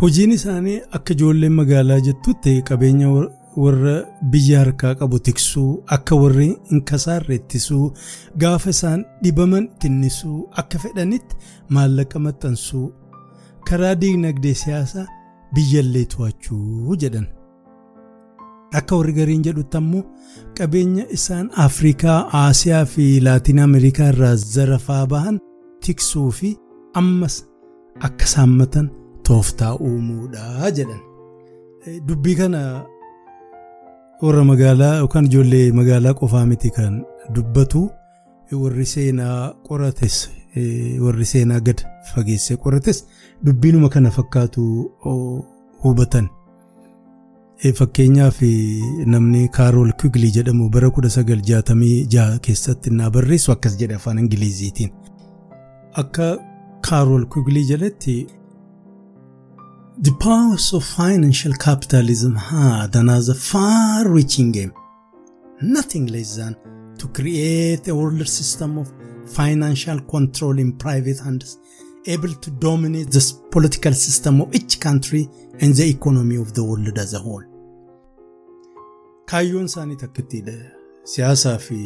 Hojiin 0.01 0.31
isaanii 0.31 0.81
akka 0.97 1.13
ijoolleen 1.13 1.53
magaalaa 1.61 1.99
jettutti 2.07 2.61
qabeenya 2.69 3.09
warra 3.57 3.95
biyya 4.31 4.59
harkaa 4.59 4.93
qabu 4.99 5.19
tiksuu 5.27 5.83
akka 5.95 6.15
warri 6.21 6.47
hin 6.69 6.81
kasaarre 6.91 7.35
ittisuu 7.39 7.85
gaafa 8.43 8.69
isaan 8.75 9.05
dhibaman 9.23 9.67
tinnisuu 9.79 10.37
akka 10.61 10.79
fedhanitti 10.83 11.35
maallaqa 11.77 12.19
maxxansuu 12.27 12.85
karaa 13.69 13.95
diinagdee 14.01 14.53
siyaasaa 14.63 15.05
biyyallee 15.55 16.05
to'achuu 16.13 16.95
jedhan. 17.01 17.27
Akka 18.79 18.95
warri 18.97 19.13
gariin 19.19 19.43
jedhutti 19.47 19.77
ammoo 19.77 20.03
qabeenya 20.57 21.05
isaan 21.17 21.49
Afrikaa, 21.65 22.19
Aasiyaa 22.41 22.85
fi 22.85 23.05
Laatiin 23.27 23.59
Ameerikaa 23.59 24.09
irraa 24.13 24.35
zarafaa 24.35 25.05
bahan 25.13 25.39
tiksuu 25.85 26.31
fi 26.31 26.57
ammas 27.01 27.35
akka 28.09 28.25
saammatan 28.33 28.89
tooftaa 29.27 29.73
uumuudha 29.87 30.71
jedhan. 30.77 31.01
Dubbii 32.07 32.35
kana 32.35 32.61
warra 34.21 34.43
magaalaa 34.51 34.95
yookaan 35.01 35.25
ijoollee 35.29 35.71
magaalaa 35.79 36.13
qofaa 36.21 36.45
miti 36.51 36.69
kan 36.77 36.95
dubbatu 37.35 37.81
warri 38.63 38.85
seenaa 38.93 39.53
qorates 39.67 40.17
warri 41.05 41.25
seenaa 41.31 41.59
gad 41.67 41.79
fageessee 42.13 42.57
qorates 42.65 43.05
dubbiinuma 43.45 43.89
kana 43.89 44.11
fakkaatu 44.17 44.63
hubatan. 45.83 46.27
Fakkeenyaaf 47.77 48.37
namni 49.13 49.47
Kaarool 49.57 49.91
Kwiglii 50.01 50.31
jedhamu 50.37 50.69
bara 50.69 50.87
1966 50.87 52.39
keessatti 52.45 52.89
naa 52.99 53.09
barreessu 53.15 53.51
akkas 53.51 53.77
jedhe 53.79 53.95
afaan 53.95 54.19
Ingiliziitiin. 54.19 54.91
Akka 56.01 56.27
Kaarool 56.89 57.25
Kwiglii 57.25 57.65
jedhetti 57.71 58.15
The 60.01 60.13
powers 60.13 60.71
of 60.73 60.85
financial 60.85 61.51
capitalism 61.51 62.33
had 62.33 62.95
another 62.95 63.33
far-reaching 63.33 64.55
aim, 64.57 64.71
nothing 65.61 66.05
less 66.05 66.37
than 66.37 66.55
to 66.99 67.09
create 67.09 67.85
a 67.89 67.93
world 67.93 68.25
system 68.25 68.77
of 68.77 68.87
financial 69.25 69.99
control 69.99 70.57
in 70.57 70.77
private 70.77 71.19
hands, 71.19 71.57
able 72.07 72.33
to 72.33 72.49
dominate 72.51 73.11
the 73.11 73.33
political 73.51 73.91
system 73.91 74.39
of 74.39 74.55
each 74.55 74.79
country 74.79 75.27
and 75.59 75.75
the 75.75 75.89
economy 75.89 76.37
of 76.37 76.53
the 76.53 76.63
world 76.63 76.97
as 76.97 77.13
a 77.13 77.19
whole. 77.19 77.43
Kaayyoon 79.25 79.65
isaanii 79.65 79.95
takkittiidha. 79.95 80.57
Siyaasaa 81.03 81.57
fi 81.57 81.77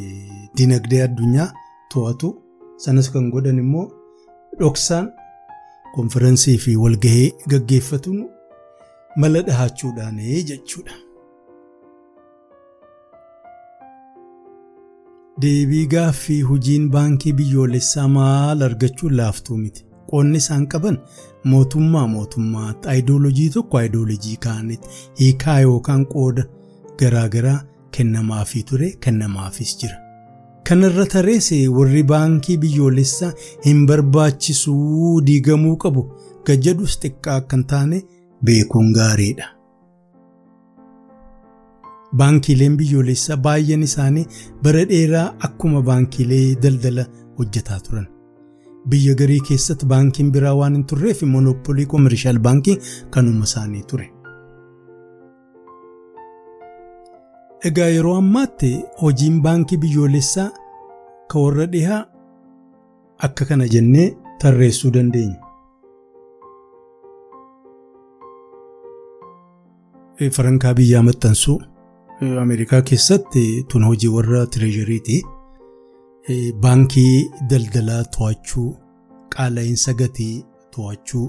dinagdee 0.56 1.04
addunyaa 1.08 1.52
to'atu 1.94 2.30
sanas 2.78 3.12
kan 3.12 3.32
godhan 3.32 3.60
immoo 3.66 3.92
dhoksaan 4.60 5.12
konferensii 5.96 6.58
fi 6.58 6.76
walgahii 6.84 7.34
gaggeeffatuun 7.54 8.22
mala 9.24 9.42
dhahachuudhaan 9.48 10.20
jechuudha. 10.50 10.96
Deebii 15.42 15.86
gaaffii 15.94 16.42
hojiin 16.50 16.90
baankii 16.96 17.34
biyyoolessaa 17.34 18.08
maal 18.08 18.62
argachuun 18.68 19.16
laaftuu 19.18 19.58
miti. 19.58 19.86
Qoonni 20.10 20.38
isaan 20.38 20.68
qaban 20.74 20.98
mootummaa 21.52 22.08
mootummaatti, 22.08 22.88
aayidoolojii 22.90 23.50
tokko 23.50 23.78
aayidoolojii 23.78 24.36
kaanitti 24.46 24.90
hiikaa 25.20 25.60
yookaan 25.60 26.06
qooda 26.14 26.44
garaagaraa 27.00 27.60
kennamaafii 27.98 28.64
ture 28.64 28.92
kennamaafis 29.06 29.78
jira. 29.82 30.03
Kanarra 30.68 31.06
tarees 31.14 31.48
warri 31.78 32.04
baankii 32.12 32.58
biyyoolessaa 32.64 33.32
hin 33.66 33.80
barbaachisuu 33.90 35.22
diigamuu 35.30 35.74
qabu 35.84 36.04
gajjadus 36.50 36.96
xiqqaa 37.04 37.40
hin 37.54 37.66
taane 37.74 38.00
beekuun 38.50 38.94
gaariidha. 38.98 39.50
Baankiileen 42.22 42.78
biyyoolessaa 42.82 43.38
baay'een 43.48 43.84
isaanii 43.90 44.26
bara 44.64 44.86
dheeraa 44.94 45.28
akkuma 45.50 45.82
baankiilee 45.92 46.56
daldala 46.66 47.06
hojjetaa 47.38 47.80
turan. 47.90 48.08
Biyya 48.90 49.14
garii 49.22 49.40
keessatti 49.52 49.86
baankiin 49.96 50.32
biraa 50.38 50.56
waan 50.62 50.76
hin 50.80 50.86
turreef 50.92 51.22
monopolii 51.36 51.86
koomershaal 51.96 52.40
baankii 52.50 52.78
kanuma 53.18 53.44
isaanii 53.52 53.84
ture. 53.92 54.10
Egaa 57.70 57.90
yeroo 57.96 58.16
ammaatti 58.22 58.70
hojiin 59.02 59.36
baankii 59.46 59.78
biyyoolessaa 59.84 60.50
kan 61.34 61.42
warra 61.44 61.66
dhihaa 61.76 62.00
akka 63.28 63.46
kana 63.52 63.68
jennee 63.74 64.08
tarreessuu 64.44 64.92
dandeenya. 64.96 65.40
Farankaa 70.38 70.74
biyyaa 70.80 71.04
maxxansuu 71.10 71.60
Ameerikaa 72.42 72.82
keessatti 72.90 73.44
tun 73.72 73.84
hojii 73.90 74.12
warra 74.16 74.46
tireejeriiti. 74.56 75.16
Baankii 76.66 77.16
daldalaa 77.50 78.04
to'achuu, 78.18 78.68
qaala'insa 79.36 79.94
gatii 80.02 80.36
to'achuu, 80.76 81.26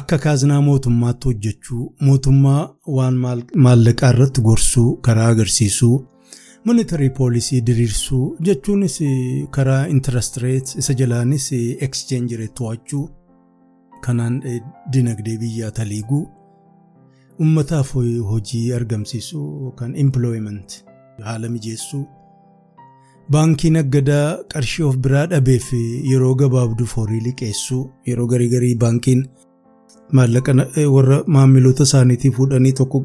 akka 0.00 0.18
kaaznaa 0.24 0.60
mootummaatti 0.68 1.28
hojjechuu, 1.28 1.84
mootummaa 2.06 2.62
waan 2.96 3.16
maallaqaa 3.66 4.10
irratti 4.14 4.40
gorsuu, 4.48 4.96
karaa 5.06 5.28
agarsiisuu, 5.34 5.96
monitarii 6.64 7.10
poolisii 7.18 7.60
diriirsuu 7.66 8.36
jechuunis 8.48 8.96
karaa 9.56 9.82
intarest 9.94 10.36
reet 10.44 10.74
isa 10.82 10.94
jalaanis 11.00 11.46
ekscheenji 11.86 12.36
reet 12.40 12.54
to'achuu, 12.60 13.04
kanaan 14.06 14.40
dinagdee 14.92 15.38
biyyaa 15.44 15.70
taliiguu. 15.80 16.24
ummataaf 17.44 17.88
hojii 18.30 18.72
argamsiisuu 18.74 19.46
yookaan 19.62 19.94
employment 20.02 20.74
haala 21.28 21.48
mijeessuu 21.54 22.02
baankii 23.36 23.70
naggadaa 23.76 24.28
qarshii 24.52 24.84
of 24.88 24.96
biraa 25.06 25.24
dhabeef 25.32 25.66
yeroo 26.10 26.34
gabaabduuf 26.42 26.94
horii 27.00 27.20
liqeessuu 27.24 27.80
yeroo 28.10 28.26
garii 28.32 28.48
garii 28.52 28.74
baankiin 28.84 29.24
maallaqa 30.18 30.52
warra 30.96 31.18
maamiloota 31.36 31.82
isaaniitii 31.88 32.32
fuudhanii 32.38 32.72
tokko 32.80 32.98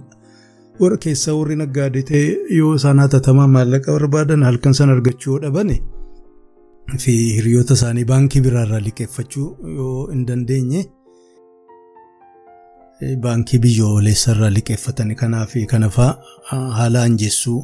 warra 0.81 0.97
keessaa 1.05 1.35
warri 1.39 1.55
naggaadee 1.61 2.03
ta'e 2.11 2.25
yoo 2.59 2.73
isaan 2.81 2.99
hatatamaa 3.05 3.47
maallaqa 3.55 3.95
barbaadan 3.97 4.43
halkan 4.49 4.73
san 4.79 4.89
argachuu 4.97 5.31
yoo 5.33 5.41
dhabane 5.45 5.75
fi 7.05 7.13
hiriyoota 7.37 7.73
isaanii 7.79 8.05
baankii 8.13 8.41
biraarraa 8.47 8.83
liqeeffachuu 8.87 9.47
yoo 9.79 9.97
hin 10.13 10.23
dandeenye. 10.29 10.81
baankii 13.25 13.59
biyyoolessarraa 13.65 14.49
liqeeffatanii 14.55 15.15
kanaaf 15.19 15.53
kanafaa 15.73 16.11
haala 16.77 17.03
anjeessuu. 17.09 17.59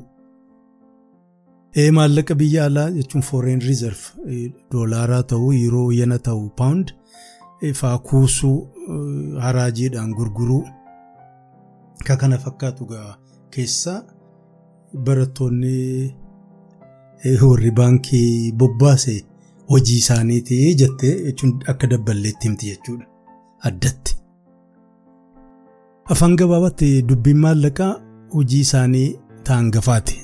Maallaqa 1.97 2.35
biyya 2.41 2.65
alaa 2.69 2.85
jechuun 2.97 3.23
foreign 3.29 3.61
reserve 3.69 4.03
doolaaraa 4.75 5.23
ta'uu 5.31 5.49
yeroo 5.57 5.89
yana 5.97 6.17
ta'u 6.27 6.45
paawund 6.61 6.87
faa 7.73 7.97
kuusuu 7.97 8.57
haraajiidhaan 9.41 10.13
gurguruu 10.13 10.63
ka 12.07 12.15
kana 12.17 12.37
fakkaatu 12.37 12.87
keessaa 13.55 14.03
barattoonni 15.05 16.15
warri 17.49 17.71
baankii 17.71 18.51
bobbaase 18.51 19.15
hojii 19.69 19.97
isaaniiti 19.97 20.75
jettee 20.81 21.13
jechuun 21.25 21.53
akka 21.73 21.87
dabballeetti 21.87 22.47
himti 22.47 22.65
jechuudha 22.71 23.05
addatti. 23.69 24.15
Afaan 26.09 26.35
gabaabaatti 26.39 27.01
dubbiin 27.09 27.37
maallaqaa 27.45 27.93
hojii 28.33 28.59
isaanii 28.67 29.07
ta'an 29.43 29.71
gafaati 29.71 30.15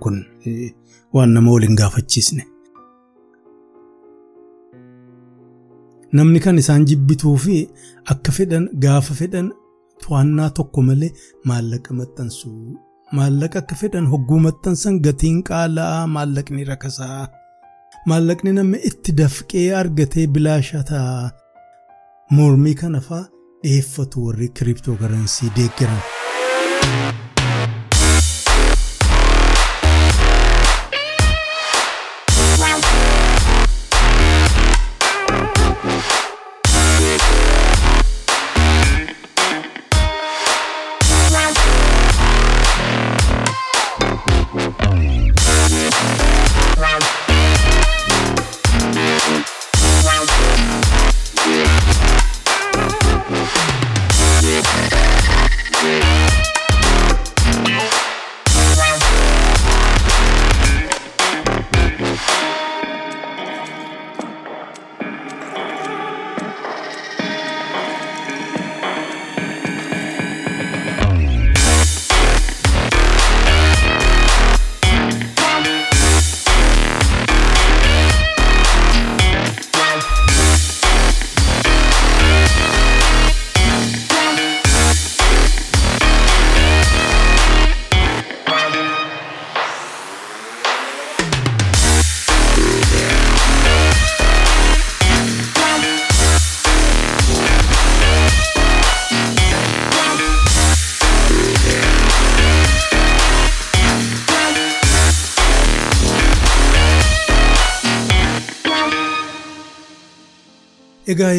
kun 0.00 0.24
waan 1.14 1.30
nama 1.38 1.50
waliin 1.52 1.76
gaafachiisne. 1.80 2.46
Namni 6.18 6.40
kan 6.44 6.58
isaan 6.62 6.84
jibbituu 6.88 7.36
fi 7.44 7.56
akka 8.12 8.32
fedhan 8.36 8.64
gaafa 8.84 9.14
fedhan 9.20 9.48
to'annaa 10.04 10.50
tokko 10.58 10.80
malee 10.88 11.10
maallaqa 11.50 11.96
maxxansuu. 12.00 12.76
Maallaqa 13.18 13.58
akka 13.62 13.74
fedhan 13.82 14.06
hogguu 14.12 14.38
maxxansan 14.46 15.00
gatiin 15.06 15.40
qaala'aa 15.48 16.06
maallaqni 16.16 16.62
rakasaa. 16.70 17.22
Maallaqni 18.10 18.52
namni 18.58 18.78
itti 18.90 19.16
dafqee 19.20 19.66
argatee 19.80 20.26
bilaasha 20.34 20.82
ta'a. 20.90 21.30
Mormii 22.36 22.76
kana 22.82 23.00
fa'aa 23.08 23.30
dhiyeeffatu 23.64 24.26
warri 24.26 24.48
kiriiptookarensii 24.56 25.50
deeggaran. 25.56 26.02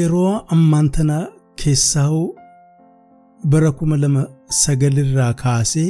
Yeroo 0.03 0.31
ammaan 0.55 0.89
tana 0.95 1.17
keessaa 1.61 2.09
bara 3.53 3.71
kuma 3.79 3.97
lama 4.03 4.23
sagalirraa 4.59 5.33
kaasee 5.41 5.87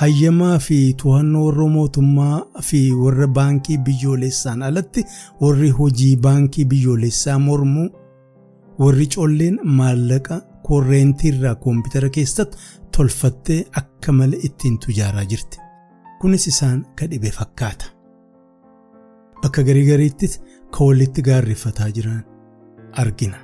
hayyamaa 0.00 0.58
fi 0.66 0.78
to'annoo 1.02 1.44
warra 1.46 1.66
mootummaa 1.76 2.36
fi 2.68 2.80
warra 3.02 3.26
baankii 3.38 3.78
biyyoolessaan 3.86 4.62
alatti 4.68 5.04
warri 5.44 5.70
hojii 5.78 6.16
baankii 6.26 6.64
biyyoolessaa 6.72 7.38
mormuu 7.46 7.88
warri 8.82 9.06
colleen 9.14 9.58
maallaqa 9.78 10.40
korreentii 10.68 11.32
koompitara 11.64 12.08
keessatti 12.16 12.58
tolfattee 12.96 13.60
akka 13.80 14.12
malee 14.12 14.40
ittiin 14.48 14.78
tujaaraa 14.78 15.24
jirti. 15.24 15.58
Kunis 16.20 16.46
isaan 16.46 16.84
ka 16.98 17.06
dhibe 17.10 17.30
fakkaata. 17.38 17.86
Bakka 19.42 19.62
garii 19.62 19.86
gariittis 19.90 20.40
ka 20.70 20.84
walitti 20.84 21.22
gaarreeffataa 21.28 21.90
jiran. 21.96 22.20
Argina 23.04 23.38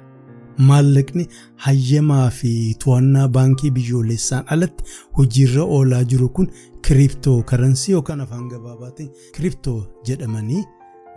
maallaqni 0.68 1.24
hayyamaa 1.66 2.30
fi 2.38 2.50
to'annaa 2.84 3.28
baankii 3.38 3.70
biyyoolessaan 3.78 4.44
alatti 4.56 4.84
hojiirra 5.18 5.62
oolaa 5.78 6.02
jiru 6.12 6.28
kun 6.38 6.48
kiriiptoo 6.88 7.38
karansii 7.52 7.92
yookaan 7.96 8.20
afaan 8.26 8.48
gabaabaatiin 8.52 9.10
kiriiptoo 9.36 9.78
jedhamanii 10.10 10.62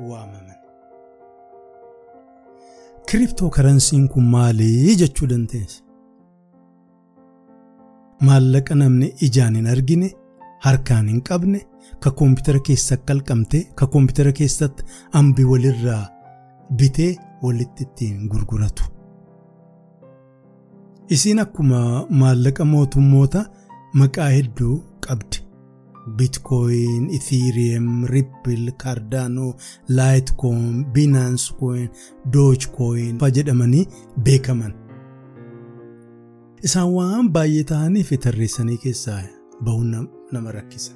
waamaman. 0.10 0.56
kiriiptoo 3.12 3.50
karansiin 3.58 4.08
kun 4.16 4.24
maalii 4.34 4.96
jechuu 5.02 5.28
dandeessa? 5.30 5.84
maallaqa 8.28 8.76
namni 8.82 9.08
ijaan 9.28 9.56
hin 9.60 9.68
argine 9.74 10.10
harkaan 10.66 11.08
hin 11.12 11.22
qabne 11.30 11.62
ka 12.06 12.12
koompitara 12.22 12.60
keessa 12.70 12.98
qalqamtee 13.12 13.62
ka 13.82 13.88
koompitara 13.94 14.32
keessatti 14.40 14.84
ambi 15.22 15.44
walirraa 15.52 16.04
bitee 16.82 17.12
walitti 17.44 17.84
ittiin 17.84 18.28
gurguratu. 18.30 18.84
Isiin 21.10 21.40
akkuma 21.40 22.08
maallaqa 22.10 22.66
mootummoota 22.66 23.46
maqaa 23.94 24.30
hedduu 24.30 24.84
qabdi. 25.08 25.46
Bitcoin, 26.18 27.10
Ethereum, 27.16 28.06
Ripple, 28.06 28.72
Cardano, 28.84 29.54
Litecoin, 29.88 30.86
Binance 30.94 31.54
Coin, 31.60 31.90
Dogecoin 32.34 33.20
fa'aa 33.20 33.36
jedhamanii 33.38 33.86
beekaman. 34.24 34.74
Isaan 36.64 36.94
waan 36.94 37.30
baay'ee 37.36 37.64
ta'aniif 37.74 38.10
tarreessanii 38.24 38.78
keessaa 38.86 39.22
bahuun 39.64 40.10
nama 40.32 40.52
rakkisa. 40.52 40.92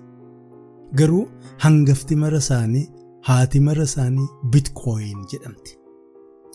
Garuu 0.96 1.28
hangafti 1.58 2.16
mara 2.16 2.38
isaanii 2.46 2.90
haati 3.30 3.60
mara 3.60 3.84
isaanii 3.84 4.28
Bitcoin 4.52 5.26
jedhamti. 5.32 5.83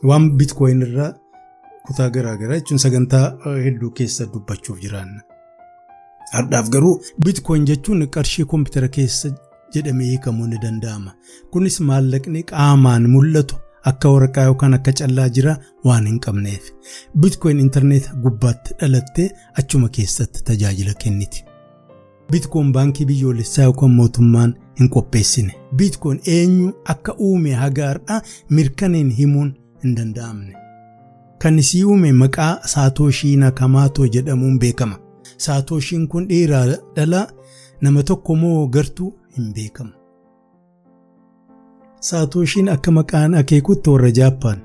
Waan 0.04 0.30
Bitcoin 0.38 0.82
irraa 0.86 1.12
kutaa 1.86 2.10
garaagaraa 2.16 2.58
jechuun 2.60 2.78
sagantaa 2.84 3.24
hedduu 3.64 3.90
keessa 4.00 4.26
dubbachuuf 4.34 4.80
jiraanna. 4.84 5.20
Har'aaf 6.32 6.68
garuu 6.74 6.94
Bitcoin 7.24 7.64
jechuun 7.70 8.06
qarshii 8.16 8.44
koompitara 8.52 8.88
keessa 8.98 9.30
jedhamee 9.74 10.06
hiikamuu 10.10 10.46
ni 10.46 10.58
danda'ama. 10.64 11.12
Kunis 11.50 11.80
maallaqni 11.90 12.42
qaamaan 12.52 13.08
mul'atu 13.16 13.56
akka 13.92 14.08
waraqaa 14.14 14.44
yookaan 14.52 14.74
akka 14.78 14.92
callaa 15.02 15.28
jira 15.40 15.56
waan 15.84 16.06
hin 16.12 16.20
qabneef. 16.26 16.70
Bitcoin 17.20 17.60
intarneeta 17.66 18.14
gubbaatti 18.24 18.74
dhalattee 18.80 19.30
achuma 19.62 19.88
keessatti 20.00 20.44
tajaajila 20.50 20.94
kenniti. 21.04 21.44
Bitcoin 22.32 22.72
baankii 22.72 23.06
biyyoolessaa 23.06 23.64
yookaan 23.70 23.90
mootummaan 24.00 24.54
hin 24.80 24.90
qopheessine. 24.96 25.54
Bitcoin 25.76 26.20
eenyu 26.26 26.72
akka 26.94 27.14
uume 27.28 27.52
haga 27.62 27.86
har'aa 27.92 28.20
mirkaneen 28.50 29.10
himuun 29.20 29.54
hin 29.82 29.94
danda'amne. 29.96 30.54
Kan 31.42 31.58
isii 31.58 31.84
uume 31.84 32.12
maqaa 32.12 32.52
Saatooshii 32.74 33.36
Nakamaato 33.36 34.06
jedhamuun 34.16 34.58
beekama. 34.58 34.96
Saatooshiin 35.46 36.08
kun 36.08 36.28
dhiiraa 36.28 36.64
dhalaa 36.96 37.26
nama 37.80 38.02
tokko 38.02 38.34
moo 38.36 38.66
gartuu 38.68 39.10
hin 39.36 39.52
beekamu. 39.54 39.92
Saatooshiin 42.00 42.68
akka 42.74 42.90
maqaan 42.90 43.34
akeekutti 43.34 43.90
warra 43.90 44.10
Jaappaan 44.18 44.58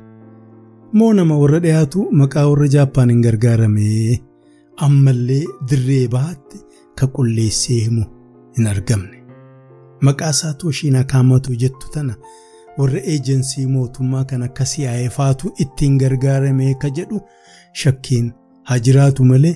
moo 0.94 1.14
nama 1.14 1.38
warra 1.42 1.60
dhiyaatu 1.66 2.06
maqaa 2.22 2.46
warra 2.50 2.68
Jaappaan 2.76 3.10
hin 3.14 3.22
gargaarame 3.26 3.88
ammallee 4.88 5.44
dirree 5.70 6.08
bahaatti 6.16 6.58
ka 7.00 7.08
qulleessee 7.16 7.80
himu 7.86 8.04
hin 8.58 8.68
argamne. 8.74 9.18
Maqaa 10.08 10.32
Saatooshii 10.42 10.92
Nakaamatu 10.98 11.56
jettu 11.66 11.90
tana 11.94 12.16
warra 12.78 13.00
eejensii 13.14 13.68
mootummaa 13.76 14.24
kan 14.32 14.44
akka 14.48 14.66
CIA 14.72 15.10
faatu 15.18 15.54
ittiin 15.66 15.98
gargaarame 16.04 16.74
ka 16.86 16.90
jedhu 17.00 17.22
shakkiin 17.84 18.32
haa 18.64 18.80
jiraatu 18.88 19.26
malee. 19.34 19.56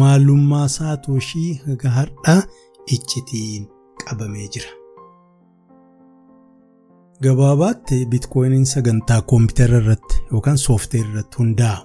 maalummaa 0.00 0.66
saatooshii 0.74 1.48
haga 1.64 1.90
har'aa 1.96 2.42
iccitiin 2.94 3.64
qabamee 4.04 4.46
jira. 4.54 4.70
Gabaabaatti 7.24 7.98
bitcoiniin 8.12 8.64
sagantaa 8.70 9.18
koompitara 9.32 9.78
irratti 9.82 10.22
yookaan 10.32 10.58
soofteer 10.62 11.04
irratti 11.10 11.36
hundaa'u. 11.42 11.84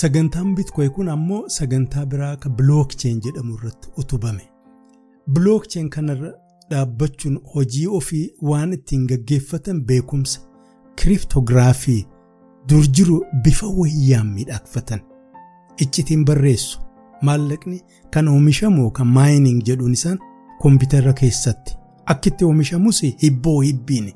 Sagantaan 0.00 0.50
bitcoin 0.58 0.90
kun 0.98 1.08
ammoo 1.14 1.40
sagantaa 1.56 2.04
biraa 2.12 2.32
akka 2.36 2.48
bilookcheen 2.58 3.20
jedhamu 3.26 3.56
irratti 3.58 3.88
utubame. 4.02 4.44
Bilookcheen 5.32 5.88
kanarra 5.96 6.32
dhaabbachuun 6.70 7.38
hojii 7.54 7.86
ofii 7.98 8.30
waan 8.42 8.72
ittiin 8.72 9.06
gaggeeffatan 9.06 9.80
beekumsa 9.86 10.40
kiriptoogiraafii 10.96 12.06
dur 12.68 12.84
jiru 12.98 13.24
bifa 13.44 13.66
wayyaan 13.66 14.26
miidhagfatan 14.34 15.00
iccitiin 15.78 16.24
barreessu. 16.24 16.80
Maallaqni 17.22 17.80
kan 18.10 18.28
oomishamu 18.28 18.90
kan 18.90 19.06
maayining 19.06 19.62
jedhuun 19.66 19.92
isaan 19.92 20.18
koompitara 20.60 21.12
keessatti 21.12 21.76
akkitti 22.06 22.44
oomishamus 22.44 23.02
hibboo 23.22 23.60
hibbiini. 23.60 24.14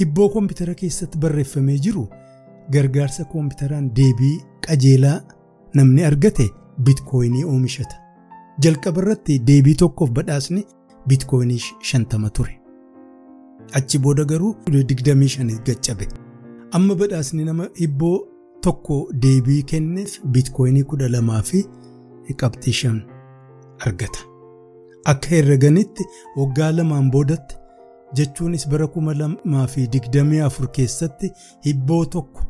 Hibboo 0.00 0.28
koompitara 0.28 0.74
keessatti 0.74 1.18
barreeffamee 1.18 1.78
jiru 1.78 2.08
gargaarsa 2.72 3.24
koompiteraan 3.24 3.90
deebii 3.96 4.40
qajeelaa 4.66 5.20
namni 5.74 6.04
argate 6.04 6.50
bitcoinii 6.84 7.44
oomishata. 7.44 7.96
Jalqaba 8.62 9.00
irratti 9.02 9.38
deebii 9.46 9.74
tokkoof 9.74 10.10
badhaasni 10.10 10.64
bitcoinii 11.06 11.62
shantama 11.80 12.30
ture. 12.30 12.58
Achi 13.72 13.98
booda 13.98 14.24
garuu 14.24 14.54
25 14.66 15.62
gaccabe. 15.66 16.08
Amma 16.72 16.94
badhaasni 16.94 17.44
nama 17.44 17.68
hibboo 17.74 18.18
tokko 18.60 19.08
deebii 19.12 19.62
kenneef 19.62 20.20
bitcoinii 20.24 20.82
kudha 20.84 21.08
lamaa 21.08 21.42
fi 21.42 21.64
qabxii 22.36 22.72
shan 22.72 23.02
argata. 23.78 24.20
Akka 25.04 25.28
herreganitti 25.28 26.04
waggaa 26.36 26.72
lamaan 26.72 27.10
boodatti 27.10 27.56
jechuunis 28.14 28.68
bara 28.68 28.86
kuma 28.86 29.14
lamaa 29.14 29.66
fi 29.66 29.86
digdamii 29.92 30.40
afur 30.40 30.68
keessatti 30.72 31.32
hibboo 31.64 32.04
tokko 32.04 32.42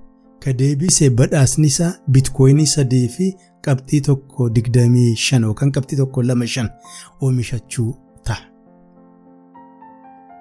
ka 0.44 0.52
deebisee 0.52 1.10
badhaasni 1.10 1.66
isaa 1.66 1.92
bitcoinii 2.08 2.66
sadii 2.66 3.08
fi 3.08 3.34
qabxii 3.64 4.00
tokko 4.08 4.48
digdamii 4.54 5.16
shan 5.16 5.42
yookaan 5.48 5.72
qabxii 5.72 5.96
tokko 6.02 6.22
lama 6.22 6.46
shan 6.46 6.70
oomishachuu. 7.20 7.94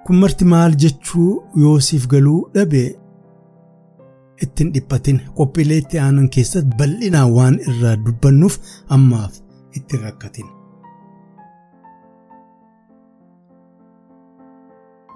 Kun 0.06 0.16
marti 0.22 0.44
maal 0.52 0.72
jechuu 0.82 1.30
yoosiif 1.64 2.06
galuu 2.12 2.40
dhabe 2.54 2.82
ittiin 4.44 4.72
dhiphatin 4.74 5.20
qophiilee 5.38 5.78
itti 5.82 6.00
aanan 6.04 6.28
keessatti 6.36 6.76
bal'inaan 6.80 7.30
waan 7.36 7.56
irraa 7.68 7.94
dubbannuuf 8.06 8.56
ammaaf 8.96 9.34
itti 9.78 10.00
rakkatin. 10.04 10.48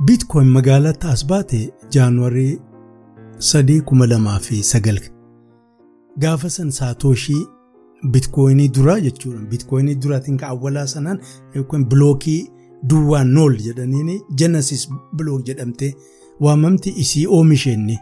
Biitkoin 0.07 0.49
magaalaa 0.57 0.93
taas 1.05 1.27
baate 1.33 1.61
jaanuwarii 1.97 2.53
3,2009 3.51 5.11
gaafa 6.25 6.51
san 6.57 6.71
saatooshii 6.79 7.43
biitkoinii 8.13 8.69
duraa 8.77 9.01
jechuudha. 9.07 9.41
Biitkoinii 9.51 9.95
duraatiin 10.03 10.39
kan 10.39 10.51
awwalaa 10.51 10.87
sanaan 10.87 11.19
yookaan 11.55 11.87
bilookii 11.89 12.41
duwwaan 12.83 13.29
nool 13.37 13.57
jedhaniin 13.67 14.11
jenesis 14.39 14.89
bilook 15.17 15.47
jedhamtee 15.47 15.95
waamamti 16.41 16.91
isii 17.03 17.27
oomisheenni. 17.27 17.99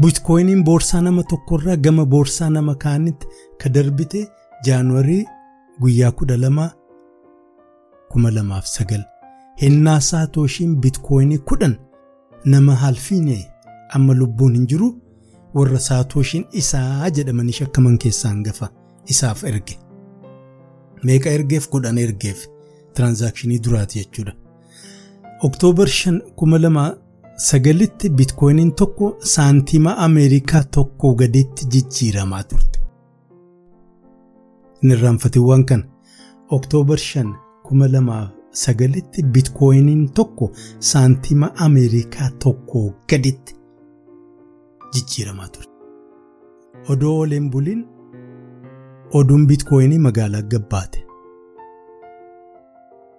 Biitkoiniin 0.00 0.64
boorsaa 0.64 1.00
nama 1.02 1.22
tokkorraa 1.22 1.76
gama 1.76 2.04
boorsaa 2.06 2.50
nama 2.50 2.74
kaanitti 2.74 3.26
ka 3.62 3.68
darbite 3.74 4.28
jaanuwarii 4.66 5.24
guyyaa 5.80 6.10
kudha 6.12 6.36
lama 6.36 6.70
kuma 8.10 8.30
lamaaf 8.30 8.66
sagal. 8.66 9.04
Hennaa 9.62 10.00
saatooshiin 10.00 10.76
biitkoinii 10.76 11.38
kudhan 11.38 11.76
nama 12.44 12.74
halfiine 12.74 13.38
amma 13.90 14.14
lubbuun 14.14 14.54
hin 14.54 14.66
jiru 14.72 14.90
warra 15.54 15.78
saatooshiin 15.88 16.44
isaa 16.62 17.10
jedhamanii 17.10 17.52
shakkaman 17.60 17.98
keessaa 17.98 18.28
hangafa 18.34 18.68
isaaf 19.06 19.44
erge. 19.44 19.78
Meeqa 21.04 21.30
ergeef 21.38 21.68
kudhan 21.72 21.98
ergeef 22.04 22.46
tiraansaakshinii 22.94 23.58
duraati 23.64 23.98
jechuudha. 24.02 24.32
Oktoobar 25.48 25.88
5 25.88 26.20
kuma 26.36 26.58
lamaa 26.58 26.90
sagalitti 27.48 28.10
biitkoiniin 28.10 28.72
tokko 28.80 29.16
saantiima 29.34 29.96
ameerikaa 30.06 30.62
tokko 30.76 31.14
gaditti 31.14 31.66
jijjiiramaa 31.72 32.42
turte. 32.52 32.78
Inni 34.82 34.94
irraanfatiiwwan 34.94 35.64
kana 35.64 35.84
oktoobar 36.58 36.98
5 36.98 37.34
kuma 37.66 37.88
lamaa 37.92 38.24
sagalitti 38.62 39.22
biitkoiniin 39.22 40.08
tokko 40.18 40.50
saantiima 40.92 41.50
ameerikaa 41.66 42.30
tokko 42.44 42.84
gaditti 43.10 43.54
jijjiiramaa 44.94 45.48
turte. 45.48 45.70
Odoo 46.88 47.18
oleen 47.18 47.50
buliin 47.50 47.84
oduun 49.20 49.46
biitkoinii 49.48 49.98
magaalaa 50.06 50.42
gabbaate. 50.52 51.00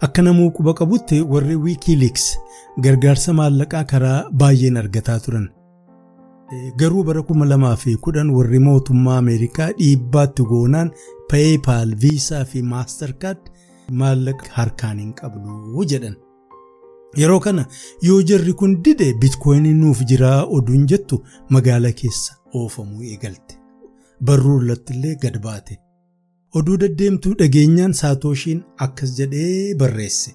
Akka 0.06 0.22
namuu 0.22 0.50
quba 0.56 0.74
qabutti 0.80 1.20
warri 1.34 1.56
wiikiiliks 1.66 2.24
gargaarsa 2.86 3.32
maallaqaa 3.38 3.84
karaa 3.92 4.18
baay'een 4.42 4.76
argataa 4.82 5.18
turan. 5.26 5.46
Garuu 6.80 7.04
bara 7.04 7.22
kuma 7.28 7.44
lamaa 7.52 7.76
fi 7.76 7.96
kudhan 8.06 8.30
warri 8.36 8.58
mootummaa 8.66 9.16
Ameerikaa 9.22 9.70
dhiibbaatti 9.78 10.42
goonaan 10.50 10.90
peepaal 11.30 11.94
viisaa 12.02 12.44
fi 12.50 12.62
maastarkaard 12.74 13.48
maallaqa 14.02 14.52
harkaan 14.58 14.98
hin 15.04 15.14
qabnu 15.20 15.84
jedhan. 15.94 16.16
Yeroo 17.22 17.40
kana 17.40 17.64
yoo 18.08 18.20
jarri 18.30 18.52
kun 18.60 18.76
dide 18.84 19.08
biitkoinii 19.24 19.74
nuuf 19.80 20.04
jiraa 20.12 20.38
oduun 20.58 20.86
jettu 20.92 21.22
magaalaa 21.56 21.92
keessa 22.02 22.36
oofamuu 22.60 23.02
eegalte. 23.12 23.58
Barruu 24.24 24.60
irratti 24.62 24.92
illee 24.98 25.14
gad 25.22 25.38
baate. 25.48 25.78
Oduu 26.58 26.76
deddeemtuu 26.82 27.34
dhageenyaan 27.40 27.94
saatooshiin 28.00 28.60
akkas 28.86 29.10
jedhee 29.18 29.74
barreesse. 29.82 30.30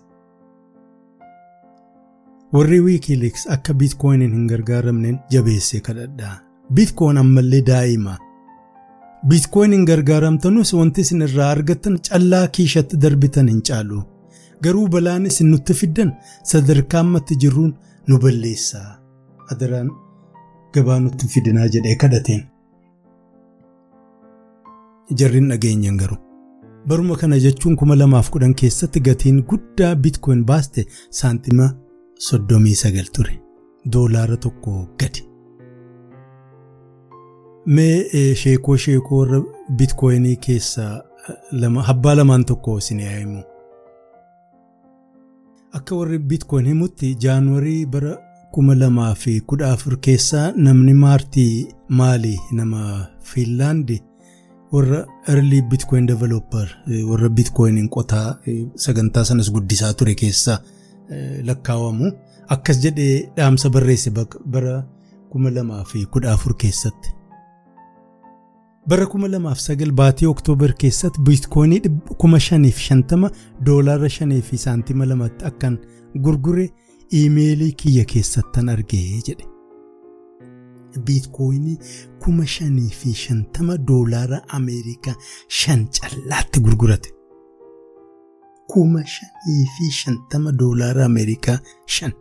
warri 2.55 2.79
wiikiiliks 2.85 3.43
akka 3.55 3.73
biitkooyiniin 3.81 4.33
hin 4.37 4.47
gargaaramneen 4.51 5.19
jabeessee 5.33 5.79
kadhadhaa 5.87 6.33
biitkooyin 6.79 7.17
ammallee 7.21 7.61
daa'ima 7.69 8.15
biitkooyiniin 9.33 9.85
gargaaramtanus 9.89 10.73
wanti 10.79 11.01
isin 11.07 11.21
irraa 11.27 11.49
argattan 11.55 11.95
callaa 12.09 12.41
kiishatti 12.57 12.99
darbitan 13.05 13.47
hin 13.53 13.61
caalu 13.69 14.01
garuu 14.67 14.87
balaan 14.95 15.25
isin 15.31 15.51
nutti 15.53 15.73
fiddan 15.83 16.11
sadarkaa 16.51 16.99
ammatti 17.05 17.35
jirruun 17.43 17.71
nu 18.07 18.19
balleessaa 18.25 18.89
adaraan 19.55 19.89
gabaa 20.75 20.99
nutti 21.05 21.27
fidinaa 21.35 21.67
jedhee 21.77 21.95
kadhateen. 22.03 22.43
Jarriin 25.19 25.49
dhageenyan 25.51 25.97
garuu 26.01 26.17
baruma 26.87 27.15
kana 27.21 27.39
jechuun 27.45 27.75
kuma 27.81 27.95
lamaaf 28.01 28.29
kudhan 28.35 28.53
keessatti 28.61 28.99
gatiin 29.07 29.41
guddaa 29.49 29.95
biitkooyin 30.05 30.43
baaste 30.51 30.85
saantima 31.19 31.67
soddomii 32.27 32.75
sagal 32.83 33.05
ture 33.15 33.35
doolaara 33.93 34.37
tokko 34.37 34.73
gadi. 34.99 35.21
Mee 37.65 38.35
sheekoo 38.41 38.75
sheekoo 38.83 39.19
warra 39.19 39.39
biitkooyinii 39.77 40.35
keessaa 40.45 40.91
habbaa 41.89 42.15
lamaan 42.17 42.45
tokko 42.45 42.77
isin 42.77 42.99
yaa'imu. 42.99 43.41
Akka 45.73 45.95
warri 45.95 46.19
biitkooyin 46.19 46.67
himutti 46.67 47.15
jaanuwarii 47.25 47.85
bara 47.85 48.17
kuma 48.51 48.75
lamaa 48.75 49.13
fi 49.15 49.41
kudha 49.41 49.71
afur 49.73 49.97
keessaa 50.07 50.51
namni 50.55 50.93
maartii 50.93 51.67
maali 51.89 52.39
nama 52.51 53.05
fiinlaandi 53.33 53.99
warra 54.73 54.99
early 55.33 55.61
bitcoin 55.71 56.05
developer 56.11 56.67
warra 57.11 57.29
bitcoinin 57.37 57.89
qotaa 57.95 58.27
sagantaa 58.85 59.23
sanas 59.29 59.49
guddisaa 59.55 59.93
ture 60.01 60.15
keessaa 60.21 60.59
lakkaawamu 61.49 62.11
akkas 62.55 62.77
jedhee 62.85 63.15
dhaamsa 63.37 63.69
barreesse 63.75 64.11
bara 64.53 64.75
kuma 65.31 65.49
lamaa 65.57 65.83
fi 65.91 66.05
kudha 66.13 66.31
afur 66.35 66.53
keessatti. 66.63 67.09
bara 68.89 69.05
kuma 69.11 69.27
lamaaf 69.33 69.59
sagal 69.67 69.91
baatii 69.99 70.27
oktoobar 70.33 70.71
keessatti 70.83 71.21
biitkoonii 71.27 71.81
kuma 72.21 72.39
shaniif 72.47 72.77
shantama 72.87 73.29
doolaara 73.65 74.09
shanii 74.15 74.41
fi 74.47 74.57
saantima 74.63 75.05
lamatti 75.11 75.45
akkan 75.49 75.75
gurgure 76.25 76.65
iimeelii 77.19 77.71
kiyya 77.81 78.05
keessattan 78.13 78.69
argee 78.73 79.21
jedhe. 79.27 79.45
Biitkoonii 81.07 81.77
kuma 82.23 82.45
shanii 82.55 82.89
fi 82.99 83.13
shantama 83.23 83.77
doolaara 83.91 84.41
ameerikaa 84.57 85.15
shan 85.59 85.87
callaatti 85.99 86.59
gurgurate. 86.67 87.09
kuma 88.71 89.01
shanii 89.13 89.65
fi 89.77 89.91
shantama 90.01 90.51
doolaara 90.59 91.05
ameerikaa 91.05 91.59
shan. 91.95 92.11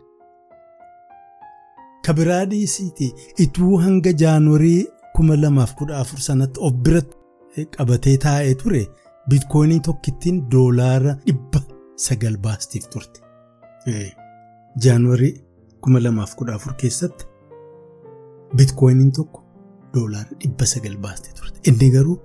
kabiraa 2.05 2.45
dhiisiiti 2.51 3.07
ituu 3.45 3.77
hanga 3.83 4.11
jaanuwarii 4.21 4.87
kuma 5.15 5.35
lamaaf 5.43 5.75
kudha 5.79 5.97
afur 6.03 6.19
sanatti 6.27 6.59
of 6.67 6.73
biratti 6.85 7.65
qabatee 7.77 8.17
taa'ee 8.25 8.55
ture 8.63 8.81
biitkoonii 9.29 9.79
tokkittiin 9.87 10.37
doolaara 10.51 11.13
dhibba 11.27 11.61
sagal 12.05 12.37
baastiif 12.45 12.87
turte. 12.93 13.21
jaanuwarii 14.83 15.33
kuma 15.81 15.99
lamaaf 16.05 16.35
kudha 16.39 16.53
afur 16.59 16.73
keessatti 16.81 17.25
biitkooniin 18.57 19.11
tokko 19.11 19.43
doolaara 19.93 20.29
dhibba 20.41 20.65
sagal 20.65 20.97
baastee 20.97 21.33
turte. 21.33 21.59
inni 21.69 21.89
garuu 21.91 22.17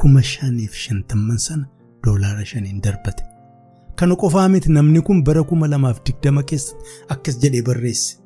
kuma 0.00 0.22
shaniif 0.22 0.74
shantamman 0.84 1.38
sana 1.38 1.66
doolaara 2.04 2.44
shaniin 2.44 2.80
darbate. 2.84 3.22
kana 3.96 4.14
qofaa 4.16 4.48
miti 4.48 4.72
namni 4.72 5.00
kun 5.02 5.22
bara 5.24 5.42
kuma 5.42 5.66
lamaaf 5.68 5.98
digdama 6.06 6.42
keessatti 6.42 6.84
akkas 7.14 7.38
jedhee 7.42 7.62
barreesse. 7.68 8.16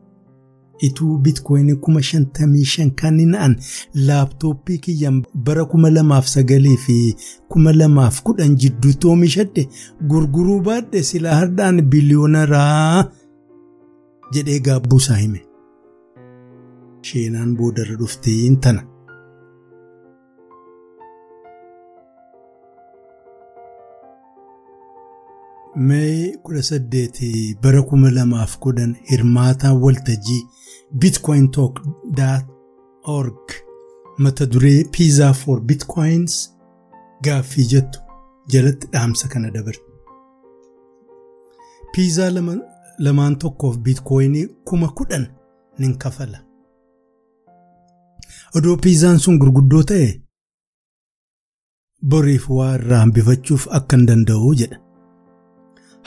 ituu 0.87 1.19
biitkoonii 1.25 1.75
kuma 1.85 2.01
shantamii 2.03 2.65
shan 2.65 2.91
kan 3.01 3.17
na'an 3.33 3.55
laaptooppii 4.07 4.79
kiyyaan 4.85 5.23
bara 5.47 5.65
kuma 5.65 5.91
lamaaf 5.97 6.27
sagalii 6.35 6.77
fi 6.85 6.97
kuma 7.49 7.73
lamaaf 7.81 8.17
kudhan 8.27 8.57
jidduutti 8.63 9.07
oomishadhe 9.11 9.69
gurguruu 10.11 10.61
baadhe 10.69 11.03
silaa 11.11 11.35
hardhaan 11.41 11.83
biliyoonaraa 11.91 13.05
jedhee 14.35 14.59
gaabbuusaa 14.67 15.17
hime. 15.23 15.41
Sheenaan 17.11 17.55
boodarra 17.61 17.97
dhufteen 18.03 18.57
tana. 18.67 18.83
Mee 25.89 26.37
kudha 26.45 26.63
saddeeti 26.69 27.29
bara 27.63 27.83
kuma 27.91 28.11
lamaaf 28.17 28.57
kudhan 28.65 28.93
hirmaataa 29.11 29.73
waltajjii 29.85 30.43
bitcoin 31.05 31.47
talk 31.57 31.81
org 33.17 33.55
mata 34.19 34.47
duree 34.53 34.85
pizza 34.97 35.33
for 35.41 35.61
bitcoins 35.61 36.35
gaaffii 37.25 37.67
jettu 37.73 37.99
jalatti 38.53 38.87
dhaamsa 38.93 39.29
kana 39.29 39.51
dabarte. 39.51 39.89
Piizaa 41.95 42.31
lamaan 42.99 43.37
tokkoof 43.39 43.77
biitkooyinii 43.79 44.47
kuma 44.65 44.89
kudhan 44.89 45.27
nin 45.79 45.99
kafala. 45.99 46.39
Odoo 48.59 48.77
piizaan 48.85 49.19
sun 49.25 49.39
gurguddoo 49.43 49.83
ta'e 49.91 50.09
boriif 52.13 52.49
waa 52.57 52.73
irraa 52.79 53.01
hambifachuuf 53.05 53.67
akkan 53.79 54.07
danda'u 54.09 54.51
jedha. 54.61 54.79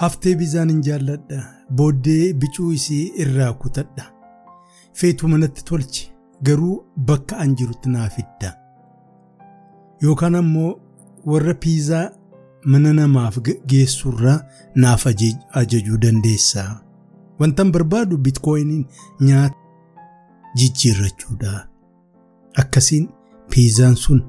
Haftee 0.02 0.36
piizaan 0.42 0.70
hin 0.74 0.82
jaalladha. 0.88 1.40
Booddee 1.78 2.34
bicuu 2.42 2.72
isii 2.78 3.12
irraa 3.26 3.54
kutadha. 3.64 4.06
Feetu 5.00 5.28
manatti 5.32 5.64
tolche 5.70 6.06
garuu 6.50 6.76
bakka 7.10 7.38
an 7.44 7.56
jirutti 7.62 7.90
naa 7.90 8.10
fidda. 8.16 8.52
Yookaan 10.04 10.36
ammoo 10.42 10.72
warra 11.34 11.54
piizaa 11.66 12.06
mana 12.74 12.94
namaaf 12.94 13.38
geessurraa 13.74 14.40
naaf 14.76 15.06
ajajuu 15.12 15.98
dandeessaa. 16.08 16.72
Wantan 17.40 17.72
barbaadu 17.72 18.18
bitkooyiniin 18.18 18.86
nyaata 19.22 19.58
jijjiirrachuudha. 20.58 21.54
Akkasiin 22.62 23.10
piizaan 23.52 23.96
sun 24.04 24.20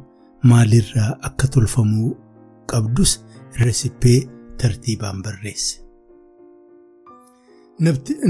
maalirraa 0.50 1.10
akka 1.28 1.46
tolfamuu 1.54 2.10
qabdus 2.70 3.12
resippee 3.64 4.18
tartiibaan 4.62 5.22
barreesse. 5.22 5.80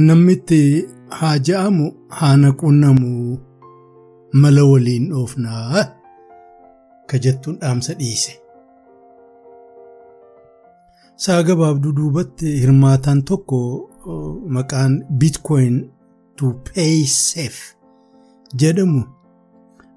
Namni 0.06 0.32
itti 0.38 0.60
haa 1.18 1.36
ja'amu 1.48 1.86
haa 2.18 2.36
naquunnamu 2.42 3.10
mala 4.42 4.62
waliin 4.70 5.04
dhoofnaa 5.10 5.84
ka 7.10 7.16
dhaamsa 7.60 7.92
dhiise. 8.00 8.32
Saa 11.24 11.42
gabaabduu 11.48 11.92
duubatti 11.98 12.48
hirmaataan 12.60 13.22
tokko 13.28 13.58
maqaan 14.56 14.92
bitcoin 15.20 15.76
to 16.36 16.46
pay 16.66 17.04
safe 17.06 17.62
jedhamu 18.60 19.00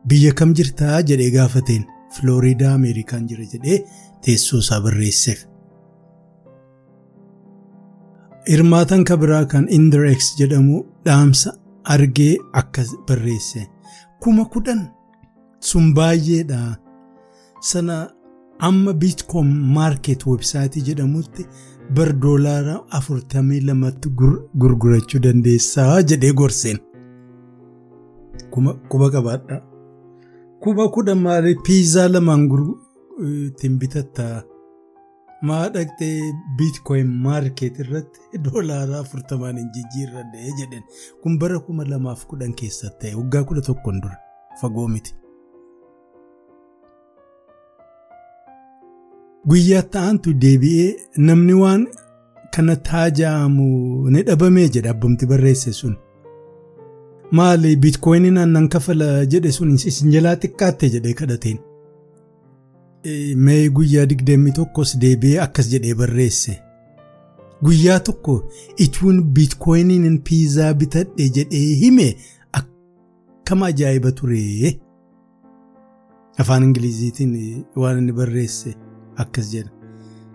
biyya 0.08 0.32
kam 0.36 0.54
jirtaa 0.54 1.02
jedhee 1.02 1.30
gaafateen 1.38 1.84
Filooriidaa 2.16 2.74
Ameerikaan 2.74 3.28
jira 3.30 3.44
jedhee 3.54 3.80
teessoo 4.26 4.60
isaa 4.60 4.82
barreesseef. 4.82 5.46
Hirmaatan 8.50 9.04
kabiraa 9.06 9.46
kan 9.46 9.68
Indirex 9.70 10.32
jedhamu 10.40 10.84
dhaamsa 11.06 11.52
argee 11.84 12.38
akkas 12.54 12.96
barreesse. 13.08 13.68
Kuma 14.22 14.46
kudhan 14.46 14.82
sun 15.60 15.94
baay'eedha. 15.96 16.78
Sana 17.62 17.98
amma 18.60 18.94
biitkoom 19.02 19.48
maarket 19.76 20.26
websaayitii 20.26 20.84
jedhamutti 20.90 21.46
bar 21.96 22.10
doolaara 22.22 22.76
afurtamii 23.00 23.62
lamatti 23.68 24.10
gurgurachuu 24.62 25.22
dandeessaa 25.24 26.02
jedhee 26.02 26.34
gorseen. 26.34 26.80
Quba 28.90 29.10
qabaadha. 29.16 29.62
Kuma 30.64 30.88
kudhan 30.95 31.19
maali 31.26 31.56
piizaa 31.65 32.07
lamaan 32.14 32.48
ittiin 33.48 33.80
bitattaa. 33.80 34.38
maa 35.48 35.68
dhaqxee 35.76 36.31
biitkoyin 36.57 37.11
maarket 37.26 37.77
irratti 37.84 38.19
doolaara 38.45 38.98
afurtamaan 39.03 39.60
hin 39.61 39.69
jijjiirradhe 39.76 40.56
jedhen 40.57 40.84
kun 41.22 41.38
bara 41.44 41.60
kuma 41.68 41.86
lamaaf 41.91 42.26
kudhan 42.31 42.56
keessatti 42.61 43.06
ta'e 43.06 43.19
waggaa 43.19 43.44
kudha 43.52 43.64
tokkoon 43.69 44.02
dura 44.03 44.18
fagoo 44.61 44.88
miti. 44.95 45.15
Guyyaa 49.49 49.86
ta'antu 49.95 50.36
deebi'ee 50.44 50.90
namni 51.30 51.57
waan 51.61 51.88
kana 52.56 52.76
taaja'amu 52.91 53.69
ni 54.15 54.27
dhabamee 54.31 54.68
jedha 54.77 54.95
abbumti 54.95 55.31
barreesse 55.34 55.73
sun. 55.81 55.98
Maali 57.32 57.76
biitkoyiniin 57.82 58.38
aannan 58.42 58.70
kafala 58.70 59.10
jedhe 59.34 59.52
sun 59.52 59.76
isin 59.92 60.12
jalaa 60.16 60.36
xiqqaatte 60.44 60.90
jedhee 60.96 61.14
kadhateen. 61.22 61.60
mee 63.46 63.68
guyyaa 63.76 64.06
digdamii 64.10 64.54
tokkos 64.60 64.96
deebi'ee 65.02 65.40
akkas 65.46 65.70
jedhee 65.74 65.94
barreesse. 66.00 66.56
Guyyaa 67.64 68.00
tokko 68.08 68.34
ituun 68.86 69.22
biitkoyiniin 69.36 70.18
piizaa 70.30 70.74
bitadhe 70.82 71.30
jedhee 71.38 71.76
hime 71.84 72.08
akkam 72.60 73.64
ajaa'iba 73.70 74.12
ture. 74.12 74.42
Afaan 76.40 76.64
Ingiliziitiin 76.64 77.66
waan 77.76 77.98
inni 78.02 78.12
barreesse 78.20 78.76
akkas 79.26 79.54
jedha. 79.54 79.72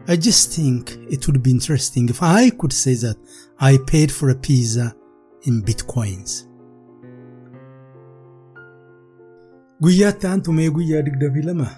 I 0.09 0.16
just 0.16 0.53
think 0.57 0.91
it 1.11 1.29
would 1.29 1.43
be 1.43 1.51
interesting 1.51 2.11
if 2.11 2.23
I 2.23 2.51
could 2.51 2.73
say 2.73 2.95
that 2.97 3.16
I 3.61 3.79
paid 3.93 4.11
for 4.11 4.31
a 4.31 4.35
pizza 4.35 4.93
in 5.47 5.62
bitcoins. 5.62 6.53
Guyyaatti 9.82 10.26
aantu 10.26 10.52
mee 10.52 10.68
guyyaa 10.70 11.02
digdamii 11.06 11.42
lama 11.42 11.68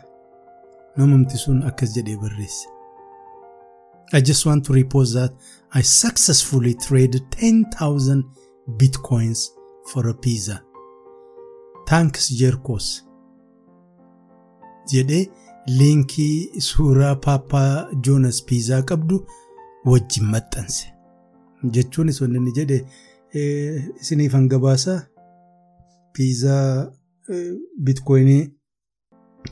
namumti 0.97 1.37
sun 1.39 1.63
akkas 1.71 1.95
jedhee 1.97 2.17
barreesse. 2.23 2.69
I 4.13 4.21
just 4.23 4.47
want 4.47 4.65
to 4.67 4.73
report 4.73 5.09
that 5.13 5.33
I 5.75 5.83
successfully 5.83 6.75
traded 6.75 7.23
10,000 7.31 8.23
bitcoins 8.79 9.51
for 9.93 10.09
a 10.09 10.15
pizza. 10.15 10.61
Thanks 11.87 12.31
Jerkos. 12.41 13.03
jedhee 14.93 15.29
liinkii 15.67 16.61
suuraa 16.61 17.15
paappaa 17.15 17.89
joonas 18.07 18.45
piizaa 18.45 18.83
qabdu 18.83 19.17
wajjin 19.87 20.25
maxxanse. 20.35 20.87
Jechuun 21.75 22.13
sun 22.13 22.37
inni 22.37 22.53
jedhe 22.59 22.79
isiniif 24.01 24.33
hangabaasaa 24.33 25.01
piizaa 26.13 26.93
bitkoyinii 27.89 28.53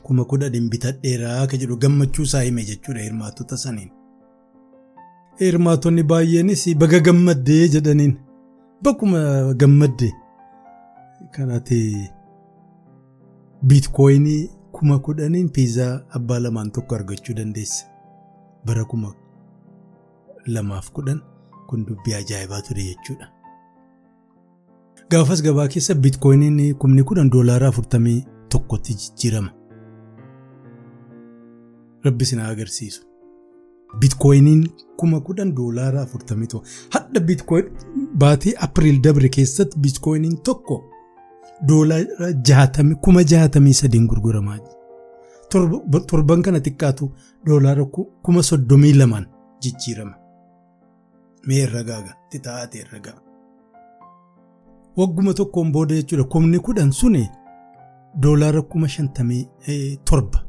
kuma 0.03 0.25
kudhaniin 0.31 0.69
bitadheeraa 0.69 1.41
akka 1.43 1.57
jedhu 1.57 1.77
gammachuu 1.77 2.23
isaa 2.23 2.41
hime 2.41 2.63
jechuudha 2.69 3.01
hirmaattota 3.01 3.57
saniin. 3.57 3.89
Hirmaattonni 5.39 6.03
baay'eenis 6.03 6.63
baga 6.83 6.99
gammaddee 6.99 7.67
jedhaniin 7.75 8.13
bakkuma 8.83 9.19
gammadde 9.63 10.11
kanaati 11.37 11.79
bitkoyinii 13.67 14.49
kuma 14.71 14.99
kudhaniin 14.99 15.49
piizaa 15.49 15.93
abbaa 16.19 16.39
lamaan 16.39 16.71
tokko 16.71 16.95
argachuu 16.95 17.35
dandeessa. 17.35 17.85
Bara 18.65 18.85
kuma 18.85 19.13
lamaaf 20.47 20.91
kudhan 20.91 21.21
kun 21.69 21.85
dubbii 21.85 22.13
ajaa'ibaa 22.13 22.61
ture 22.61 22.83
jechuudha. 22.83 23.27
Gaafas 25.11 25.41
gabaa 25.43 25.67
keessa 25.73 25.95
bitkoyiniin 25.95 26.75
kumni 26.81 27.03
kudhan 27.09 27.29
doolaara 27.33 27.67
afurtamii 27.67 28.23
tokkotti 28.49 28.93
jijjiirama. 29.01 29.49
Rabbi 32.05 32.25
sinaa 32.25 32.47
agarsiisu. 32.53 33.01
Bitkoyiniin 33.99 34.63
kuma 34.97 35.19
kudhan 35.27 35.55
doolaara 35.57 36.01
afurtamii 36.01 36.47
tokko. 36.47 36.67
Hadda 36.95 37.19
bitkoyin 37.19 37.69
baatii 38.23 38.53
Apiriil 38.67 39.01
dabre 39.03 39.29
keessatti 39.29 39.79
bitkoyiniin 39.79 40.37
tokko 40.49 40.77
doolaara 41.67 42.31
jaatamii 42.49 42.95
kuma 43.01 43.23
jaatamii 43.33 43.73
sadiin 43.73 44.07
gurguramaa 44.07 44.57
torban 46.09 46.41
kana 46.41 46.59
xiqqaatu 46.59 47.11
doolaara 47.47 47.85
kuma 48.23 48.43
soddomii 48.43 48.93
lamaan 48.99 49.25
jijjiirama. 49.61 50.15
Mee 51.47 51.61
irra 51.67 51.83
gaaga 51.83 52.11
xixaa'ate 52.31 52.79
irra 52.83 52.99
ga'a. 53.05 53.24
Wagguma 54.97 55.33
tokkoon 55.33 55.71
booda 55.71 55.95
jechuudha 55.95 56.23
kumni 56.23 56.59
kudhan 56.59 56.91
suni 56.91 57.29
doolaara 58.21 58.61
kuma 58.61 58.87
shantamii 58.87 59.47
torba 60.05 60.39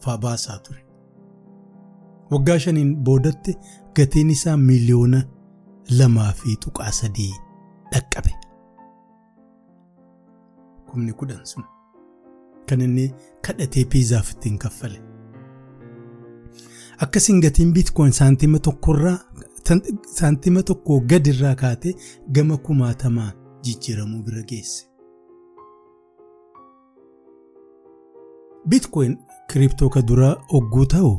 faa 0.00 0.18
baasaa 0.18 0.58
ture. 0.58 0.82
Waggaa 2.30 2.58
shaniin 2.58 2.96
boodatti 2.96 3.56
gatiin 3.94 4.30
isaa 4.30 4.56
miiliyoona 4.56 5.22
lamaa 5.98 6.32
fi 6.32 6.56
tuqaa 6.56 6.90
sadii 6.92 7.32
dhaqqabe. 7.92 8.32
Kumni 10.90 11.12
kudhan 11.12 11.44
sun 11.44 11.64
kan 12.66 12.80
inni 12.80 13.12
kadhatee 13.42 13.84
piizaaf 13.84 14.30
ittiin 14.32 14.58
kaffale. 14.58 15.00
Akkasiin 16.98 17.40
gatiin 17.40 17.72
biitkoon 17.72 18.12
saantima 18.12 18.58
tokkorraa 18.58 19.18
saantima 20.18 20.62
tokkoo 20.62 21.00
gadirraa 21.00 21.54
kaatee 21.54 21.94
gama 22.32 22.56
kumaatamaa 22.56 23.32
jijjiiramuu 23.66 24.22
bira 24.28 24.42
geesse. 24.52 24.84
Biitkoon 28.68 29.16
kiriptoo 29.52 29.88
ka 29.94 30.00
duraa 30.08 30.34
hogguu 30.52 30.86
ta'u 30.94 31.10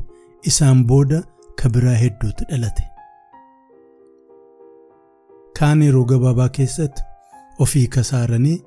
isaan 0.52 0.82
booda 0.88 1.20
ka 1.62 1.70
biraa 1.76 1.96
hedduutu 2.04 2.44
dhalate. 2.50 2.84
Kaan 5.60 5.82
yeroo 5.86 6.06
gabaabaa 6.12 6.50
keessatti 6.58 7.02
ofii 7.66 7.88
kasaaranii 7.96 8.58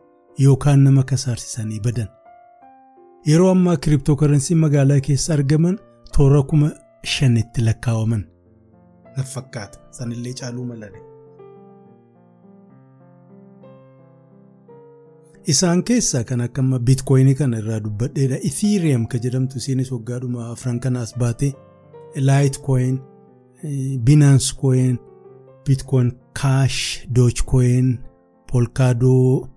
yookaan 0.44 0.84
nama 0.84 1.02
kasaarsisanii 1.12 1.80
badan. 1.84 2.08
Yeroo 3.28 3.50
ammaa 3.50 3.76
kiriptoo 3.76 4.16
karansiin 4.16 4.58
magaalaa 4.64 5.00
keessa 5.08 5.34
argaman 5.34 5.78
toora 6.16 6.42
kuma 6.42 6.70
shanitti 7.14 7.64
lakkaawaman. 7.68 8.24
Na 9.16 9.22
fakkaata 9.34 9.78
sanillee 9.98 10.32
caaluu 10.40 10.64
malale. 10.72 11.02
Isaan 15.52 15.82
keessaa 15.88 16.24
kan 16.24 16.40
akka 16.46 16.60
amma 16.62 16.78
biitkoyinii 16.88 17.34
kana 17.40 17.58
irraa 17.62 17.80
dubbadheedha. 17.84 18.36
Ethereum 18.48 19.06
ka 19.12 19.18
jedhamtu 19.24 19.58
isiinis 19.62 19.92
waggaadhuma 19.94 20.50
afran 20.52 20.80
kanaas 20.80 21.12
baate 21.22 21.48
Litecoin, 22.28 22.98
Binance 24.06 24.54
Coin, 24.60 24.98
Bitcoin 25.66 26.12
Cash, 26.40 27.06
Dogecoin, 27.16 27.98
Polkadoo 28.52 29.48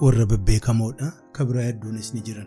warra 0.00 0.26
bebbeekamoodha. 0.26 1.12
Ka 1.32 1.44
biraa 1.44 1.66
hedduunis 1.70 2.12
ni 2.14 2.20
jiran. 2.26 2.46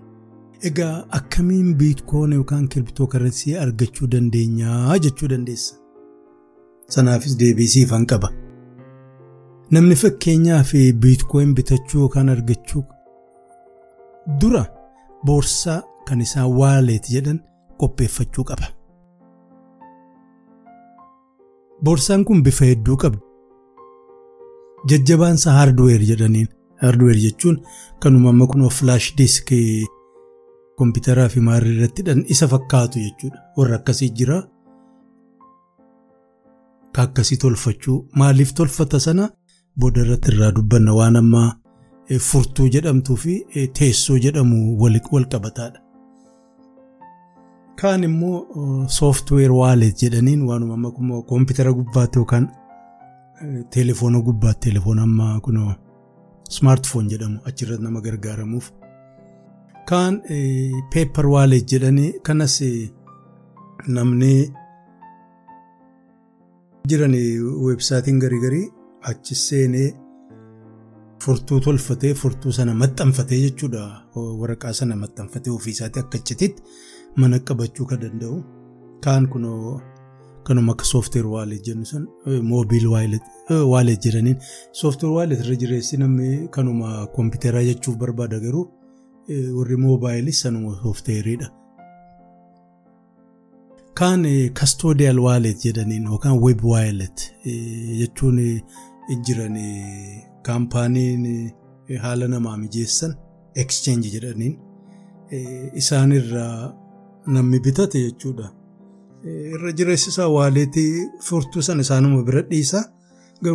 Egaa 0.70 1.06
akkamiin 1.20 1.76
biitkoon 1.82 2.34
yookaan 2.40 2.68
kiriptoo 2.74 3.08
karansii 3.14 3.56
argachuu 3.66 4.08
dandeenyaa 4.16 4.98
jechuu 5.06 5.28
dandeessa. 5.34 5.76
Sanaafis 6.96 7.38
deebisiifan 7.40 8.06
qaba. 8.06 8.30
Namni 9.72 9.96
fakkeenyaaf 9.96 10.72
biitkoon 11.04 11.54
bitachuu 11.58 12.00
yookaan 12.02 12.30
argachuu 12.30 12.84
dura 14.42 14.64
boorsaa 15.26 15.82
kan 16.08 16.22
isaan 16.22 16.52
waaleet 16.60 17.06
jedhan 17.14 17.40
qopheeffachuu 17.80 18.44
qaba. 18.50 18.68
Boorsaan 21.84 22.26
kun 22.26 22.44
bifa 22.44 22.66
hedduu 22.66 22.98
qabdi. 22.98 23.20
Jajjabaansa 24.90 25.52
haardweer 25.58 26.02
jedhaniin. 26.10 26.48
Haardweer 26.82 27.18
jechuun 27.26 27.58
kanuma 28.00 28.30
amma 28.30 28.48
kun 28.48 28.70
flash 28.70 29.14
disk 29.18 29.50
kompiitaraa 30.78 31.30
fi 31.30 31.40
maarrii 31.40 31.76
irratti 31.78 32.04
isa 32.28 32.48
fakkaatu 32.48 33.00
jechuudha. 33.00 33.40
Warra 33.58 33.76
akkasii 33.76 34.10
jira. 34.18 34.44
Ka 36.94 37.02
akkasii 37.02 37.38
tolfachuu 37.38 37.98
maaliif 38.16 38.54
tolfata 38.54 39.00
sana 39.00 39.30
booda 39.80 40.02
irratti 40.06 40.32
irraa 40.34 40.52
dubbanna 40.58 40.94
waan 41.00 41.16
ammaa 41.22 41.48
furtuu 42.30 42.68
jedhamtuu 42.76 43.16
fi 43.24 43.34
teessoo 43.80 44.18
jedhamu 44.26 44.58
wal 44.82 45.00
qabataadha. 45.34 45.80
Kaan 47.82 48.04
immoo 48.08 48.88
sooftiweer 48.98 49.52
waaleet 49.62 49.98
jedhaniin 50.04 50.42
waanuma 50.50 50.74
amma 50.74 50.92
kun 50.92 51.10
kompiitara 51.32 51.74
gubbaatti 51.80 52.20
yookaan 52.20 52.46
teelefoona 53.74 54.22
gubbaatti 54.28 54.62
teelefoona 54.70 55.02
ammaa 55.10 55.40
kunoo. 55.48 55.74
Smaartfoon 56.58 57.10
jedhamu 57.14 57.40
achirratti 57.50 57.84
nama 57.84 58.02
gargaaramuuf. 58.02 58.72
Kaan 59.90 60.22
peepar 60.94 61.28
waaleet 61.34 61.72
jedhanii 61.72 62.14
kanas 62.24 62.56
namni 63.88 64.32
jiran 66.90 67.14
weebsaatiin 67.66 68.20
garii 68.24 68.40
garii 68.46 68.68
achi 69.10 69.36
seenee 69.46 69.90
furtuu 71.24 71.60
tolfatee 71.66 72.14
furtuu 72.22 72.52
sana 72.58 72.74
maxxanfatee 72.82 73.40
jechuudha. 73.46 73.82
Waraqaa 74.42 74.74
sana 74.80 74.96
maxxanfatee 75.04 75.52
ofiisaatii 75.58 76.02
akka 76.04 76.18
achitti 76.22 76.48
mana 77.20 77.40
qabachuu 77.48 77.86
kan 77.90 78.00
danda'u. 78.04 78.38
Kaan 79.04 79.28
kunoo 79.34 79.82
kanuma 80.48 80.72
akka 80.76 80.86
soofteer 80.92 81.28
waalet 81.34 81.62
jennu 81.68 81.86
sun 81.92 82.04
moobiil 82.50 82.88
waalet 83.74 84.02
jedhaniin 84.06 84.38
soofteer 84.80 85.12
waalet 85.18 85.40
irra 85.44 85.56
jireessi 85.62 85.98
namni 86.02 86.48
kanuma 86.56 87.08
kompiitaraa 87.16 87.64
jechuuf 87.70 87.98
barbaada 88.02 88.40
garuu 88.46 88.66
warri 89.58 89.78
moobaayilis 89.86 90.42
sanuma 90.46 90.76
soofteeriidha. 90.84 91.48
Kaan 94.00 94.24
kastoodiyal 94.60 95.20
waalet 95.26 95.60
jedhaniin 95.66 96.04
yookaan 96.12 96.40
weeb 96.44 96.60
waalet 96.72 97.18
jechuun 98.00 98.40
jiran 99.26 99.58
kaampaaniin 100.46 101.26
haala 102.04 102.28
namaa 102.28 102.58
mijeessan 102.64 103.12
exchange 103.64 104.08
jedhaniin 104.16 104.56
isaanirraa 105.82 106.74
namni 107.28 107.60
bitate 107.60 108.00
jechuudha. 108.06 108.48
Irra 109.54 109.72
jireessisaa 109.78 110.28
waaleetii 110.38 110.92
furtuu 111.28 111.62
sana 111.62 111.82
isaanuma 111.82 112.24
bira 112.24 112.42
dhiisa. 112.52 112.80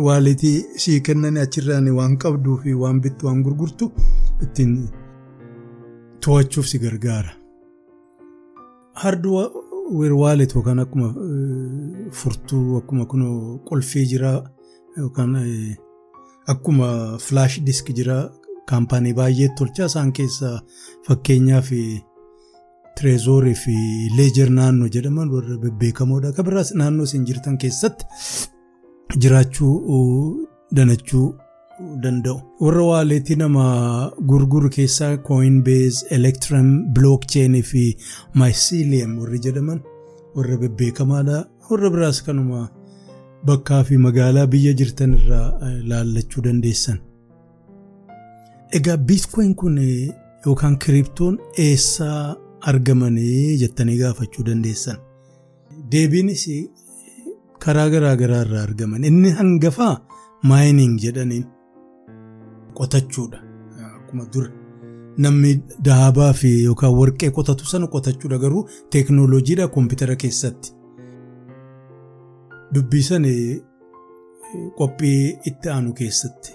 Waaleetii 0.07 0.57
sii 0.83 0.99
kennan 1.01 1.37
achirraan 1.43 1.87
waan 1.99 2.17
qabduu 2.23 2.57
fi 2.63 2.73
waan 2.83 3.01
bittu 3.01 3.25
waan 3.27 3.43
gurgurtu 3.45 3.91
ittiin 4.43 4.73
to'achuuf 6.25 6.67
si 6.71 6.79
gargaara. 6.79 7.31
Hardware 9.01 10.15
waalet 10.23 10.51
yookaan 10.55 10.79
akkuma 10.83 11.07
furtuu 12.19 12.77
akkuma 12.79 13.05
kun 13.05 13.23
qolfii 13.69 14.05
jira 14.11 14.31
yookaan 14.97 15.33
akkuma 16.53 17.17
flash 17.19 17.59
disk 17.67 17.91
jira 17.97 18.17
kaampaanii 18.69 19.13
baay'ee 19.19 19.49
tolchaa 19.57 19.85
isaan 19.91 20.11
keessaa 20.19 20.55
fakkeenyaaf 21.07 21.69
tireezoorii 22.97 23.55
fi 23.63 23.75
leejer 24.17 24.49
naannoo 24.57 24.89
jedhaman 24.95 25.29
warra 25.35 25.57
bebbeekamoodha. 25.63 26.29
Akka 26.29 26.43
biraas 26.43 26.73
naannoo 26.81 27.03
isin 27.09 27.25
jirtan 27.29 27.57
keessatti 27.57 28.05
jiraachuu 29.21 30.47
danachuu 30.75 31.27
danda'u. 32.03 32.37
Warra 32.65 32.83
waaleetii 32.91 33.35
nama 33.43 33.63
gurguru 34.31 34.69
keessaa 34.69 35.17
Coinbase, 35.17 36.05
Electrum, 36.17 36.93
Blockchain 36.93 37.61
fi 37.63 37.85
Mycelium 38.35 39.17
warri 39.21 39.39
jedhaman 39.47 39.81
warra 40.35 40.57
bebbeekamaadha. 40.57 41.45
Warra 41.69 41.89
biraas 41.95 42.21
kanuma 42.23 42.69
bakkaa 43.45 43.83
fi 43.83 43.97
magaalaa 43.97 44.47
biyya 44.53 44.73
jirtan 44.79 45.13
irraa 45.17 45.47
laallachuu 45.89 46.43
dandeessan. 46.47 46.97
Egaa 48.77 48.97
biitkoyin 48.97 49.55
kun 49.55 49.77
yookaan 50.45 50.77
kiriptoon 50.83 51.37
eessaa 51.65 52.35
argamanii 52.71 53.57
jettanii 53.61 53.97
gaafachuu 54.01 54.45
dandeessan. 54.49 54.97
Deebiinis 55.91 56.45
karaa 57.65 57.89
garaa 57.93 58.15
garaa 58.21 58.41
irraa 58.45 58.63
argaman. 58.67 59.03
Inni 59.03 59.29
hangafaa 59.39 59.95
maayining 60.43 60.97
jedhaniin 61.03 61.45
qotachuudha. 62.77 63.39
Akkuma 63.95 64.25
dura 64.33 64.49
namni 65.17 65.51
dahabaa 65.85 66.33
fi 66.33 66.51
yookaan 66.63 66.93
warqee 66.99 67.29
qotatu 67.37 67.65
sana 67.71 67.87
qotachuudha 67.95 68.37
garuu 68.43 68.67
teeknooloojiidha 68.91 69.67
koompitara 69.67 70.15
keessatti. 70.15 70.71
Dubbisan 72.73 73.25
qophii 74.77 75.37
itti 75.49 75.69
aanu 75.75 75.93
keessatti 75.99 76.51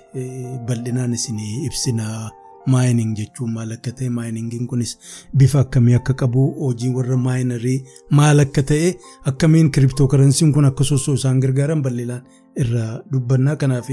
bal'inaan 0.68 1.12
isin 1.18 1.38
ibsinaa. 1.68 2.30
maayining 2.74 3.10
jechuun 3.18 3.50
maal 3.56 3.70
akka 3.74 3.90
ta'e 3.98 4.08
maayiningiin 4.14 4.64
kunis 4.70 4.92
bifa 5.38 5.60
akkamii 5.64 5.94
akka 5.98 6.14
qabu 6.22 6.40
hojii 6.62 6.88
warra 6.96 7.16
maayinarii 7.26 7.76
maal 8.18 8.42
akka 8.44 8.62
ta'e 8.70 8.88
akkamiin 9.30 9.68
kiriptoo 9.76 10.06
karansiin 10.14 10.50
kun 10.56 10.64
akka 10.70 10.84
soosoo 10.88 11.14
isaan 11.20 11.38
gargaaran 11.44 11.82
bal'inaan 11.84 12.24
irraa 12.64 12.88
dubbannaa 13.12 13.54
kanaaf 13.60 13.90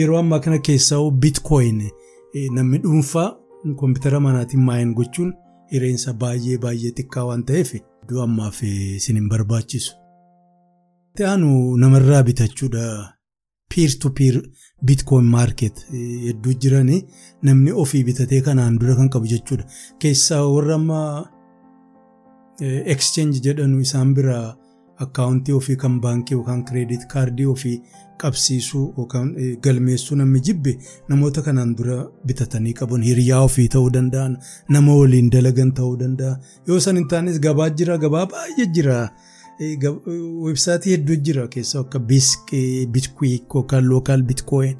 yeroo 0.00 0.18
ammaa 0.20 0.40
kana 0.46 0.58
keessaa 0.68 1.00
biitkoyin 1.22 1.80
namni 2.58 2.78
dhuunfaa 2.84 3.28
koompitara 3.82 4.20
manaatiin 4.26 4.62
maayin 4.68 4.92
gochuun 5.00 5.32
hireensa 5.72 6.12
baay'ee 6.24 6.58
baay'ee 6.66 6.92
xiqqaa 7.00 7.24
waan 7.30 7.44
ta'eef 7.52 7.72
iddoo 7.80 8.22
ammaaf 8.28 8.62
isin 8.68 9.16
hin 9.22 9.28
barbaachisu. 9.32 9.92
Ta'anu 11.20 11.76
namarraa 11.84 12.22
bitachuudha. 12.28 12.84
pier 13.72 13.90
to 14.02 14.08
peer 14.18 14.36
bitcoin 14.88 15.26
market 15.32 15.76
hedduu 16.26 16.54
jiranii 16.62 16.96
namni 17.48 17.70
ofii 17.82 18.00
bitatee 18.08 18.40
kanaan 18.46 18.78
dura 18.80 18.96
kan 19.00 19.08
qabu 19.14 19.28
jechuudha. 19.32 19.64
Keessaa 20.00 20.40
warra 20.54 20.74
amma 20.80 20.98
exchange 22.94 23.38
jedhanu 23.46 23.78
isaan 23.86 24.10
biraa 24.16 24.56
akkaawuntii 25.04 25.54
ofii 25.60 25.76
kan 25.84 26.00
baankii 26.06 26.34
yookaan 26.38 26.64
kireedit 26.70 27.06
kaardii 27.14 27.46
ofii 27.54 27.76
qabsiisuu 28.22 28.84
yookaan 28.98 29.28
galmeessuu 29.64 30.16
namni 30.22 30.40
jibbe 30.50 30.72
namoota 31.08 31.42
kanaan 31.48 31.76
dura 31.78 31.98
bitatanii 32.26 32.74
qaban 32.82 33.02
hiriyaa 33.10 33.42
ofii 33.48 33.68
ta'uu 33.76 33.90
danda'an 33.98 34.34
nama 34.76 34.98
waliin 35.00 35.30
dalagan 35.36 35.70
ta'uu 35.78 35.96
danda'a 36.04 36.34
yoo 36.68 36.80
san 36.86 36.96
hin 37.02 37.08
taanes 37.14 37.38
gabaa 37.48 37.70
jira 37.82 37.98
gabaa 38.06 38.26
baay'ee 38.34 38.66
jira. 38.78 38.98
Weebsaayitii 39.60 40.90
hedduu 40.96 41.16
jira 41.28 41.46
keessaa 41.54 41.80
akka 41.84 41.98
bitquick 41.98 43.54
yookaan 43.54 43.84
lookaal 43.88 44.22
bitcoin 44.30 44.76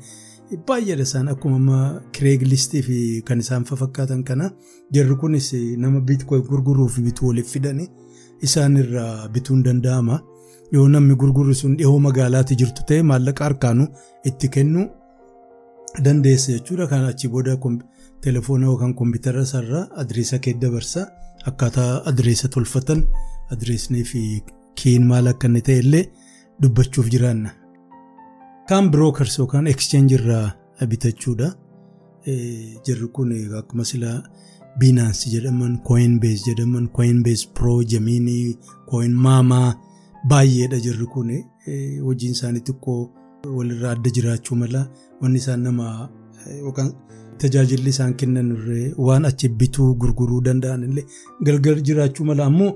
baay'eedha 0.69 1.02
isaan 1.09 1.28
akkuma 1.32 1.57
amma 1.61 1.81
kireeglistii 2.16 2.82
fi 2.86 2.97
kan 3.27 3.39
isaan 3.44 3.65
fakkaatan 3.70 4.23
kana 4.31 4.47
jarri 4.97 5.16
kunis 5.23 5.51
nama 5.85 6.01
bitcoin 6.01 6.43
gurguruu 6.48 6.89
fi 6.94 7.02
bituu 7.09 7.28
waliif 7.28 7.52
fidanii 7.57 7.89
isaan 8.43 8.77
irraa 8.82 9.28
bituun 9.28 9.62
danda'ama. 9.65 10.20
Yoo 10.73 10.89
namni 10.89 11.15
gurguru 11.23 11.55
sun 11.55 11.77
dhihoo 11.78 11.98
magaalaatti 12.07 12.57
jirtu 12.57 12.82
ta'e 12.89 13.02
maallaqa 13.02 13.44
harkaanuu 13.44 13.86
itti 14.24 14.48
kennuu 14.48 14.86
dandeessa 16.05 16.52
jechuudha. 16.52 16.86
Kan 16.86 17.05
achi 17.05 17.28
booda 17.28 17.59
telefoona 18.23 18.66
yookaan 18.66 18.94
koompitara 18.94 19.43
isaarraa 19.43 19.89
adireessa 20.02 20.39
kee 20.39 20.55
dabarsa 20.62 21.07
akkaataa 21.52 22.02
adireessa 22.12 22.48
tolfatan 22.48 23.05
adireessnii 23.52 24.05
fi 24.05 24.23
kiin 24.81 25.05
maal 25.11 25.27
akka 25.32 25.47
inni 25.48 25.62
ta'e 25.69 25.78
illee 25.85 26.05
dubbachuuf 26.62 27.09
jiraanna. 27.15 27.51
Kaan 28.69 28.90
birookars 28.93 29.39
yookaan 29.39 29.66
exchange 29.73 30.15
irraa 30.19 30.47
bitachuudha. 30.90 31.48
Jarri 32.86 33.09
kun 33.12 33.32
akkuma 33.59 33.85
silaa 33.85 34.23
Binance 34.78 35.31
jedhaman, 35.31 35.78
Coinbase 35.82 36.44
jedhaman, 36.47 36.89
Coinbase 36.97 37.48
Pro, 37.55 37.82
Gemini, 37.82 38.57
Coin 38.90 39.12
Mama 39.12 39.74
baay'eedha 40.28 40.78
jarri 40.85 41.07
kun 41.07 41.31
hojiin 42.05 42.32
isaanii 42.36 42.61
xiqqoo 42.66 43.11
walirraa 43.57 43.90
adda 43.97 44.11
jiraachuu 44.16 44.57
mala 44.62 44.82
wanni 45.20 45.39
isaan 45.43 45.61
nama 45.66 46.09
yookaan 46.62 46.93
tajaajilli 47.39 47.89
isaan 47.94 48.15
kennan 48.20 48.48
waan 48.98 49.24
achi 49.24 49.48
bituu 49.48 49.94
gurguruu 50.01 50.40
danda'an 50.47 50.82
illee 50.89 51.05
galgal 51.47 51.81
jiraachuu 51.89 52.24
mala 52.31 52.44
ammoo 52.51 52.73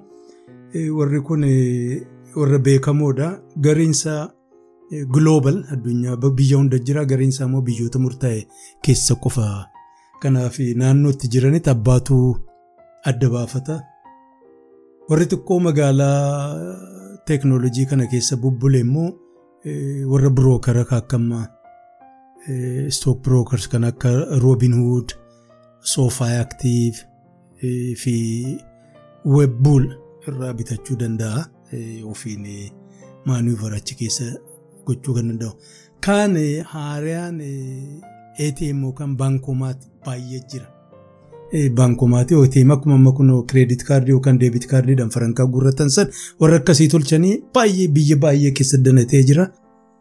warri 0.74 1.20
kun 1.22 1.42
warra 2.36 2.58
beekamoodha. 2.58 3.40
Gariinsaa 3.60 4.30
global 5.10 5.64
addunyaa 5.72 6.16
biyya 6.16 6.56
hunda 6.58 6.78
jira 6.78 7.04
gariinsaa 7.04 7.46
immoo 7.46 7.62
biyyoota 7.62 7.98
murtaa'e 7.98 8.46
keessa 8.82 9.14
qofa. 9.14 9.66
Kanaaf 10.22 10.58
naannootti 10.76 11.28
jiranitti 11.28 11.70
abbaatu 11.70 12.36
adda 13.04 13.28
baafata. 13.30 13.80
Warri 15.08 15.26
xiqqoo 15.26 15.60
magaalaa 15.60 17.24
teeknooloojii 17.26 17.86
kana 17.86 18.06
keessa 18.06 18.36
bubbule 18.36 18.80
immoo 18.80 19.10
warra 20.12 20.30
birookara 20.30 20.84
kaakkammaa 20.84 21.46
stock 22.90 23.22
brokers 23.22 23.68
kan 23.68 23.84
akka 23.84 24.10
Robinhood, 24.44 25.12
Soofaa 25.80 26.40
Active 26.40 26.96
fi 27.96 28.14
Webbull 29.24 29.86
irraa 30.28 30.52
bitachuu 30.60 30.96
danda'a. 31.02 31.46
Ofiin 32.12 32.44
maanuuvara 33.26 33.76
achi 33.82 33.94
keessa 34.00 34.24
gochuu 34.86 35.14
kan 35.14 35.28
danda'u. 35.30 35.52
Kaan 36.06 36.36
haaraan 36.74 37.40
ATM 38.46 38.82
yookaan 38.84 39.16
baankomaati 39.16 39.86
baay'ee 40.06 40.40
jira. 40.52 40.66
Baankomaati 41.78 42.34
ATM 42.44 42.70
akkuma 42.76 42.94
amma 43.00 43.12
kun 43.12 43.30
kireedit 43.50 43.82
kaardii 43.88 44.12
yookaan 44.16 44.38
deebit 44.40 44.66
kaardiidhaan 44.72 45.10
farankaa 45.16 45.46
gurratan 45.46 45.90
san 45.96 46.08
warra 46.40 46.56
akkasii 46.62 46.88
tolchanii 46.94 47.34
baay'ee 47.54 47.88
biyya 47.98 48.16
baay'ee 48.24 48.50
keessa 48.60 48.78
danatee 48.84 49.22
jira. 49.30 49.46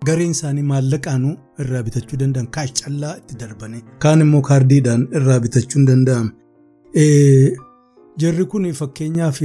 Gareen 0.05 0.31
isaanii 0.35 0.63
maallaqaanuu 0.69 1.35
irraa 1.63 1.83
bitachuu 1.89 2.17
danda'an 2.21 2.47
kaash 2.55 2.73
callaa 2.83 3.13
itti 3.19 3.35
darbanii 3.41 3.81
kaan 4.05 4.21
immoo 4.25 4.41
kaardiidhaan 4.49 5.07
irraa 5.19 5.39
bitachuun 5.45 5.85
danda'ama. 5.87 6.31
Jarri 8.21 8.45
kun 8.47 8.65
fakkeenyaaf 8.79 9.39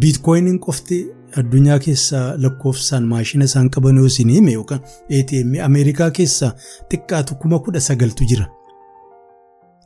biitkoyiniin 0.00 0.58
qofti 0.66 0.98
addunyaa 1.40 1.78
keessaa 1.86 2.24
lakkoofsaan 2.44 3.04
maashina 3.12 3.44
isaan 3.50 3.68
qaban 3.70 3.96
yoo 4.00 4.06
isin 4.12 4.30
hime 4.34 4.52
yookaan 4.52 4.80
ATM 5.18 5.52
Ameerikaa 5.64 6.10
keessaa 6.10 6.52
xiqqaatu 6.92 7.34
kuma 7.42 7.58
kudha 7.58 7.80
sagaltu 7.80 8.24
jira. 8.30 8.46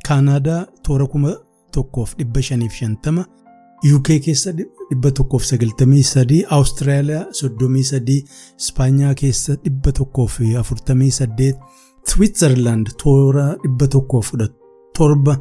Kaanaadaa 0.09 0.61
toora 0.86 1.07
kuma 1.07 1.35
tokkoof 1.74 2.15
dhibba 2.19 2.43
shaniif 2.43 2.73
shantama. 2.81 3.24
UK 3.94 4.09
keessa 4.24 4.52
dhibba 4.59 5.11
tokkoof 5.11 5.44
sagaltamii 5.51 6.02
sadii, 6.02 6.44
Awustiraaliyaa 6.51 7.24
soddomii 7.32 7.85
sadii, 7.85 8.24
Ispaanyaa 8.61 9.15
keessa 9.15 9.55
dhibba 9.65 9.93
tokkoof 9.93 10.40
afurtamii 10.61 11.11
saddeet, 11.11 11.57
Switzerland 12.07 12.86
toora 13.02 13.47
dhibba 13.62 13.86
tokkoof 13.89 14.32
torba, 14.98 15.36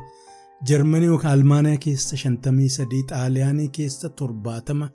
Jarmanii 0.68 1.08
yookaan 1.08 1.34
Almaaniyaa 1.34 1.78
keessa 1.78 2.18
shantamii 2.18 2.70
sadii, 2.70 3.04
Xaaliyaanii 3.10 3.68
keessa 3.78 4.10
torbaatama, 4.10 4.90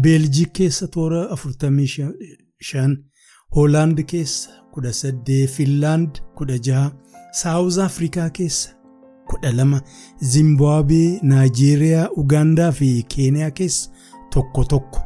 Beeljiik 0.00 0.52
keessa 0.52 0.88
toora 0.88 1.30
afurtamii 1.30 1.86
shan, 2.60 2.96
Hoolaand 3.56 4.02
keessa 4.12 4.50
kudha 4.72 4.92
saddeet, 4.92 5.50
Finlaand 5.50 6.20
kudha 6.34 6.58
jaha, 6.68 6.92
Saawuz 7.32 7.78
Afrikaa 7.78 8.30
keessa 8.30 8.70
kudha 9.28 9.52
lama 9.52 9.80
Zimbaabuwee, 10.22 11.18
Naayijeeriyaa, 11.22 12.08
Ugaandaa 12.16 12.72
fi 12.72 13.04
Keeniyaa 13.16 13.50
keessa 13.50 13.90
tokko 14.30 14.64
tokko 14.64 15.00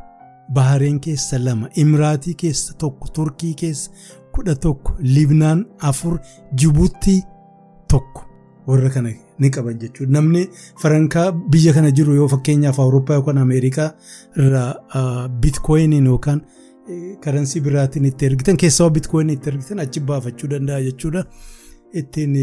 bahareen 0.54 1.00
keessa 1.00 1.38
lama 1.44 1.68
imiraatii 1.74 2.34
keessa 2.34 2.74
tokko 2.74 3.08
turkii 3.08 3.54
keessa 3.54 3.90
kudha 4.32 4.54
tokko 4.54 4.94
libnaan 5.00 5.66
afur 5.78 6.18
jibuutii 6.54 7.22
tokko 7.88 8.24
warra 8.66 8.90
kana 8.90 9.12
ni 9.40 9.50
qaban 9.50 9.78
jechuudha. 9.82 10.12
Namni 10.12 10.42
farankaa 10.82 11.32
biyya 11.32 11.72
kana 11.72 11.90
jiru 11.90 12.14
yoo 12.14 12.28
fakkeenyaaf 12.28 12.78
awurooppaa 12.84 13.14
yookaan 13.20 13.38
ameerikaa 13.44 13.90
irraa 14.36 15.28
biitkoyiniin 15.42 16.06
yookaan 16.12 16.40
karansii 17.24 17.60
biraatiin 17.66 18.04
itti 18.10 18.26
ergitan 18.26 18.56
keessaa 18.56 18.90
biitkoyinii 18.90 19.34
itti 19.38 19.48
ergitan 19.54 19.78
achi 19.86 20.00
baafachuu 20.00 20.50
danda'a 20.50 20.80
jechuudha. 20.88 21.24
Ittiin 22.02 22.36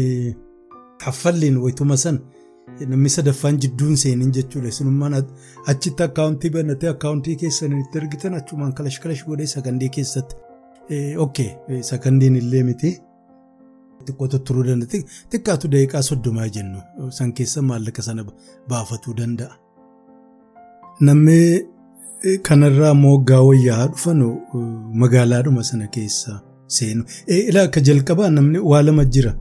kaffalliin 1.04 1.56
wayituma 1.62 1.96
san 1.96 2.18
namni 2.88 3.08
sadaffaan 3.08 3.58
jidduun 3.62 3.96
seeniin 3.96 4.32
jechuudha. 4.32 4.70
Sunummaan 4.70 5.14
achitti 5.66 6.02
akkaawuntii 6.02 6.50
banatee 6.50 6.90
akkaawuntii 6.90 7.36
keessan 7.36 7.78
itti 7.80 7.98
ergitan 8.02 8.34
achumaan 8.34 8.72
kalash 8.74 9.00
kalash 9.02 9.24
godhee 9.26 9.46
sakandii 9.46 9.88
keessatti. 9.88 10.36
Ok 11.18 11.38
sakandiin 11.90 12.36
illee 12.36 12.62
miti 12.62 12.90
xiqqootu 14.08 14.38
turuu 14.50 14.64
danda'a 14.68 15.00
xiqqaatu 15.32 15.64
daqiiqaa 15.72 16.02
soddomaa 16.10 16.48
jennu 16.58 16.78
san 17.20 17.32
keessa 17.40 17.62
maallaqa 17.70 18.02
sana 18.10 18.22
baafatuu 18.70 19.14
danda'a. 19.22 19.52
Namni 21.06 21.40
kanarraa 22.46 22.94
moggaa 23.04 23.42
wayyaa 23.48 23.84
dhufan 23.92 24.20
magaalaadhuma 25.02 25.62
sana 25.70 25.86
keessa 25.96 26.32
seenu. 26.76 27.02
Ilaa 27.50 27.64
akka 27.68 27.80
jalqabaa 27.88 28.30
namni 28.36 28.58
waa 28.70 28.82
lama 28.86 29.04
jira. 29.16 29.32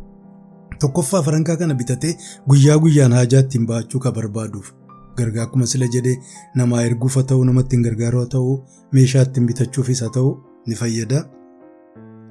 Tokkoffaa 0.82 1.22
farankaa 1.28 1.56
kana 1.62 1.74
bitatee 1.80 2.14
guyyaa 2.50 2.78
guyyaan 2.84 3.14
haajaa 3.18 3.40
ittiin 3.46 3.66
ba'achuu 3.70 4.00
kan 4.04 4.14
barbaaduuf 4.18 4.68
gargaa 5.18 5.44
akkuma 5.48 5.66
sila 5.72 5.88
jedhee 5.96 6.18
namaa 6.60 6.82
erguuf 6.90 7.16
haa 7.20 7.24
ta'u 7.32 7.46
namatti 7.50 7.76
hin 7.76 7.84
gargaaru 7.88 8.20
haa 8.22 8.32
ta'u 8.36 8.52
meeshaa 8.98 9.24
ittiin 9.28 9.48
bitachuufis 9.52 10.02
haa 10.06 10.14
ta'u 10.18 10.30
ni 10.68 10.76
fayyada. 10.82 11.20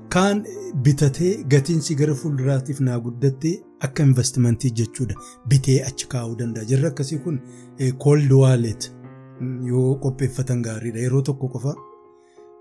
Kaan 0.08 0.44
bitatee 0.84 1.42
gatiinsi 1.52 1.94
gara 1.98 2.14
fuulduraatiif 2.14 2.80
naa 2.88 2.98
guddattee 3.06 3.54
akka 3.86 4.02
investimentii 4.08 4.70
jechuudha. 4.80 5.14
Bitee 5.48 5.78
achi 5.88 6.06
kaa'uu 6.12 6.36
danda'a. 6.38 6.64
Jarri 6.70 6.86
akkasii 6.90 7.18
kun 7.24 7.40
cold 8.04 8.30
wallet 8.32 8.90
yoo 9.70 9.96
qopheeffatan 10.04 10.62
gaariidha. 10.62 10.98
Yeroo 11.06 11.22
tokko 11.22 11.48
qofa 11.48 11.74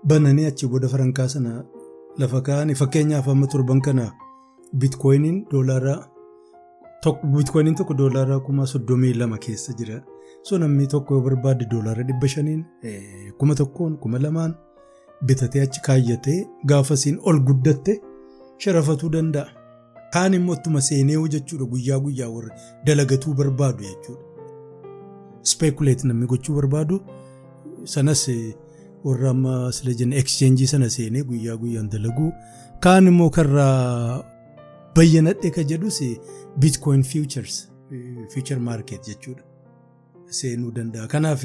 bananii 0.08 0.46
achi 0.50 0.66
booda 0.68 0.88
farankaa 0.88 1.28
sana 1.28 1.64
lafa 2.18 2.40
kaa'anii 2.50 2.74
fakkeenyaaf 2.82 3.28
amma 3.28 3.46
torban 3.46 3.80
kana 3.80 4.10
biitkoyiniin 4.82 5.40
doolaara 5.52 5.96
biitkoyiniin 7.32 7.74
tokko 7.80 7.94
doolaara 7.98 8.40
kuma 8.40 8.66
soddomii 8.66 9.14
lama 9.14 9.38
keessa 9.38 9.72
jira. 9.78 10.02
So 10.42 10.58
namni 10.58 10.86
tokko 10.86 11.14
yoo 11.14 11.22
barbaade 11.30 11.64
doolaara 11.70 12.02
dhibba 12.12 12.28
shaniin 12.28 12.64
kuma 13.38 13.54
tokkoon 13.54 13.98
kuma 13.98 14.18
lamaan. 14.18 14.54
Bitatee 15.24 15.62
achi 15.62 15.80
kaayyatee 15.86 16.46
gaafasiin 16.66 17.18
ol 17.22 17.38
guddatte 17.40 18.00
sharafatuu 18.58 19.10
danda'a. 19.12 19.46
Kaan 20.12 20.34
immoo 20.34 20.54
ittuma 20.54 20.80
seenee 20.80 21.16
jechuudha 21.34 21.64
guyyaa 21.72 21.98
guyyaa 22.00 22.28
warra 22.30 22.56
dalagatuu 22.86 23.34
barbaadu 23.34 23.82
jechuudha. 23.84 24.22
Speekuleet 25.42 26.04
namni 26.04 26.26
gochuu 26.26 26.54
barbaadu 26.54 27.00
sanas 27.84 28.28
warra 29.04 29.30
amma 29.30 29.72
sila 29.72 29.94
jenna 29.94 30.16
ekscheenjii 30.16 30.66
sana 30.66 30.88
seenee 30.90 31.22
guyyaa 31.22 31.56
guyyaan 31.56 31.90
dalaguu. 31.90 32.32
Kaan 32.80 33.06
immoo 33.06 33.30
karraa 33.30 34.24
bayyanadhe 34.94 35.50
ka 35.50 35.62
jedhus 35.62 36.00
biitkoyin 36.60 37.02
fiichars 37.02 37.68
fiichar 38.34 38.58
maarkeet 38.60 39.06
jechuudha. 39.08 39.42
Seenuu 40.30 40.70
danda'a. 40.74 41.06
Kanaaf 41.08 41.44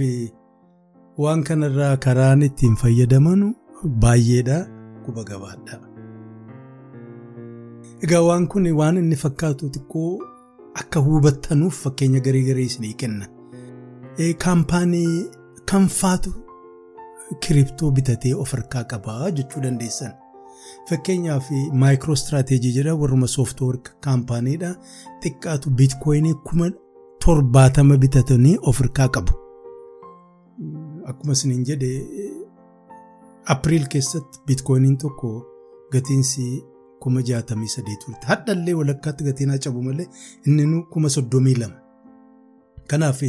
waan 1.18 1.44
kanarraa 1.44 1.98
karaan 1.98 2.42
ittiin 2.42 2.76
fayyadaman 2.76 3.56
baay'eedha 3.86 4.58
quba 5.06 5.24
gabaadha. 5.30 5.80
Egaa 8.06 8.22
waan 8.28 8.48
kun 8.52 8.66
waan 8.80 8.98
inni 9.02 9.16
fakkaatu 9.24 9.70
xiqqoo 9.76 10.12
akka 10.82 11.00
hubattanuuf 11.08 11.82
fakkeenya 11.84 12.20
garii 12.28 12.44
garii 12.50 12.66
isinii 12.72 12.94
kenna. 13.04 13.26
Kaampaanii 14.44 15.26
kanfaatu 15.72 16.32
kiriptoo 17.44 17.92
bitatee 17.98 18.34
of 18.36 18.52
harkaa 18.58 18.84
qabaa 18.94 19.32
jechuu 19.38 19.62
dandeessan. 19.66 20.12
Fakkeenyaaf 20.90 21.50
maayikiroo 21.84 22.14
istirateejii 22.20 22.74
jedha 22.78 22.96
warruma 23.02 23.28
sooftoor 23.36 23.78
kaampaaniidha. 24.08 24.76
Xiqqaatu 25.24 25.70
biitkoyinii 25.82 26.34
kuma 26.50 26.72
torbaatama 27.26 27.98
bitatanii 27.98 28.58
of 28.62 28.80
harkaa 28.82 29.08
qabu. 29.18 29.34
Akkuma 31.10 31.34
isiniin 31.38 31.64
jedhe 31.70 31.90
Apiriil 33.54 33.86
keessatti 33.94 34.40
biitkoyiniin 34.48 34.98
tokko 34.98 35.30
gatiinsi 35.94 36.46
kuma 37.04 37.22
jaatamii 37.30 37.68
sadii 37.68 37.98
turte. 38.06 38.26
Hadhallee 38.32 38.74
walakkaatti 38.80 39.24
gatiin 39.24 39.50
haa 39.50 39.72
malee 39.88 40.08
inni 40.48 40.84
kuma 40.94 41.10
soddomii 41.10 41.56
lama. 41.60 41.76
Kanaaf 42.90 43.22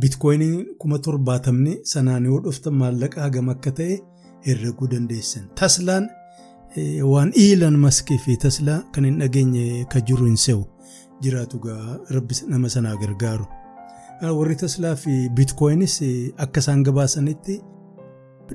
biitkoyiniin 0.00 0.76
kuma 0.78 0.98
torbaatamni 0.98 1.78
sanaan 1.92 2.24
yoo 2.24 2.40
dhuftan 2.44 2.74
maallaqa 2.74 3.20
hagam 3.22 3.48
akka 3.48 3.70
ta'e 3.72 3.98
herreguu 4.46 4.88
dandeessan. 4.90 5.48
Taslaan 5.60 6.08
waan 7.10 7.32
Iilan 7.36 7.78
Maskii 7.78 8.18
fi 8.18 8.36
Taslaa 8.36 8.80
kan 8.92 9.04
hin 9.04 9.18
dhageenye 9.20 9.84
ka 9.92 10.00
jiru 10.00 10.26
hin 10.26 10.36
se'u 10.36 10.64
jiraatu 11.22 11.60
rabbi 12.10 12.34
nama 12.48 12.68
sanaa 12.68 12.96
gargaaru. 12.96 13.46
warri 14.38 14.56
taslaa 14.56 14.94
fi 14.96 15.28
biitkoyinis 15.36 15.94
akka 16.44 16.60
isaan 16.60 16.82
gabaasanitti 16.86 17.60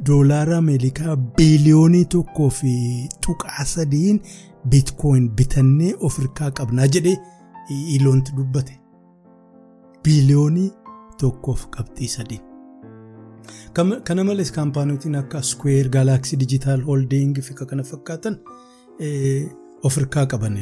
doolaara 0.07 0.57
ameerikaa 0.57 1.16
biiliyoonii 1.38 2.06
tokkoo 2.16 2.49
fi 2.49 2.74
tuqaa 3.26 3.66
sadiin 3.66 4.22
biitkoyin 4.70 5.30
bitannee 5.40 5.94
of 5.99 6.18
hirkaa 6.20 6.52
qabnaa 6.60 6.88
jedhee 6.95 7.18
iiloonti 7.78 8.32
dubbate. 8.38 8.80
Biiliyoonii 10.03 10.72
tokkoof 11.22 11.66
qabxii 11.78 12.07
sadiin. 12.07 12.41
Kana 14.03 14.24
malees 14.24 14.52
kaampaaniitiin 14.52 15.16
akka 15.16 15.41
Square 15.41 15.90
Galaxy 15.90 16.40
Digital 16.40 16.82
Holding 16.82 17.41
fi 17.41 17.53
kana 17.53 17.84
fakkaatan 17.84 18.38
of 19.84 19.95
hirkaa 19.98 20.26
qaban 20.26 20.57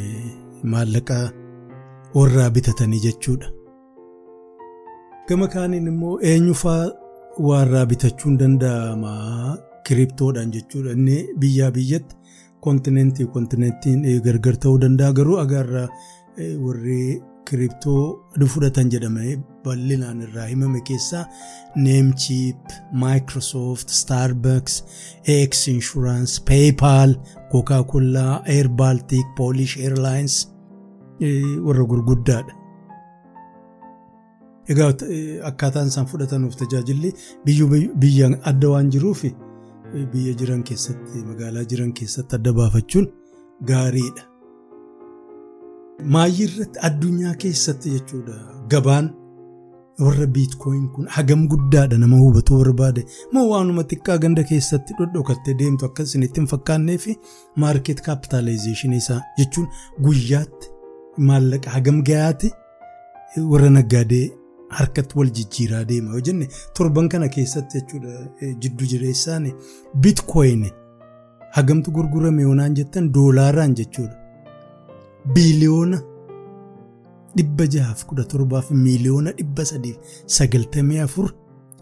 maallaqa 0.63 1.17
warraa 2.15 2.49
bitatanii 2.49 2.99
jechuudha. 3.07 3.47
gama 5.29 5.47
kaaniin 5.53 5.87
immoo 5.91 6.19
eenyufaa 6.31 6.83
warraa 7.39 7.85
bitachuun 7.91 8.37
danda'ama 8.41 9.13
kiriptoodhaan 9.87 10.51
jechuudha 10.55 10.91
inni 10.97 11.17
biyyaa 11.41 11.71
biyyatti 11.77 12.15
kontinentii 12.67 13.27
kontinentiin 13.35 14.03
gargar 14.27 14.55
ta'uu 14.63 14.79
danda'a 14.83 15.13
garuu 15.19 15.37
agarraa 15.43 15.87
warri 16.65 17.21
kiriptoo 17.49 18.01
fudhatan 18.53 18.89
jedhamee 18.93 19.35
bal'inaan 19.65 20.21
irraa 20.25 20.47
himame 20.51 20.81
keessaa 20.89 21.23
neemchiip 21.85 22.75
maayikiroosoft 23.03 23.89
staarbucks 24.01 24.75
eeks 25.37 25.61
inshuraans 25.75 26.35
peepaal 26.51 27.15
kookaa-kollaa 27.53 28.33
eer 28.55 28.67
baaltik 28.81 29.27
poolish 29.37 29.77
eerlaayins 29.85 30.35
warra 31.67 31.85
gurguddaadha. 31.93 32.56
Egaa 34.73 34.87
akkaataan 35.49 35.87
isaan 35.91 36.07
fudhatanuuf 36.13 36.55
tajaajilli 36.61 37.13
biyya 37.99 38.31
adda 38.51 38.69
waan 38.73 38.89
jiruuf 38.95 39.21
biyya 40.13 40.33
jiran 40.39 40.63
keessatti 40.69 41.23
magaalaa 41.27 41.63
jiran 41.73 41.93
keessatti 41.99 42.35
adda 42.39 42.53
baafachuun 42.57 43.07
gaariidha. 43.69 44.23
Maayyii 46.13 46.47
irratti 46.49 46.79
addunyaa 46.89 47.33
keessatti 47.43 47.89
jechuudha 47.95 48.35
gabaan 48.73 49.07
warra 50.05 50.27
biitkoyin 50.35 50.87
kun 50.95 51.07
hagam 51.15 51.47
guddaadha 51.51 51.97
nama 52.01 52.17
hubatuu 52.23 52.57
barbaade 52.63 53.01
moo 53.33 53.45
waanuma 53.51 53.83
xiqqaa 53.91 54.17
ganda 54.25 54.43
keessatti 54.51 54.93
dhodhokattee 54.99 55.55
deemtu 55.61 55.85
akka 55.87 56.03
isinitti 56.09 56.39
hin 56.41 56.49
fakkaannee 56.51 56.97
fi 57.05 57.15
maarkeet 57.63 58.01
kaapitaalaayzeeshinii 58.07 58.97
isaa 59.03 59.21
jechuun 59.39 59.67
guyyaatti 60.07 60.69
maallaqa 61.29 61.69
hagam 61.77 62.03
gahaati 62.11 62.51
warra 63.53 63.69
naggaadee 63.79 64.25
harkatti 64.69 65.17
wal 65.19 65.29
jijjiiraa 65.39 65.83
deema 65.85 66.11
yoo 66.11 66.19
jenne 66.29 66.47
torban 66.73 67.09
kana 67.09 67.27
keessatti 67.29 67.79
jechuudha 67.79 68.53
jiddu 68.65 68.85
jireessaan 68.91 69.51
biitkoyin 70.05 70.65
hagamtu 71.57 71.91
gurgurame 71.91 72.41
yoonaan 72.41 72.73
jettan 72.75 73.11
doolaaraan 73.13 73.75
jechuudha. 73.75 74.15
Biiliyoona 75.33 76.01
dhibba 77.37 77.65
jahaaf 77.67 78.05
kudha 78.05 78.23
torbaaf 78.33 78.71
miiliyoona 78.71 79.31
dhibba 79.39 79.65
sadiif 79.65 79.97
sagaltamii 80.25 80.99
afur 80.99 81.31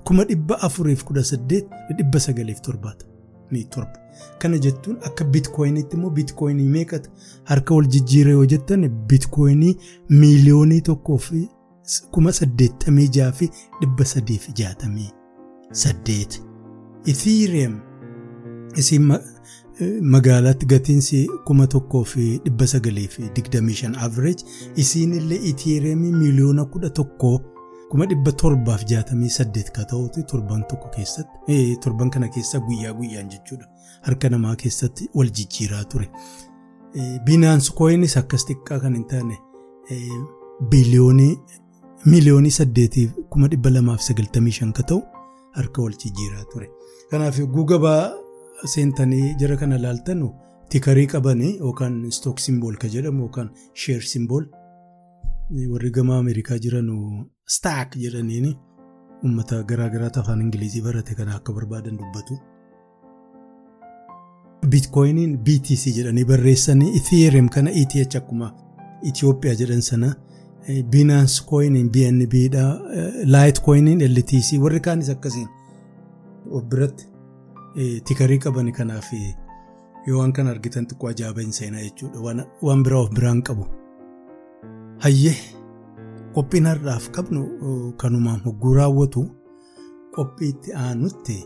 kuma 0.03 0.23
dhibba 0.29 0.61
afuriif 0.67 1.03
kudha 1.03 1.23
saddeet 1.23 1.67
dhibba 1.97 2.19
sagaliif 2.19 2.61
torbaata 2.61 3.05
ni 3.51 3.63
torba. 3.63 3.99
Kana 4.39 4.57
jettuun 4.57 4.97
akka 5.09 5.23
biitkoyiniitti 5.25 5.95
immoo 5.97 6.09
biitkoyinii 6.09 6.67
meeqata? 6.75 7.09
Harka 7.43 7.75
wal 7.75 7.87
jijjiira 7.87 8.31
yoo 8.31 8.45
jettan 8.45 8.89
biitkoyinii 9.09 9.75
miiliyoonii 10.09 10.81
tokkoo 10.81 11.17
fi 11.17 11.47
kuma 12.11 12.31
saddeettamii 12.31 13.07
jaha 13.17 13.31
fi 13.31 13.49
dhibba 13.81 14.05
sadii 14.05 14.37
fi 14.37 14.51
jaatamii 14.61 15.09
saddeet. 15.71 16.41
Ethereum 17.05 17.79
isin 18.75 19.11
magaalaatti 20.01 20.65
gatiinsi 20.65 21.27
shan 23.73 23.95
average. 23.95 24.43
Isiin 24.75 25.13
illee 25.13 25.39
Ethereum 25.49 25.99
miliyoona 25.99 26.65
kudha 26.65 26.89
tokkoo 26.89 27.39
kuma 27.89 28.05
dhibba 28.05 28.31
torbaaf 28.31 28.85
jaatamii 28.85 29.29
saddeet 29.29 29.71
ka 29.71 29.83
ta'uti 29.85 30.23
torban 30.23 30.63
tokko 30.67 30.89
keessatti 30.95 31.77
torban 31.83 32.09
kana 32.09 32.27
keessa 32.27 32.59
guyyaa 32.59 32.93
guyyaan 32.93 33.29
jechuudha. 33.29 33.65
Harka 34.01 34.29
namaa 34.29 34.55
keessatti 34.55 35.09
wal 35.13 35.29
jijjiiraa 35.29 35.83
ture. 35.83 36.09
Binance 37.25 37.71
Coinis 37.77 38.17
akkas 38.17 38.45
xiqqaa 38.47 38.79
kan 38.79 38.93
hin 38.95 39.05
taane 39.07 39.37
biliyoonii 40.69 41.37
miliyoonii 42.11 42.51
saddeetiif 42.59 43.11
kuma 43.31 43.47
dhibba 43.51 43.69
lamaaf 43.75 44.01
sagaltamii 44.07 44.51
shan 44.57 44.71
ka 44.77 44.83
ta'u 44.89 45.01
harka 45.57 45.81
wal 45.85 45.95
jijjiiraa 46.03 46.45
ture. 46.53 46.67
Kanaaf 47.11 47.39
gugabaa 47.55 48.13
seentanii 48.73 49.35
jara 49.41 49.57
kana 49.61 49.77
laaltanu 49.85 50.29
tikarii 50.69 51.07
qabanii 51.13 51.53
yookaan 51.59 51.95
stook 52.17 52.39
simbool 52.45 52.75
ka 52.83 52.87
jedhamu 52.95 53.25
yookaan 53.27 53.49
sheer 53.83 54.01
simbool 54.13 54.45
warri 55.73 55.91
gama 55.97 56.17
Ameerikaa 56.17 56.57
jiran 56.65 56.89
staak 57.57 57.95
jedhaniini 58.03 58.51
uummata 59.23 59.63
garaagaraa 59.71 60.11
afaan 60.21 60.41
Ingilizii 60.41 60.81
barate 60.87 61.15
kana 61.15 61.35
akka 61.39 61.53
barbaadan 61.53 61.97
dubbatu. 62.01 62.37
Biitkoyiniin 64.73 65.37
BTC 65.47 65.93
jedhanii 65.97 66.25
barreessanii 66.31 66.93
Ethereum 66.99 67.49
kana 67.49 67.71
ETH 67.81 68.15
akkuma 68.21 68.51
Itoophiyaa 69.09 69.55
jedhan 69.61 69.81
sana 69.81 70.15
Binance 70.67 71.43
Coiniin 71.45 71.89
BNB 71.91 72.33
dha 72.53 72.65
Litecoiniin 73.25 74.01
LTC 74.01 74.57
warri 74.61 74.79
kaanis 74.79 75.09
akkasiin 75.09 75.47
of 76.51 76.63
biratti 76.69 77.05
tikarii 78.05 78.39
qaban 78.39 78.71
kanaaf 78.73 79.09
yoo 80.07 80.19
waan 80.19 80.33
kana 80.33 80.51
argitan 80.51 80.85
xiqqoo 80.89 81.09
ajaa'iba 81.09 81.41
hin 81.41 81.51
seenaa 81.51 81.81
jechuudha. 81.81 82.45
Waan 82.61 82.83
biraa 82.83 82.99
of 83.03 83.09
biraan 83.13 83.41
qabu. 83.43 83.65
Hayyee 85.05 85.35
qophiin 86.35 86.65
har'aaf 86.71 87.09
qabnu 87.17 87.41
kanumaan 87.97 88.41
hogguu 88.45 88.73
raawwatu 88.73 89.25
qophii 90.15 90.49
itti 90.49 90.73
aanutti. 90.73 91.37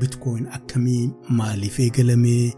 bitcoin 0.00 0.46
akkamii 0.56 1.10
maaliif 1.36 1.78
eegalamee? 1.80 2.52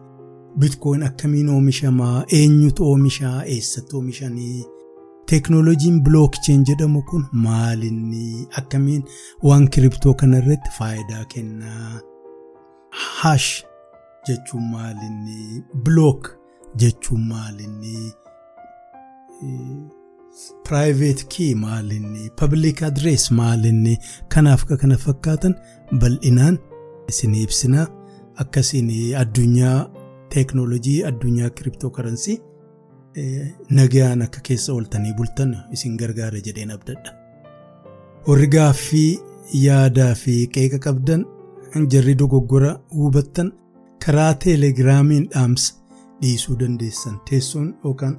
Bitcoin 0.58 1.02
akkamiin 1.02 1.48
oomishamaa 1.48 2.24
eenyutu 2.38 2.84
oomishaa? 2.90 3.44
Eessatti 3.44 3.96
oomishanii 3.96 4.64
teeknooloojiin 5.30 6.00
blookcheen 6.08 6.64
jedhamu 6.70 7.02
kun 7.10 7.24
maalinni 7.46 8.46
akkamiin 8.60 9.04
waan 9.48 9.68
kiriptoo 9.76 10.14
kanarratti 10.22 10.70
faayidaa 10.78 11.24
kennaa 11.34 12.00
hash 13.20 13.50
jechuun 14.28 14.66
maalinni 14.74 15.62
blook 15.88 16.30
jechuun 16.84 17.26
maalinni 17.32 18.12
private 20.68 21.24
key 21.36 21.54
maalinni 21.64 22.30
public 22.40 22.82
address 22.90 23.30
maalinni 23.40 23.98
kanaaf 24.34 24.64
kana 24.84 24.96
fakkaatan 25.08 25.54
bal'inaan. 26.00 26.58
isin 27.08 27.34
ibsina 27.34 27.82
akkasiin 28.42 28.90
addunyaa 29.22 29.78
teeknoolojii 30.34 31.04
addunyaa 31.08 31.50
kiriptoo 31.58 31.90
karansii 31.96 32.36
nagaan 33.78 34.22
akka 34.26 34.40
keessa 34.48 34.72
ooltanii 34.72 35.14
bultan 35.18 35.56
isin 35.72 35.96
gargaara 35.96 36.40
jedheen 36.46 36.70
abdadha. 36.76 37.12
Warri 38.28 38.46
gaaffii 38.56 39.18
yaadaa 39.64 40.14
fi 40.14 40.34
qeeqa 40.54 40.78
qabdan 40.86 41.24
jarri 41.92 42.14
dogoggora 42.18 42.72
hubattan 42.96 43.52
karaa 44.06 44.34
teelegiraamiin 44.44 45.28
dhaamsa 45.34 45.74
dhiisuu 46.22 46.56
dandeessan 46.60 47.20
teessoon 47.30 47.68
yookaan 47.84 48.18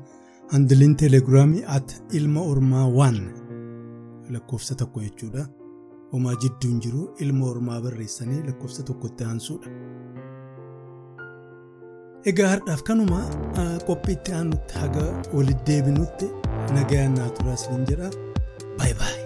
handiliin 0.54 0.96
teelegiraamii 1.02 1.64
at 1.78 1.96
ilma 2.12 2.42
ormaa 2.42 2.88
waan 2.98 3.20
lakkoofsa 4.30 4.76
tokko 4.76 5.02
jechuudha. 5.02 5.46
homaa 6.14 6.34
jidduun 6.42 6.78
jiru 6.84 7.02
ilma 7.24 7.46
ormaa 7.52 7.82
barreessanii 7.82 8.44
lakkoofsa 8.48 8.84
tokkotti 8.84 9.24
aansuudha. 9.24 9.70
Egaa 12.32 12.48
har'aaf 12.54 12.82
kanuma 12.90 13.20
qophii 13.88 14.16
itti 14.18 14.32
aanutti 14.40 14.80
haga 14.84 15.04
walitti 15.36 15.66
deebinutti 15.72 16.30
nagaan 16.78 17.14
naa 17.20 17.30
turaa 17.40 17.58
isiniin 17.60 17.86
jedha. 17.92 18.10
Baay'ee 18.78 18.98
baay'ee. 19.02 19.25